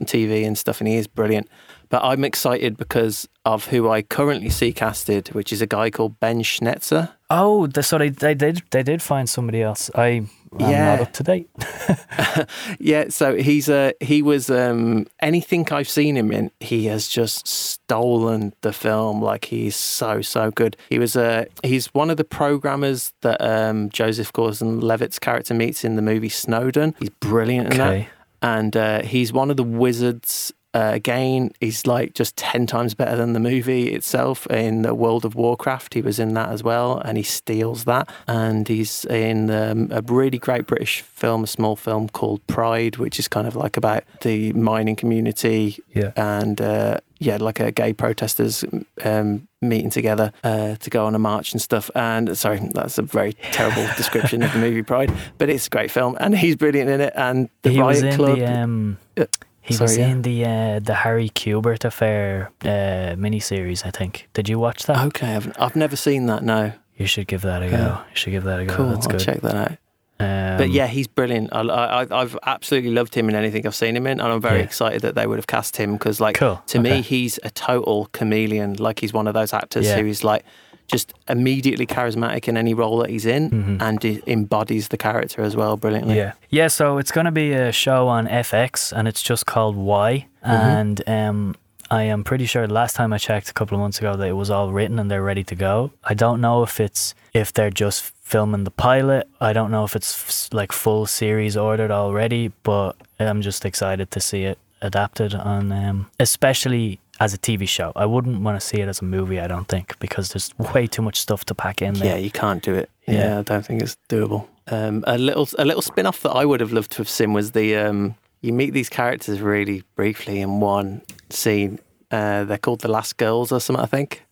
TV 0.07 0.45
and 0.47 0.57
stuff, 0.57 0.79
and 0.79 0.87
he 0.87 0.95
is 0.95 1.07
brilliant. 1.07 1.49
But 1.89 2.03
I'm 2.03 2.23
excited 2.23 2.77
because 2.77 3.27
of 3.45 3.67
who 3.67 3.89
I 3.89 4.01
currently 4.01 4.49
see 4.49 4.71
casted, 4.73 5.27
which 5.29 5.51
is 5.53 5.61
a 5.61 5.67
guy 5.67 5.89
called 5.89 6.19
Ben 6.19 6.41
Schnetzer. 6.41 7.11
Oh, 7.39 7.67
the, 7.67 7.81
so 7.83 7.97
they, 7.97 8.09
they 8.09 8.33
did 8.35 8.61
they 8.71 8.83
did 8.83 9.01
find 9.01 9.27
somebody 9.29 9.61
else. 9.61 9.89
I, 9.95 10.05
I'm 10.07 10.29
Yeah. 10.59 10.85
not 10.85 11.01
up 11.01 11.13
to 11.13 11.23
date. 11.23 11.49
Yeah, 12.79 13.05
so 13.09 13.35
he's 13.35 13.69
uh, 13.69 13.91
he 13.99 14.21
was 14.21 14.49
um, 14.49 15.05
anything 15.21 15.67
I've 15.71 15.89
seen 15.89 16.15
him 16.17 16.31
in, 16.31 16.51
he 16.59 16.85
has 16.85 17.07
just 17.07 17.47
stolen 17.47 18.53
the 18.61 18.73
film. 18.73 19.21
Like 19.21 19.45
he's 19.45 19.75
so 19.75 20.21
so 20.21 20.51
good. 20.51 20.75
He 20.89 20.99
was 20.99 21.15
uh, 21.15 21.45
he's 21.63 21.87
one 21.93 22.09
of 22.09 22.17
the 22.17 22.23
programmers 22.23 23.13
that 23.21 23.39
um, 23.41 23.89
Joseph 23.89 24.31
Gordon-Levitt's 24.33 25.19
character 25.19 25.53
meets 25.53 25.83
in 25.83 25.95
the 25.95 26.01
movie 26.01 26.29
Snowden. 26.29 26.95
He's 26.99 27.09
brilliant 27.19 27.71
in 27.73 27.77
that. 27.79 28.07
And 28.41 28.75
uh, 28.75 29.01
he's 29.03 29.31
one 29.31 29.49
of 29.51 29.57
the 29.57 29.63
wizards. 29.63 30.51
Uh, 30.73 30.91
again, 30.93 31.51
he's 31.59 31.85
like 31.85 32.13
just 32.13 32.35
ten 32.35 32.65
times 32.65 32.93
better 32.93 33.15
than 33.15 33.33
the 33.33 33.39
movie 33.39 33.89
itself. 33.93 34.47
In 34.47 34.81
the 34.81 34.93
World 34.95 35.23
of 35.25 35.35
Warcraft, 35.35 35.93
he 35.93 36.01
was 36.01 36.19
in 36.19 36.33
that 36.33 36.49
as 36.49 36.63
well, 36.63 36.97
and 37.05 37.17
he 37.17 37.23
steals 37.23 37.83
that. 37.85 38.09
And 38.27 38.67
he's 38.67 39.05
in 39.05 39.49
um, 39.51 39.89
a 39.91 40.01
really 40.01 40.37
great 40.39 40.65
British 40.65 41.01
film, 41.01 41.43
a 41.43 41.47
small 41.47 41.75
film 41.75 42.09
called 42.09 42.45
Pride, 42.47 42.97
which 42.97 43.19
is 43.19 43.27
kind 43.27 43.47
of 43.47 43.55
like 43.55 43.77
about 43.77 44.03
the 44.21 44.51
mining 44.53 44.95
community 44.95 45.77
Yeah. 45.93 46.11
and 46.15 46.59
uh, 46.59 46.97
yeah, 47.19 47.37
like 47.37 47.59
a 47.59 47.71
gay 47.71 47.93
protesters 47.93 48.65
um, 49.05 49.47
meeting 49.61 49.89
together 49.89 50.33
uh, 50.43 50.75
to 50.75 50.89
go 50.89 51.05
on 51.05 51.15
a 51.15 51.19
march 51.19 51.53
and 51.53 51.61
stuff. 51.61 51.89
And 51.95 52.37
sorry, 52.37 52.59
that's 52.73 52.97
a 52.97 53.01
very 53.03 53.33
terrible 53.51 53.87
description 53.97 54.43
of 54.43 54.51
the 54.53 54.59
movie 54.59 54.81
Pride, 54.83 55.13
but 55.37 55.49
it's 55.49 55.67
a 55.67 55.69
great 55.69 55.91
film, 55.91 56.17
and 56.19 56.35
he's 56.37 56.55
brilliant 56.55 56.89
in 56.89 56.99
it. 56.99 57.13
And 57.15 57.49
the 57.61 57.69
he 57.69 57.79
Riot 57.79 58.15
Club, 58.15 58.39
the 58.39 58.45
um, 58.45 58.97
Uh, 59.17 59.25
he 59.63 59.77
was 59.77 59.97
yeah. 59.97 60.07
in 60.09 60.21
the 60.21 60.45
uh, 60.45 60.79
the 60.79 60.93
Harry 60.93 61.29
Quebert 61.29 61.85
affair 61.85 62.51
uh, 62.63 63.15
miniseries. 63.17 63.85
I 63.85 63.91
think. 63.91 64.27
Did 64.33 64.47
you 64.49 64.59
watch 64.59 64.83
that? 64.85 64.97
okay, 65.07 65.35
I've 65.35 65.51
I've 65.59 65.75
never 65.75 65.95
seen 65.95 66.25
that. 66.27 66.43
No, 66.43 66.73
You 66.97 67.07
should 67.07 67.27
give 67.27 67.41
that 67.41 67.63
a 67.63 67.69
go. 67.69 67.77
Yeah. 67.77 67.97
You 68.09 68.15
should 68.15 68.31
give 68.31 68.43
that 68.43 68.59
a 68.59 68.65
go. 68.65 68.75
cool. 68.75 68.89
That's 68.89 69.07
I'll 69.07 69.11
good. 69.13 69.21
check 69.21 69.41
that 69.41 69.55
out. 69.55 69.71
Um, 70.19 70.57
But 70.57 70.69
yeah, 70.69 70.87
he's 70.87 71.07
brilliant. 71.07 71.49
I, 71.51 71.61
I, 71.61 72.21
I've 72.21 72.37
absolutely 72.45 72.91
loved 72.91 73.15
him 73.15 73.29
in 73.29 73.35
anything 73.35 73.65
I've 73.65 73.75
seen 73.75 73.95
him 73.97 74.05
in, 74.05 74.19
and 74.21 74.31
I'm 74.31 74.41
very 74.41 74.59
Yeah. 74.59 74.65
excited 74.65 75.01
that 75.01 75.15
they 75.15 75.25
would 75.25 75.37
have 75.39 75.47
cast 75.47 75.77
him 75.77 75.93
because, 75.93 76.21
like, 76.21 76.35
Cool. 76.35 76.61
to 76.67 76.79
me, 76.79 77.01
he's 77.01 77.39
a 77.43 77.49
total 77.49 78.07
chameleon. 78.13 78.73
Like, 78.77 78.99
he's 78.99 79.11
one 79.11 79.27
of 79.27 79.33
those 79.33 79.53
actors 79.53 79.87
Yeah. 79.87 79.97
who 79.99 80.05
is 80.05 80.23
like 80.23 80.45
just 80.87 81.13
immediately 81.29 81.85
charismatic 81.87 82.47
in 82.47 82.57
any 82.57 82.73
role 82.73 82.97
that 82.99 83.09
he's 83.09 83.25
in, 83.25 83.49
Mhm. 83.49 83.81
and 83.81 84.03
he 84.03 84.21
embodies 84.27 84.89
the 84.89 84.97
character 84.97 85.41
as 85.41 85.55
well 85.55 85.77
brilliantly. 85.77 86.17
Yeah. 86.17 86.33
Yeah, 86.49 86.67
so 86.67 86.97
it's 86.97 87.11
going 87.11 87.25
to 87.25 87.31
be 87.31 87.51
a 87.53 87.71
show 87.71 88.07
on 88.07 88.27
FX 88.27 88.91
and 88.91 89.07
it's 89.07 89.21
just 89.23 89.45
called 89.45 89.75
Y. 89.75 90.27
Mm-hmm. 90.45 90.51
And 90.51 91.09
um, 91.09 91.55
I 91.89 92.03
am 92.03 92.23
pretty 92.23 92.45
sure 92.45 92.67
the 92.67 92.73
last 92.73 92.95
time 92.95 93.13
I 93.13 93.17
checked 93.17 93.49
a 93.49 93.53
couple 93.53 93.75
of 93.75 93.81
months 93.81 93.97
ago 93.99 94.15
that 94.15 94.27
it 94.27 94.33
was 94.33 94.49
all 94.49 94.71
written 94.71 94.99
and 94.99 95.09
they're 95.09 95.23
ready 95.23 95.43
to 95.45 95.55
go. 95.55 95.91
I 96.03 96.13
don't 96.13 96.41
know 96.41 96.63
if 96.63 96.79
it's 96.79 97.15
if 97.33 97.51
they're 97.53 97.69
just 97.71 98.03
filming 98.21 98.63
the 98.63 98.71
pilot. 98.71 99.27
I 99.41 99.53
don't 99.53 99.71
know 99.71 99.83
if 99.85 99.95
it's 99.95 100.13
f- 100.13 100.53
like 100.53 100.71
full 100.71 101.05
series 101.05 101.55
ordered 101.57 101.91
already, 101.91 102.51
but 102.63 102.95
I'm 103.19 103.41
just 103.41 103.65
excited 103.65 104.11
to 104.11 104.19
see 104.19 104.43
it 104.43 104.57
adapted 104.81 105.33
on 105.33 105.71
um, 105.71 106.07
especially 106.19 106.99
as 107.23 107.33
a 107.33 107.37
TV 107.37 107.67
show. 107.67 107.93
I 107.95 108.05
wouldn't 108.05 108.41
want 108.41 108.59
to 108.59 108.65
see 108.65 108.81
it 108.81 108.89
as 108.89 108.99
a 108.99 109.05
movie, 109.05 109.39
I 109.39 109.47
don't 109.47 109.67
think, 109.67 109.97
because 109.99 110.29
there's 110.33 110.53
way 110.73 110.87
too 110.87 111.01
much 111.01 111.17
stuff 111.21 111.45
to 111.45 111.55
pack 111.55 111.81
in 111.81 111.93
there. 111.93 112.15
Yeah, 112.15 112.17
you 112.17 112.29
can't 112.29 112.61
do 112.61 112.75
it. 112.75 112.89
Yeah. 113.07 113.13
Yeah, 113.13 113.39
I 113.39 113.41
don't 113.43 113.65
think 113.65 113.81
it's 113.81 113.95
doable. 114.09 114.47
Um, 114.67 115.03
a 115.07 115.17
little 115.17 115.47
a 115.57 115.65
little 115.65 115.81
spin 115.81 116.05
off 116.05 116.21
that 116.21 116.31
I 116.31 116.43
would 116.45 116.59
have 116.59 116.73
loved 116.73 116.91
to 116.91 116.97
have 116.97 117.09
seen 117.09 117.31
was 117.33 117.51
the 117.51 117.77
um, 117.77 118.15
you 118.41 118.51
meet 118.51 118.73
these 118.73 118.89
characters 118.89 119.39
really 119.39 119.83
briefly 119.95 120.41
in 120.41 120.59
one 120.59 121.01
scene. 121.29 121.79
Uh, 122.11 122.43
they're 122.43 122.57
called 122.57 122.81
the 122.81 122.87
Last 122.89 123.17
Girls 123.17 123.51
or 123.51 123.59
something, 123.59 123.83
I 123.83 123.87
think. 123.87 124.25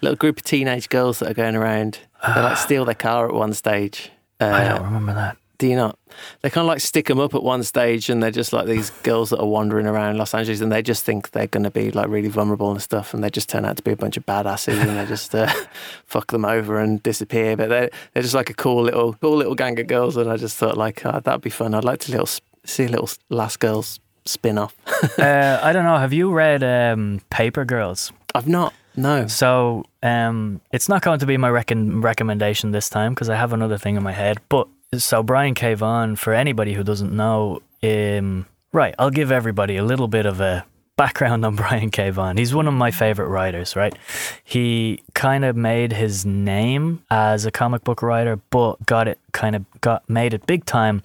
Little 0.00 0.16
group 0.16 0.38
of 0.38 0.44
teenage 0.44 0.88
girls 0.88 1.18
that 1.18 1.30
are 1.30 1.34
going 1.34 1.56
around. 1.56 1.98
They 2.26 2.40
like 2.40 2.56
steal 2.68 2.86
their 2.86 2.94
car 2.94 3.28
at 3.28 3.34
one 3.34 3.52
stage. 3.52 4.10
Uh, 4.40 4.46
I 4.46 4.68
don't 4.68 4.84
remember 4.84 5.12
that. 5.12 5.36
Do 5.60 5.66
you 5.66 5.76
not? 5.76 5.98
They 6.40 6.48
kind 6.48 6.64
of 6.64 6.68
like 6.68 6.80
stick 6.80 7.06
them 7.06 7.20
up 7.20 7.34
at 7.34 7.42
one 7.42 7.62
stage, 7.62 8.08
and 8.08 8.22
they're 8.22 8.30
just 8.30 8.52
like 8.54 8.66
these 8.66 8.88
girls 9.02 9.28
that 9.28 9.38
are 9.38 9.46
wandering 9.46 9.86
around 9.86 10.16
Los 10.16 10.34
Angeles, 10.34 10.62
and 10.62 10.72
they 10.72 10.80
just 10.80 11.04
think 11.04 11.32
they're 11.32 11.46
going 11.46 11.64
to 11.64 11.70
be 11.70 11.90
like 11.90 12.08
really 12.08 12.28
vulnerable 12.28 12.70
and 12.70 12.80
stuff, 12.80 13.12
and 13.12 13.22
they 13.22 13.28
just 13.28 13.50
turn 13.50 13.66
out 13.66 13.76
to 13.76 13.82
be 13.82 13.92
a 13.92 13.96
bunch 13.96 14.16
of 14.16 14.24
badasses, 14.24 14.80
and 14.80 14.98
they 14.98 15.04
just 15.04 15.34
uh, 15.34 15.52
fuck 16.06 16.28
them 16.28 16.46
over 16.46 16.80
and 16.80 17.02
disappear. 17.02 17.58
But 17.58 17.68
they're 17.68 17.90
they're 18.14 18.22
just 18.22 18.34
like 18.34 18.48
a 18.48 18.54
cool 18.54 18.82
little 18.82 19.12
cool 19.14 19.36
little 19.36 19.54
gang 19.54 19.78
of 19.78 19.86
girls, 19.86 20.16
and 20.16 20.30
I 20.30 20.38
just 20.38 20.56
thought 20.56 20.78
like 20.78 21.04
oh, 21.04 21.20
that'd 21.20 21.42
be 21.42 21.50
fun. 21.50 21.74
I'd 21.74 21.84
like 21.84 22.00
to 22.00 22.12
little 22.12 22.28
see 22.64 22.84
a 22.84 22.88
little 22.88 23.10
Last 23.28 23.60
Girls 23.60 24.00
spin 24.24 24.56
off. 24.56 24.74
uh, 25.18 25.60
I 25.62 25.72
don't 25.74 25.84
know. 25.84 25.98
Have 25.98 26.14
you 26.14 26.32
read 26.32 26.64
um, 26.64 27.20
Paper 27.28 27.66
Girls? 27.66 28.12
I've 28.34 28.48
not. 28.48 28.72
No. 28.96 29.26
So 29.26 29.84
um, 30.02 30.62
it's 30.72 30.88
not 30.88 31.02
going 31.02 31.18
to 31.18 31.26
be 31.26 31.36
my 31.36 31.48
recon- 31.48 32.00
recommendation 32.00 32.70
this 32.70 32.88
time 32.88 33.12
because 33.12 33.28
I 33.28 33.36
have 33.36 33.52
another 33.52 33.78
thing 33.78 33.96
in 33.96 34.02
my 34.02 34.12
head. 34.12 34.38
But 34.48 34.68
so 34.98 35.22
Brian 35.22 35.54
K. 35.54 35.74
Vaughan, 35.74 36.16
for 36.16 36.32
anybody 36.32 36.72
who 36.72 36.82
doesn't 36.82 37.12
know, 37.12 37.62
um, 37.82 38.46
right, 38.72 38.92
I'll 38.98 39.10
give 39.10 39.30
everybody 39.30 39.76
a 39.76 39.84
little 39.84 40.08
bit 40.08 40.26
of 40.26 40.40
a 40.40 40.66
background 40.96 41.44
on 41.44 41.54
Brian 41.56 41.90
K. 41.90 42.10
Vaughan. 42.10 42.36
He's 42.36 42.52
one 42.52 42.66
of 42.66 42.74
my 42.74 42.90
favorite 42.90 43.28
writers, 43.28 43.76
right? 43.76 43.96
He 44.42 45.00
kind 45.14 45.44
of 45.44 45.54
made 45.54 45.92
his 45.92 46.26
name 46.26 47.04
as 47.08 47.46
a 47.46 47.52
comic 47.52 47.84
book 47.84 48.02
writer, 48.02 48.40
but 48.50 48.84
got 48.84 49.06
it 49.06 49.20
kind 49.30 49.54
of 49.54 49.64
got 49.80 50.08
made 50.10 50.34
it 50.34 50.44
big 50.46 50.64
time 50.64 51.04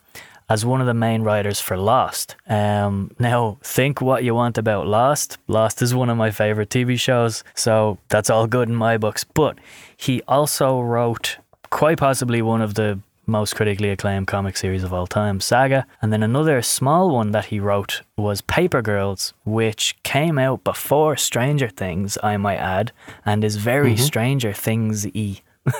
as 0.49 0.65
one 0.65 0.81
of 0.81 0.87
the 0.87 0.93
main 0.95 1.21
writers 1.21 1.59
for 1.61 1.77
Lost. 1.77 2.35
Um, 2.47 3.11
now, 3.19 3.57
think 3.61 4.01
what 4.01 4.23
you 4.23 4.33
want 4.33 4.57
about 4.57 4.87
Lost. 4.87 5.37
Lost 5.47 5.83
is 5.83 5.93
one 5.93 6.09
of 6.09 6.17
my 6.17 6.31
favorite 6.31 6.69
TV 6.69 6.99
shows, 6.99 7.43
so 7.53 7.99
that's 8.09 8.31
all 8.31 8.47
good 8.47 8.67
in 8.67 8.75
my 8.75 8.97
books. 8.97 9.23
But 9.23 9.59
he 9.95 10.23
also 10.27 10.81
wrote 10.81 11.37
quite 11.69 11.99
possibly 11.99 12.41
one 12.41 12.61
of 12.61 12.73
the 12.73 12.99
most 13.27 13.55
critically 13.55 13.89
acclaimed 13.89 14.27
comic 14.27 14.57
series 14.57 14.83
of 14.83 14.93
all 14.93 15.07
time, 15.07 15.39
Saga. 15.39 15.85
And 16.01 16.11
then 16.13 16.23
another 16.23 16.61
small 16.61 17.09
one 17.11 17.31
that 17.31 17.45
he 17.45 17.59
wrote 17.59 18.01
was 18.17 18.41
Paper 18.41 18.81
Girls, 18.81 19.33
which 19.45 19.95
came 20.03 20.37
out 20.37 20.63
before 20.63 21.15
Stranger 21.17 21.69
Things, 21.69 22.17
I 22.23 22.37
might 22.37 22.57
add, 22.57 22.91
and 23.25 23.43
is 23.43 23.55
very 23.57 23.95
Stranger 23.97 24.53
Things 24.53 25.07
y. 25.15 25.41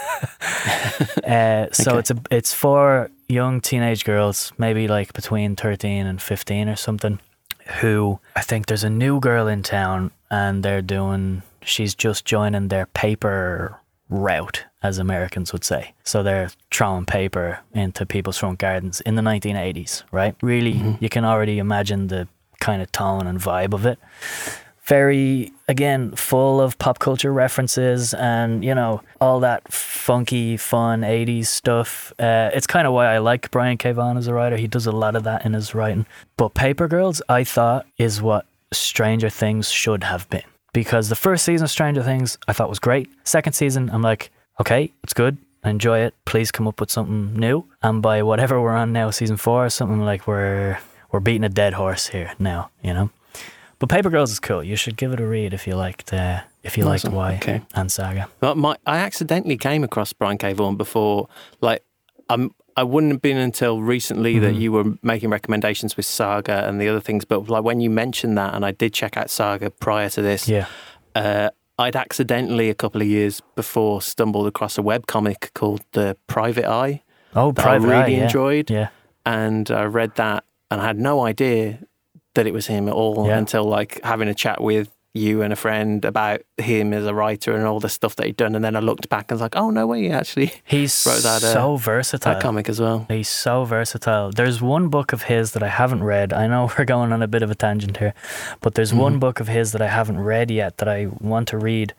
uh, 1.28 1.68
so 1.72 1.92
Okay. 1.92 2.00
it's 2.00 2.12
a 2.12 2.18
it's 2.32 2.54
for 2.54 3.10
young 3.28 3.62
teenage 3.62 4.04
girls, 4.06 4.52
maybe 4.58 4.88
like 4.88 5.14
between 5.14 5.56
thirteen 5.56 6.06
and 6.06 6.22
fifteen 6.22 6.70
or 6.70 6.76
something, 6.76 7.20
who 7.82 8.20
I 8.36 8.42
think 8.42 8.66
there's 8.66 8.84
a 8.84 8.90
new 8.90 9.20
girl 9.20 9.48
in 9.48 9.64
town 9.64 10.12
and 10.32 10.64
they're 10.64 10.82
doing 10.82 11.42
she's 11.62 11.96
just 11.96 12.26
joining 12.26 12.68
their 12.70 12.86
paper 12.88 13.80
route, 14.10 14.66
as 14.84 14.98
Americans 14.98 15.52
would 15.52 15.64
say. 15.64 15.94
So 16.04 16.22
they're 16.24 16.50
throwing 16.72 17.06
paper 17.06 17.60
into 17.74 18.06
people's 18.06 18.38
front 18.38 18.60
gardens 18.60 19.02
in 19.02 19.16
the 19.16 19.22
1980s, 19.22 20.04
right? 20.12 20.36
Really, 20.42 20.98
you 21.00 21.10
can 21.10 21.26
already 21.26 21.58
imagine 21.58 22.08
the 22.08 22.28
kind 22.60 22.82
of 22.82 22.92
tone 22.92 23.28
and 23.28 23.40
vibe 23.40 23.74
of 23.74 23.86
it. 23.86 24.00
Very, 24.84 25.52
again, 25.68 26.12
full 26.12 26.62
of 26.62 26.78
pop 26.78 27.00
culture 27.00 27.34
references 27.34 28.14
and, 28.14 28.64
you 28.64 28.76
know, 28.76 29.02
all 29.20 29.40
that 29.40 29.72
funky, 29.74 30.58
fun 30.58 31.02
80s 31.02 31.48
stuff. 31.48 32.14
Uh, 32.20 32.52
it's 32.54 32.68
kind 32.68 32.86
of 32.86 32.94
why 32.94 33.08
I 33.08 33.18
like 33.18 33.50
Brian 33.50 33.78
K. 33.78 33.92
Vaughan 33.94 34.16
as 34.16 34.28
a 34.28 34.34
writer. 34.34 34.58
He 34.58 34.68
does 34.68 34.86
a 34.86 34.92
lot 34.92 35.16
of 35.16 35.24
that 35.24 35.44
in 35.44 35.54
his 35.54 35.74
writing. 35.74 36.06
But 36.38 36.54
Paper 36.54 36.88
Girls, 36.88 37.20
I 37.28 37.44
thought, 37.44 37.88
is 37.98 38.22
what 38.22 38.46
Stranger 38.72 39.30
Things 39.30 39.72
should 39.72 40.04
have 40.04 40.30
been. 40.30 40.44
Because 40.76 41.08
the 41.08 41.16
first 41.16 41.46
season 41.46 41.64
of 41.64 41.72
Stranger 41.72 42.04
Things, 42.04 42.38
I 42.50 42.54
thought 42.54 42.68
was 42.68 42.80
great. 42.80 43.10
Second 43.24 43.54
season, 43.54 43.90
I'm 43.94 44.02
like, 44.02 44.30
okay, 44.60 44.92
it's 45.06 45.14
good. 45.14 45.38
I 45.64 45.70
enjoy 45.70 46.00
it. 46.00 46.14
Please 46.26 46.52
come 46.52 46.68
up 46.68 46.82
with 46.82 46.92
something 46.92 47.34
new. 47.34 47.64
And 47.82 48.02
by 48.02 48.22
whatever 48.24 48.62
we're 48.62 48.76
on 48.76 48.92
now, 48.92 49.10
season 49.10 49.38
four, 49.38 49.70
something 49.70 50.02
like 50.02 50.28
we're 50.28 50.78
we're 51.12 51.22
beating 51.22 51.46
a 51.46 51.50
dead 51.50 51.74
horse 51.74 52.08
here 52.08 52.34
now, 52.40 52.70
you 52.84 52.94
know. 52.94 53.10
But 53.80 53.88
Paper 53.90 54.10
Girls 54.10 54.32
is 54.32 54.40
cool. 54.42 54.62
You 54.64 54.76
should 54.76 54.98
give 54.98 55.14
it 55.14 55.20
a 55.22 55.26
read 55.26 55.54
if 55.54 55.66
you 55.66 55.76
liked 55.76 56.12
uh, 56.14 56.42
if 56.62 56.78
you 56.78 56.84
Nice 56.84 57.06
liked 57.06 57.16
one. 57.16 57.32
Y 57.32 57.36
Okay. 57.38 57.62
and 57.74 57.90
Saga. 57.90 58.28
But 58.42 58.58
my, 58.58 58.76
I 58.86 58.98
accidentally 58.98 59.56
came 59.58 59.82
across 59.84 60.12
Brian 60.12 60.38
K. 60.38 60.52
Vaughan 60.54 60.76
before. 60.76 61.30
Like, 61.62 61.84
I'm, 62.30 62.54
I 62.78 62.84
wouldn't 62.84 63.14
have 63.14 63.22
been 63.22 63.38
until 63.38 63.82
recently 63.82 64.38
that 64.40 64.54
Mhm. 64.56 64.60
you 64.60 64.72
were 64.74 64.84
making 65.02 65.30
recommendations 65.30 65.96
with 65.96 66.06
Saga 66.06 66.68
and 66.68 66.80
the 66.82 66.90
other 66.90 67.00
things. 67.00 67.24
But 67.26 67.48
like 67.50 67.64
when 67.64 67.80
you 67.80 67.90
mentioned 67.90 68.38
that, 68.38 68.54
and 68.54 68.66
I 68.66 68.72
did 68.72 68.94
check 68.94 69.16
out 69.16 69.30
Saga 69.30 69.70
prior 69.70 70.10
to 70.10 70.22
this, 70.22 70.48
Yeah. 70.50 70.66
uh, 71.16 71.50
I'd 71.80 71.96
accidentally 71.96 72.70
a 72.70 72.74
couple 72.76 73.02
of 73.02 73.08
years 73.08 73.42
before 73.56 74.02
stumbled 74.02 74.48
across 74.48 74.78
a 74.78 74.82
webcomic 74.82 75.54
called 75.54 75.82
The 75.94 76.18
Private 76.28 76.66
Eye 76.66 77.02
Oh, 77.36 77.52
that 77.52 77.62
Private 77.62 77.90
I 77.90 77.94
Eye. 77.96 78.00
really 78.02 78.18
yeah. 78.18 78.24
enjoyed, 78.24 78.70
Yeah. 78.70 78.88
and 79.26 79.70
I 79.72 79.84
read 79.84 80.16
that 80.16 80.44
and 80.72 80.82
I 80.82 80.86
had 80.86 81.00
no 81.00 81.26
idea 81.26 81.80
that 82.34 82.46
it 82.48 82.54
was 82.54 82.68
him 82.68 82.88
at 82.90 82.94
all 82.94 83.28
Yeah. 83.28 83.38
until 83.38 83.64
like 83.64 84.00
having 84.04 84.28
a 84.28 84.34
chat 84.34 84.60
with 84.62 84.90
you 85.16 85.42
and 85.42 85.54
a 85.54 85.56
friend 85.56 86.04
about 86.04 86.42
him 86.58 86.92
as 86.94 87.06
a 87.06 87.14
writer 87.14 87.56
and 87.56 87.66
all 87.66 87.80
the 87.80 87.88
stuff 87.90 88.18
that 88.18 88.26
he'd 88.26 88.36
done, 88.36 88.54
and 88.54 88.64
then 88.66 88.76
I 88.76 88.80
looked 88.82 89.08
back 89.08 89.32
and 89.32 89.36
was 89.36 89.42
like, 89.42 89.56
oh 89.56 89.70
no 89.70 89.88
way, 89.88 90.02
he 90.04 90.10
actually 90.12 90.52
He's 90.66 91.06
Wrote 91.08 91.24
that, 91.24 91.42
uh, 91.42 91.54
so 91.54 91.78
versatile. 91.78 92.34
that 92.34 92.42
comic 92.42 92.68
as 92.68 92.82
well. 92.82 93.06
He's 93.08 93.30
so 93.30 93.64
versatile. 93.64 94.32
There's 94.32 94.62
one 94.62 94.90
book 94.90 95.14
of 95.14 95.24
his 95.24 95.54
that 95.54 95.64
I 95.64 95.70
haven't 95.70 96.04
read. 96.04 96.34
I 96.34 96.48
know 96.48 96.70
we're 96.78 96.84
going 96.86 97.14
on 97.14 97.22
a 97.24 97.28
bit 97.30 97.44
of 97.44 97.50
a 97.50 97.56
tangent 97.56 97.98
here, 97.98 98.14
but 98.60 98.76
there's 98.76 98.94
one 98.94 99.16
Mhm. 99.16 99.20
book 99.22 99.40
of 99.40 99.48
his 99.48 99.72
that 99.72 99.82
I 99.82 99.88
haven't 99.88 100.20
read 100.20 100.52
yet 100.52 100.78
that 100.80 100.90
I 100.90 101.08
want 101.22 101.48
to 101.50 101.58
read. 101.58 101.94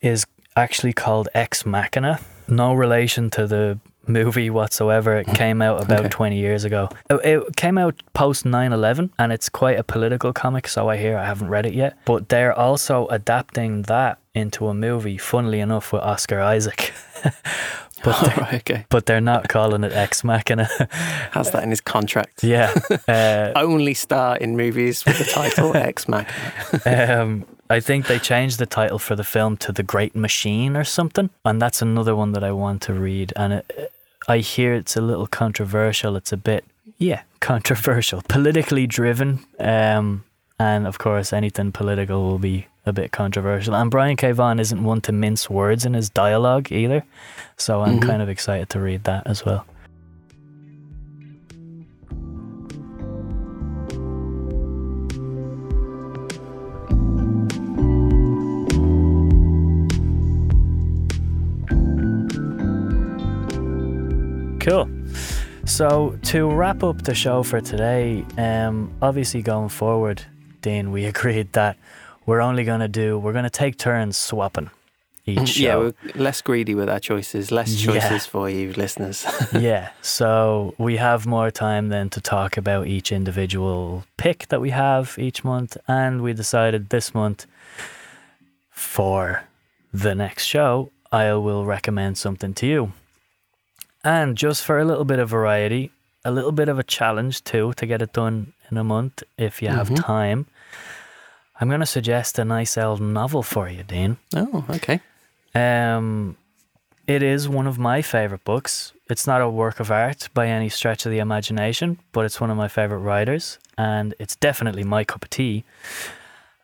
Is 0.00 0.24
actually 0.56 0.92
called 0.94 1.28
Ex 1.34 1.64
Machina. 1.66 2.20
No 2.48 2.72
relation 2.74 3.28
to 3.30 3.46
the 3.46 3.78
movie 4.08 4.50
whatsoever. 4.50 5.16
It 5.16 5.26
came 5.28 5.60
out 5.62 5.82
about 5.82 6.00
Okay. 6.00 6.08
20 6.08 6.38
years 6.38 6.64
ago. 6.64 6.88
It, 7.10 7.20
it 7.24 7.56
came 7.56 7.78
out 7.78 8.02
post 8.14 8.44
9/11 8.44 9.10
and 9.18 9.32
it's 9.32 9.48
quite 9.48 9.78
a 9.78 9.84
political 9.84 10.32
comic, 10.32 10.68
so 10.68 10.88
I 10.88 10.96
hear 10.96 11.16
I 11.16 11.24
haven't 11.24 11.48
read 11.48 11.66
it 11.66 11.74
yet. 11.74 11.96
But 12.04 12.28
they're 12.28 12.52
also 12.52 13.06
adapting 13.08 13.82
that 13.82 14.18
into 14.34 14.68
a 14.68 14.74
movie, 14.74 15.16
funnily 15.18 15.60
enough 15.60 15.92
with 15.92 16.02
Oscar 16.02 16.40
Isaac. 16.40 16.92
but 18.04 18.20
they're, 18.20 18.36
right, 18.36 18.54
okay. 18.54 18.86
but 18.90 19.06
they're 19.06 19.20
not 19.20 19.48
calling 19.48 19.84
it 19.84 19.92
Ex 19.92 20.24
Machina. 20.24 20.64
Has 21.32 21.50
that 21.52 21.62
in 21.62 21.70
his 21.70 21.80
contract. 21.80 22.42
yeah. 22.44 22.74
Uh, 23.08 23.52
Only 23.56 23.94
star 23.94 24.36
in 24.38 24.56
movies 24.56 25.04
with 25.04 25.18
the 25.18 25.24
title 25.24 25.76
X 25.76 26.08
Mac. 26.08 26.32
um, 26.86 27.44
I 27.70 27.80
think 27.80 28.06
they 28.06 28.18
changed 28.18 28.58
the 28.58 28.66
title 28.66 28.98
for 28.98 29.16
the 29.16 29.24
film 29.24 29.56
to 29.58 29.72
The 29.72 29.82
Great 29.82 30.14
Machine 30.14 30.76
or 30.76 30.84
something. 30.84 31.30
And 31.44 31.60
that's 31.60 31.80
another 31.82 32.14
one 32.14 32.32
that 32.32 32.44
I 32.44 32.52
want 32.52 32.82
to 32.82 32.92
read. 32.94 33.32
And 33.36 33.54
it, 33.54 33.92
I 34.28 34.38
hear 34.38 34.74
it's 34.74 34.96
a 34.96 35.00
little 35.00 35.26
controversial. 35.26 36.16
It's 36.16 36.32
a 36.32 36.36
bit, 36.36 36.64
yeah, 36.98 37.22
controversial, 37.40 38.22
politically 38.28 38.86
driven. 38.86 39.44
Um, 39.58 40.24
and 40.58 40.86
of 40.86 40.98
course, 40.98 41.32
anything 41.32 41.72
political 41.72 42.22
will 42.22 42.38
be 42.38 42.66
a 42.86 42.92
bit 42.92 43.12
controversial. 43.12 43.74
And 43.74 43.90
Brian 43.90 44.16
K. 44.16 44.32
Vaughan 44.32 44.60
isn't 44.60 44.84
one 44.84 45.00
to 45.02 45.12
mince 45.12 45.48
words 45.48 45.86
in 45.86 45.94
his 45.94 46.10
dialogue 46.10 46.70
either. 46.70 47.02
So 47.56 47.80
I'm 47.82 47.98
Mhm. 47.98 48.06
kind 48.06 48.22
of 48.22 48.28
excited 48.28 48.68
to 48.70 48.80
read 48.80 49.04
that 49.04 49.26
as 49.26 49.44
well. 49.44 49.64
Cool. 64.64 64.88
So 65.66 66.18
to 66.24 66.50
wrap 66.50 66.82
up 66.82 67.02
the 67.02 67.14
show 67.14 67.42
for 67.42 67.60
today, 67.60 68.24
um, 68.38 68.90
obviously 69.02 69.42
going 69.42 69.68
forward, 69.68 70.22
Dean, 70.62 70.90
we 70.90 71.04
agreed 71.14 71.52
that 71.52 71.76
we're 72.24 72.40
only 72.40 72.64
going 72.64 72.80
to 72.80 72.88
do, 72.88 73.18
we're 73.18 73.32
going 73.32 73.44
to 73.44 73.50
take 73.50 73.76
turns 73.76 74.16
swapping 74.16 74.70
each 75.26 75.56
Yeah, 75.58 75.76
we're 75.76 75.94
less 76.14 76.40
greedy 76.40 76.74
with 76.74 76.88
our 76.88 76.98
choices, 76.98 77.52
less 77.52 77.70
Yeah. 77.74 77.92
choices 77.92 78.24
for 78.24 78.48
you 78.48 78.72
listeners. 78.72 79.26
yeah. 79.52 79.90
So 80.00 80.74
we 80.78 80.96
have 80.96 81.26
more 81.26 81.50
time 81.50 81.90
then 81.90 82.08
to 82.10 82.20
talk 82.22 82.56
about 82.56 82.86
each 82.86 83.12
individual 83.12 84.04
pick 84.16 84.48
that 84.48 84.62
we 84.62 84.70
have 84.70 85.14
each 85.18 85.44
month. 85.44 85.76
And 85.86 86.22
we 86.22 86.32
decided 86.32 86.88
this 86.88 87.14
month 87.14 87.46
for 88.70 89.44
the 89.92 90.14
next 90.14 90.46
show, 90.46 90.90
I 91.12 91.32
will 91.34 91.66
recommend 91.66 92.16
something 92.16 92.54
to 92.54 92.66
you. 92.66 92.92
And 94.04 94.36
just 94.36 94.62
for 94.64 94.78
a 94.78 94.84
little 94.84 95.04
bit 95.04 95.18
of 95.18 95.28
variety, 95.30 95.90
a 96.24 96.30
little 96.30 96.52
bit 96.52 96.68
of 96.68 96.78
a 96.78 96.82
challenge 96.82 97.42
too 97.44 97.72
to 97.76 97.86
get 97.86 98.02
it 98.02 98.12
done 98.12 98.52
in 98.70 98.76
a 98.76 98.84
month 98.84 99.22
if 99.38 99.62
you 99.62 99.68
have 99.68 99.88
Mhm. 99.88 100.04
time. 100.04 100.46
I'm 101.60 101.68
going 101.68 101.80
to 101.80 101.86
suggest 101.86 102.38
a 102.38 102.44
nice 102.44 102.76
old 102.76 103.00
novel 103.00 103.42
for 103.42 103.68
you, 103.68 103.82
Dean. 103.84 104.16
oh, 104.36 104.64
okay. 104.70 105.00
Um, 105.54 106.36
it 107.06 107.22
is 107.22 107.48
one 107.48 107.66
of 107.66 107.78
my 107.78 108.02
favorite 108.02 108.44
books. 108.44 108.92
It's 109.08 109.26
not 109.26 109.40
a 109.40 109.48
work 109.48 109.80
of 109.80 109.90
art 109.90 110.28
by 110.34 110.48
any 110.48 110.68
stretch 110.68 111.06
of 111.06 111.12
the 111.12 111.18
imagination, 111.20 111.98
but 112.12 112.24
it's 112.24 112.40
one 112.40 112.50
of 112.50 112.56
my 112.56 112.68
favorite 112.68 112.98
writers, 112.98 113.58
and 113.78 114.14
it's 114.18 114.34
definitely 114.36 114.82
my 114.84 115.04
cup 115.04 115.22
of 115.24 115.30
tea. 115.30 115.64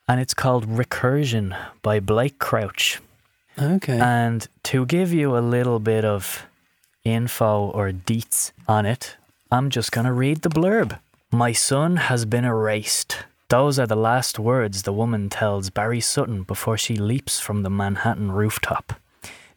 And 0.08 0.20
it's 0.20 0.34
called 0.34 0.66
Recursion 0.66 1.54
by 1.82 2.00
Blake 2.00 2.38
Crouch. 2.38 3.00
Okay. 3.58 3.98
And 4.00 4.48
to 4.64 4.84
give 4.86 5.12
you 5.12 5.36
a 5.36 5.40
little 5.40 5.78
bit 5.78 6.04
of 6.04 6.46
info 7.04 7.70
or 7.70 7.90
deets 7.90 8.52
on 8.68 8.86
it, 8.86 9.16
I'm 9.50 9.70
just 9.70 9.92
going 9.92 10.06
to 10.06 10.12
read 10.12 10.42
the 10.42 10.48
blurb. 10.48 10.98
My 11.32 11.52
son 11.52 11.96
has 11.96 12.24
been 12.24 12.44
erased. 12.44 13.24
Those 13.48 13.78
are 13.78 13.86
the 13.86 13.96
last 13.96 14.38
words 14.38 14.82
the 14.82 14.92
woman 14.92 15.28
tells 15.28 15.70
Barry 15.70 16.00
Sutton 16.00 16.44
before 16.44 16.78
she 16.78 16.96
leaps 16.96 17.40
from 17.40 17.62
the 17.62 17.70
Manhattan 17.70 18.30
rooftop. 18.30 18.92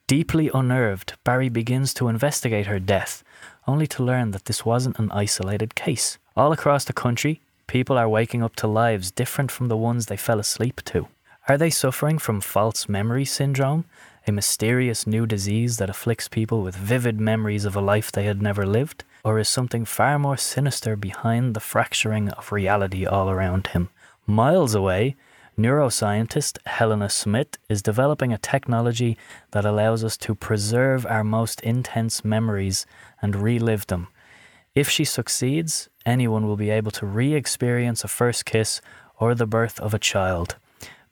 Deeply 0.08 0.50
unnerved, 0.54 1.14
Barry 1.24 1.50
begins 1.50 1.94
to 1.96 2.08
investigate 2.08 2.66
her 2.66 2.80
death, 2.80 3.24
only 3.68 3.88
to 3.88 4.04
learn 4.04 4.32
that 4.32 4.46
this 4.46 4.66
wasn't 4.66 5.00
an 5.00 5.12
isolated 5.12 5.76
case. 5.76 6.18
All 6.36 6.52
across 6.52 6.86
the 6.86 6.94
country, 6.94 7.42
people 7.68 7.98
are 7.98 8.10
waking 8.10 8.44
up 8.44 8.56
to 8.58 8.68
lives 8.68 9.12
different 9.12 9.52
from 9.52 9.68
the 9.68 9.78
ones 9.78 10.08
they 10.08 10.18
fell 10.18 10.40
asleep 10.40 10.82
to. 10.86 11.08
Are 11.48 11.58
they 11.58 11.70
suffering 11.70 12.18
from 12.18 12.42
false 12.42 12.90
memory 12.90 13.26
syndrome, 13.26 13.86
a 14.26 14.32
mysterious 14.32 15.06
new 15.06 15.26
disease 15.26 15.78
that 15.78 15.90
afflicts 15.90 16.28
people 16.28 16.62
with 16.62 16.76
vivid 16.76 17.20
memories 17.20 17.66
of 17.66 17.76
a 17.76 17.82
life 17.82 18.12
they 18.12 18.24
had 18.24 18.42
never 18.42 18.66
lived? 18.66 19.04
Or 19.24 19.40
is 19.40 19.50
something 19.50 19.86
far 19.86 20.18
more 20.20 20.38
sinister 20.38 20.96
behind 20.96 21.54
the 21.54 21.60
fracturing 21.60 22.30
of 22.30 22.52
reality 22.52 23.06
all 23.06 23.30
around 23.30 23.68
him? 23.68 23.90
Miles 24.26 24.74
away, 24.74 25.16
neuroscientist 25.58 26.58
Helena 26.66 27.10
Smith 27.10 27.58
is 27.70 27.82
developing 27.82 28.32
a 28.32 28.38
technology 28.38 29.18
that 29.52 29.66
allows 29.66 30.04
us 30.04 30.18
to 30.18 30.36
preserve 30.36 31.06
our 31.06 31.24
most 31.24 31.62
intense 31.62 32.24
memories 32.24 32.86
and 33.22 33.36
relive 33.36 33.88
them. 33.88 34.08
If 34.76 34.90
she 34.90 35.06
succeeds, 35.06 35.90
anyone 36.06 36.48
will 36.48 36.58
be 36.58 36.70
able 36.70 36.92
to 36.92 37.06
re 37.06 37.34
experience 37.34 38.04
a 38.04 38.08
first 38.08 38.46
kiss 38.46 38.82
or 39.20 39.36
the 39.36 39.46
birth 39.46 39.80
of 39.80 39.94
a 39.94 40.00
child. 40.00 40.56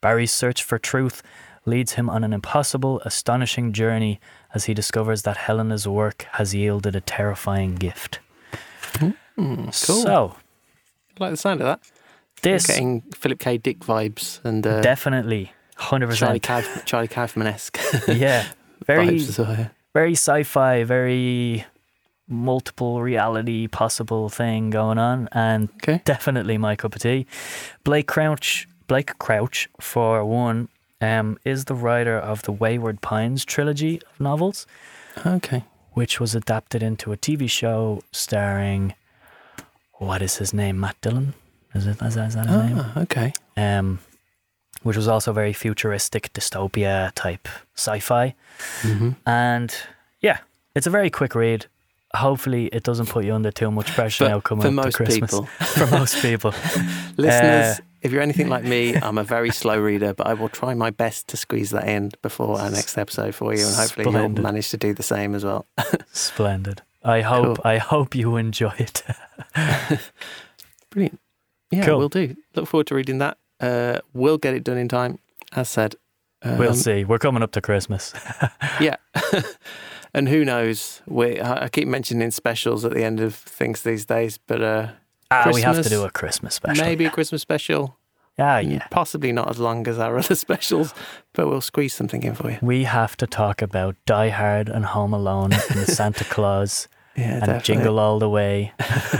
Barry's 0.02 0.32
search 0.32 0.64
for 0.64 0.80
truth 0.80 1.22
leads 1.66 1.94
him 1.94 2.10
on 2.10 2.24
an 2.24 2.34
impossible, 2.34 3.00
astonishing 3.06 3.72
journey 3.74 4.20
as 4.54 4.66
he 4.66 4.74
discovers 4.74 5.22
that 5.24 5.38
Helena's 5.38 5.88
work 5.88 6.26
has 6.34 6.54
yielded 6.56 6.96
a 6.96 7.02
terrifying 7.02 7.76
gift. 7.76 8.20
Mm, 8.94 9.14
cool. 9.38 9.72
So, 9.72 10.36
I 11.20 11.24
like 11.24 11.32
the 11.32 11.38
sound 11.38 11.62
of 11.62 11.68
that. 11.68 11.80
this 12.42 12.68
Getting 12.68 13.02
Philip 13.14 13.40
K. 13.40 13.58
Dick 13.58 13.80
vibes 13.80 14.44
and 14.44 14.66
uh, 14.66 14.82
definitely 14.82 15.54
100%. 15.78 16.16
Charlie, 16.18 16.40
Kauf- 16.40 16.86
Charlie 16.86 17.08
Kaufman 17.08 17.48
esque 17.48 17.80
yeah. 18.08 18.48
Very, 18.86 19.18
well. 19.38 19.48
yeah. 19.58 19.68
very 19.94 20.14
sci 20.14 20.44
fi, 20.44 20.84
very 20.84 21.66
multiple 22.28 23.02
reality 23.02 23.68
possible 23.68 24.30
thing 24.30 24.70
going 24.70 24.98
on. 24.98 25.30
And 25.32 25.70
Okay. 25.76 26.02
definitely 26.06 26.58
my 26.58 26.76
cup 26.76 26.96
of 26.96 27.02
tea. 27.02 27.26
Blake 27.84 28.08
Crouch, 28.08 28.68
Blake 28.88 29.18
Crouch, 29.20 29.70
for 29.80 30.26
one, 30.26 30.68
um, 31.02 31.38
is 31.44 31.66
the 31.66 31.76
writer 31.76 32.18
of 32.18 32.44
the 32.44 32.52
Wayward 32.52 33.02
Pines 33.02 33.44
trilogy 33.44 34.02
of 34.10 34.20
novels, 34.20 34.66
Okay. 35.26 35.64
which 35.94 36.20
was 36.20 36.36
adapted 36.36 36.82
into 36.84 37.12
a 37.12 37.18
TV 37.18 37.50
show 37.50 38.04
starring 38.12 38.94
what 39.94 40.22
is 40.22 40.38
his 40.38 40.54
name? 40.54 40.80
Matt 40.80 41.00
Dillon. 41.02 41.34
Is 41.76 41.86
it? 41.86 42.02
Is 42.02 42.16
that, 42.16 42.28
is 42.30 42.36
that 42.36 42.48
his 42.48 42.56
name? 42.58 42.78
Ah, 42.80 43.00
okay. 43.02 43.34
Um, 43.56 44.00
which 44.84 44.98
was 44.98 45.08
also 45.08 45.32
very 45.32 45.54
futuristic 45.54 46.34
dystopia 46.34 47.12
type 47.16 47.48
sci-fi. 47.76 48.34
hmm 48.82 49.12
And 49.28 49.74
yeah, 50.22 50.40
it's 50.76 50.88
a 50.88 50.90
very 50.90 51.10
quick 51.10 51.36
read. 51.36 51.68
Hopefully, 52.16 52.66
it 52.74 52.84
doesn't 52.84 53.08
put 53.10 53.24
you 53.26 53.34
under 53.36 53.52
too 53.52 53.70
much 53.72 53.88
pressure 53.94 54.28
now 54.28 54.40
coming 54.42 54.64
for 54.64 54.68
up 54.68 54.72
to 54.72 54.76
most 54.86 54.96
Christmas. 54.96 55.32
people, 55.32 55.46
for 55.60 55.88
most 55.88 56.22
people, 56.22 56.52
listeners, 57.18 57.80
Uh, 57.80 57.82
if 58.02 58.12
you're 58.12 58.22
anything 58.22 58.50
like 58.50 58.64
me, 58.64 58.96
I'm 59.02 59.18
a 59.18 59.24
very 59.24 59.52
slow 59.52 59.78
reader, 59.80 60.14
but 60.14 60.28
I 60.28 60.34
will 60.34 60.50
try 60.50 60.74
my 60.74 60.90
best 60.90 61.28
to 61.30 61.38
squeeze 61.38 61.70
that 61.72 61.88
in 61.88 62.12
before 62.22 62.60
our 62.60 62.70
next 62.70 62.98
episode 62.98 63.36
for 63.36 63.54
you, 63.54 63.66
and 63.66 63.76
hopefully 63.76 64.06
Splendid. 64.06 64.38
you'll 64.38 64.44
manage 64.44 64.70
to 64.72 64.78
do 64.78 64.94
the 64.94 65.04
same 65.04 65.36
as 65.36 65.44
well. 65.46 65.66
splendid. 66.12 66.82
I 67.04 67.22
hope 67.22 67.58
Cool. 67.58 67.66
I 67.66 67.78
hope 67.78 68.14
you 68.16 68.36
enjoy 68.38 68.74
it. 68.78 69.04
Brilliant. 70.90 71.20
Yeah, 71.72 71.86
Cool. 71.86 71.98
we'll 72.00 72.10
do. 72.10 72.36
Look 72.56 72.68
forward 72.68 72.88
to 72.88 72.96
reading 72.96 73.20
that. 73.20 73.38
Uh, 73.60 74.00
we'll 74.14 74.38
get 74.38 74.54
it 74.54 74.64
done 74.64 74.78
in 74.78 74.88
time, 74.88 75.20
as 75.54 75.70
said. 75.70 75.96
Um, 76.42 76.58
we'll 76.58 76.74
see. 76.74 77.04
We're 77.06 77.20
coming 77.20 77.44
up 77.44 77.52
to 77.54 77.62
Christmas. 77.62 78.14
Yeah. 78.80 78.98
and 80.14 80.28
who 80.28 80.44
knows? 80.44 81.02
We 81.08 81.40
I 81.40 81.66
I 81.66 81.70
keep 81.70 81.88
mentioning 81.88 82.32
specials 82.32 82.84
at 82.84 82.94
the 82.94 83.04
end 83.04 83.20
of 83.20 83.36
things 83.36 83.84
these 83.84 84.06
days, 84.06 84.38
but 84.40 84.62
uh, 84.62 84.88
Ah, 85.32 85.50
we 85.54 85.62
have 85.62 85.82
to 85.82 85.90
do 85.90 86.04
a 86.04 86.10
Christmas 86.12 86.56
special. 86.56 86.84
maybe 86.86 87.06
a 87.06 87.10
Christmas 87.10 87.42
special. 87.42 87.98
Ah, 88.40 88.60
yeah. 88.60 88.86
Possibly 88.90 89.32
not 89.32 89.50
as 89.50 89.60
long 89.60 89.88
as 89.88 90.00
our 90.00 90.18
other 90.20 90.36
specials, 90.36 90.94
but 91.34 91.48
we'll 91.48 91.62
squeeze 91.62 91.94
something 91.94 92.24
in 92.24 92.34
for 92.36 92.50
you. 92.52 92.58
We 92.62 92.84
have 92.86 93.16
to 93.18 93.28
talk 93.28 93.62
about 93.62 93.96
Die 94.06 94.30
Hard 94.30 94.70
and 94.70 94.86
Home 94.86 95.14
Alone 95.14 95.54
and 95.54 95.88
Santa 95.88 96.24
Claus 96.36 96.88
Yeah, 97.16 97.24
and 97.34 97.40
definitely. 97.42 97.64
Jingle 97.76 98.00
All 98.00 98.20
the 98.20 98.30
Way. 98.30 98.74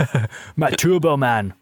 My 0.56 0.70
Turbo 0.70 1.16
Man. 1.16 1.54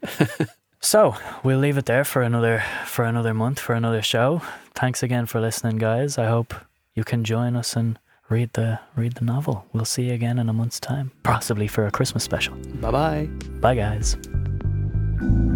so 0.79 1.15
we'll 1.43 1.59
leave 1.59 1.77
it 1.77 1.85
there 1.85 2.03
for 2.05 2.21
another 2.21 2.63
for 2.85 3.05
another 3.05 3.33
month 3.33 3.59
for 3.59 3.73
another 3.75 4.01
show. 4.01 4.41
Thanks 4.73 5.03
again 5.03 5.25
for 5.25 5.39
listening, 5.41 5.77
guys. 5.77 6.17
I 6.17 6.27
hope 6.27 6.53
you 6.95 7.03
can 7.03 7.23
join 7.23 7.55
us 7.55 7.75
and 7.75 7.99
read 8.29 8.53
the 8.53 8.79
read 8.95 9.13
the 9.15 9.25
novel. 9.25 9.65
We'll 9.73 9.85
see 9.85 10.03
you 10.07 10.13
again 10.13 10.39
in 10.39 10.47
a 10.49 10.53
month's 10.53 10.79
time, 10.79 11.11
possibly 11.23 11.67
for 11.67 11.85
a 11.85 11.91
Christmas 11.91 12.23
special. 12.23 12.55
Bye 12.81 12.91
bye. 12.91 13.25
Bye, 13.59 13.75
guys 13.75 14.15
thank 15.21 15.33
you 15.33 15.50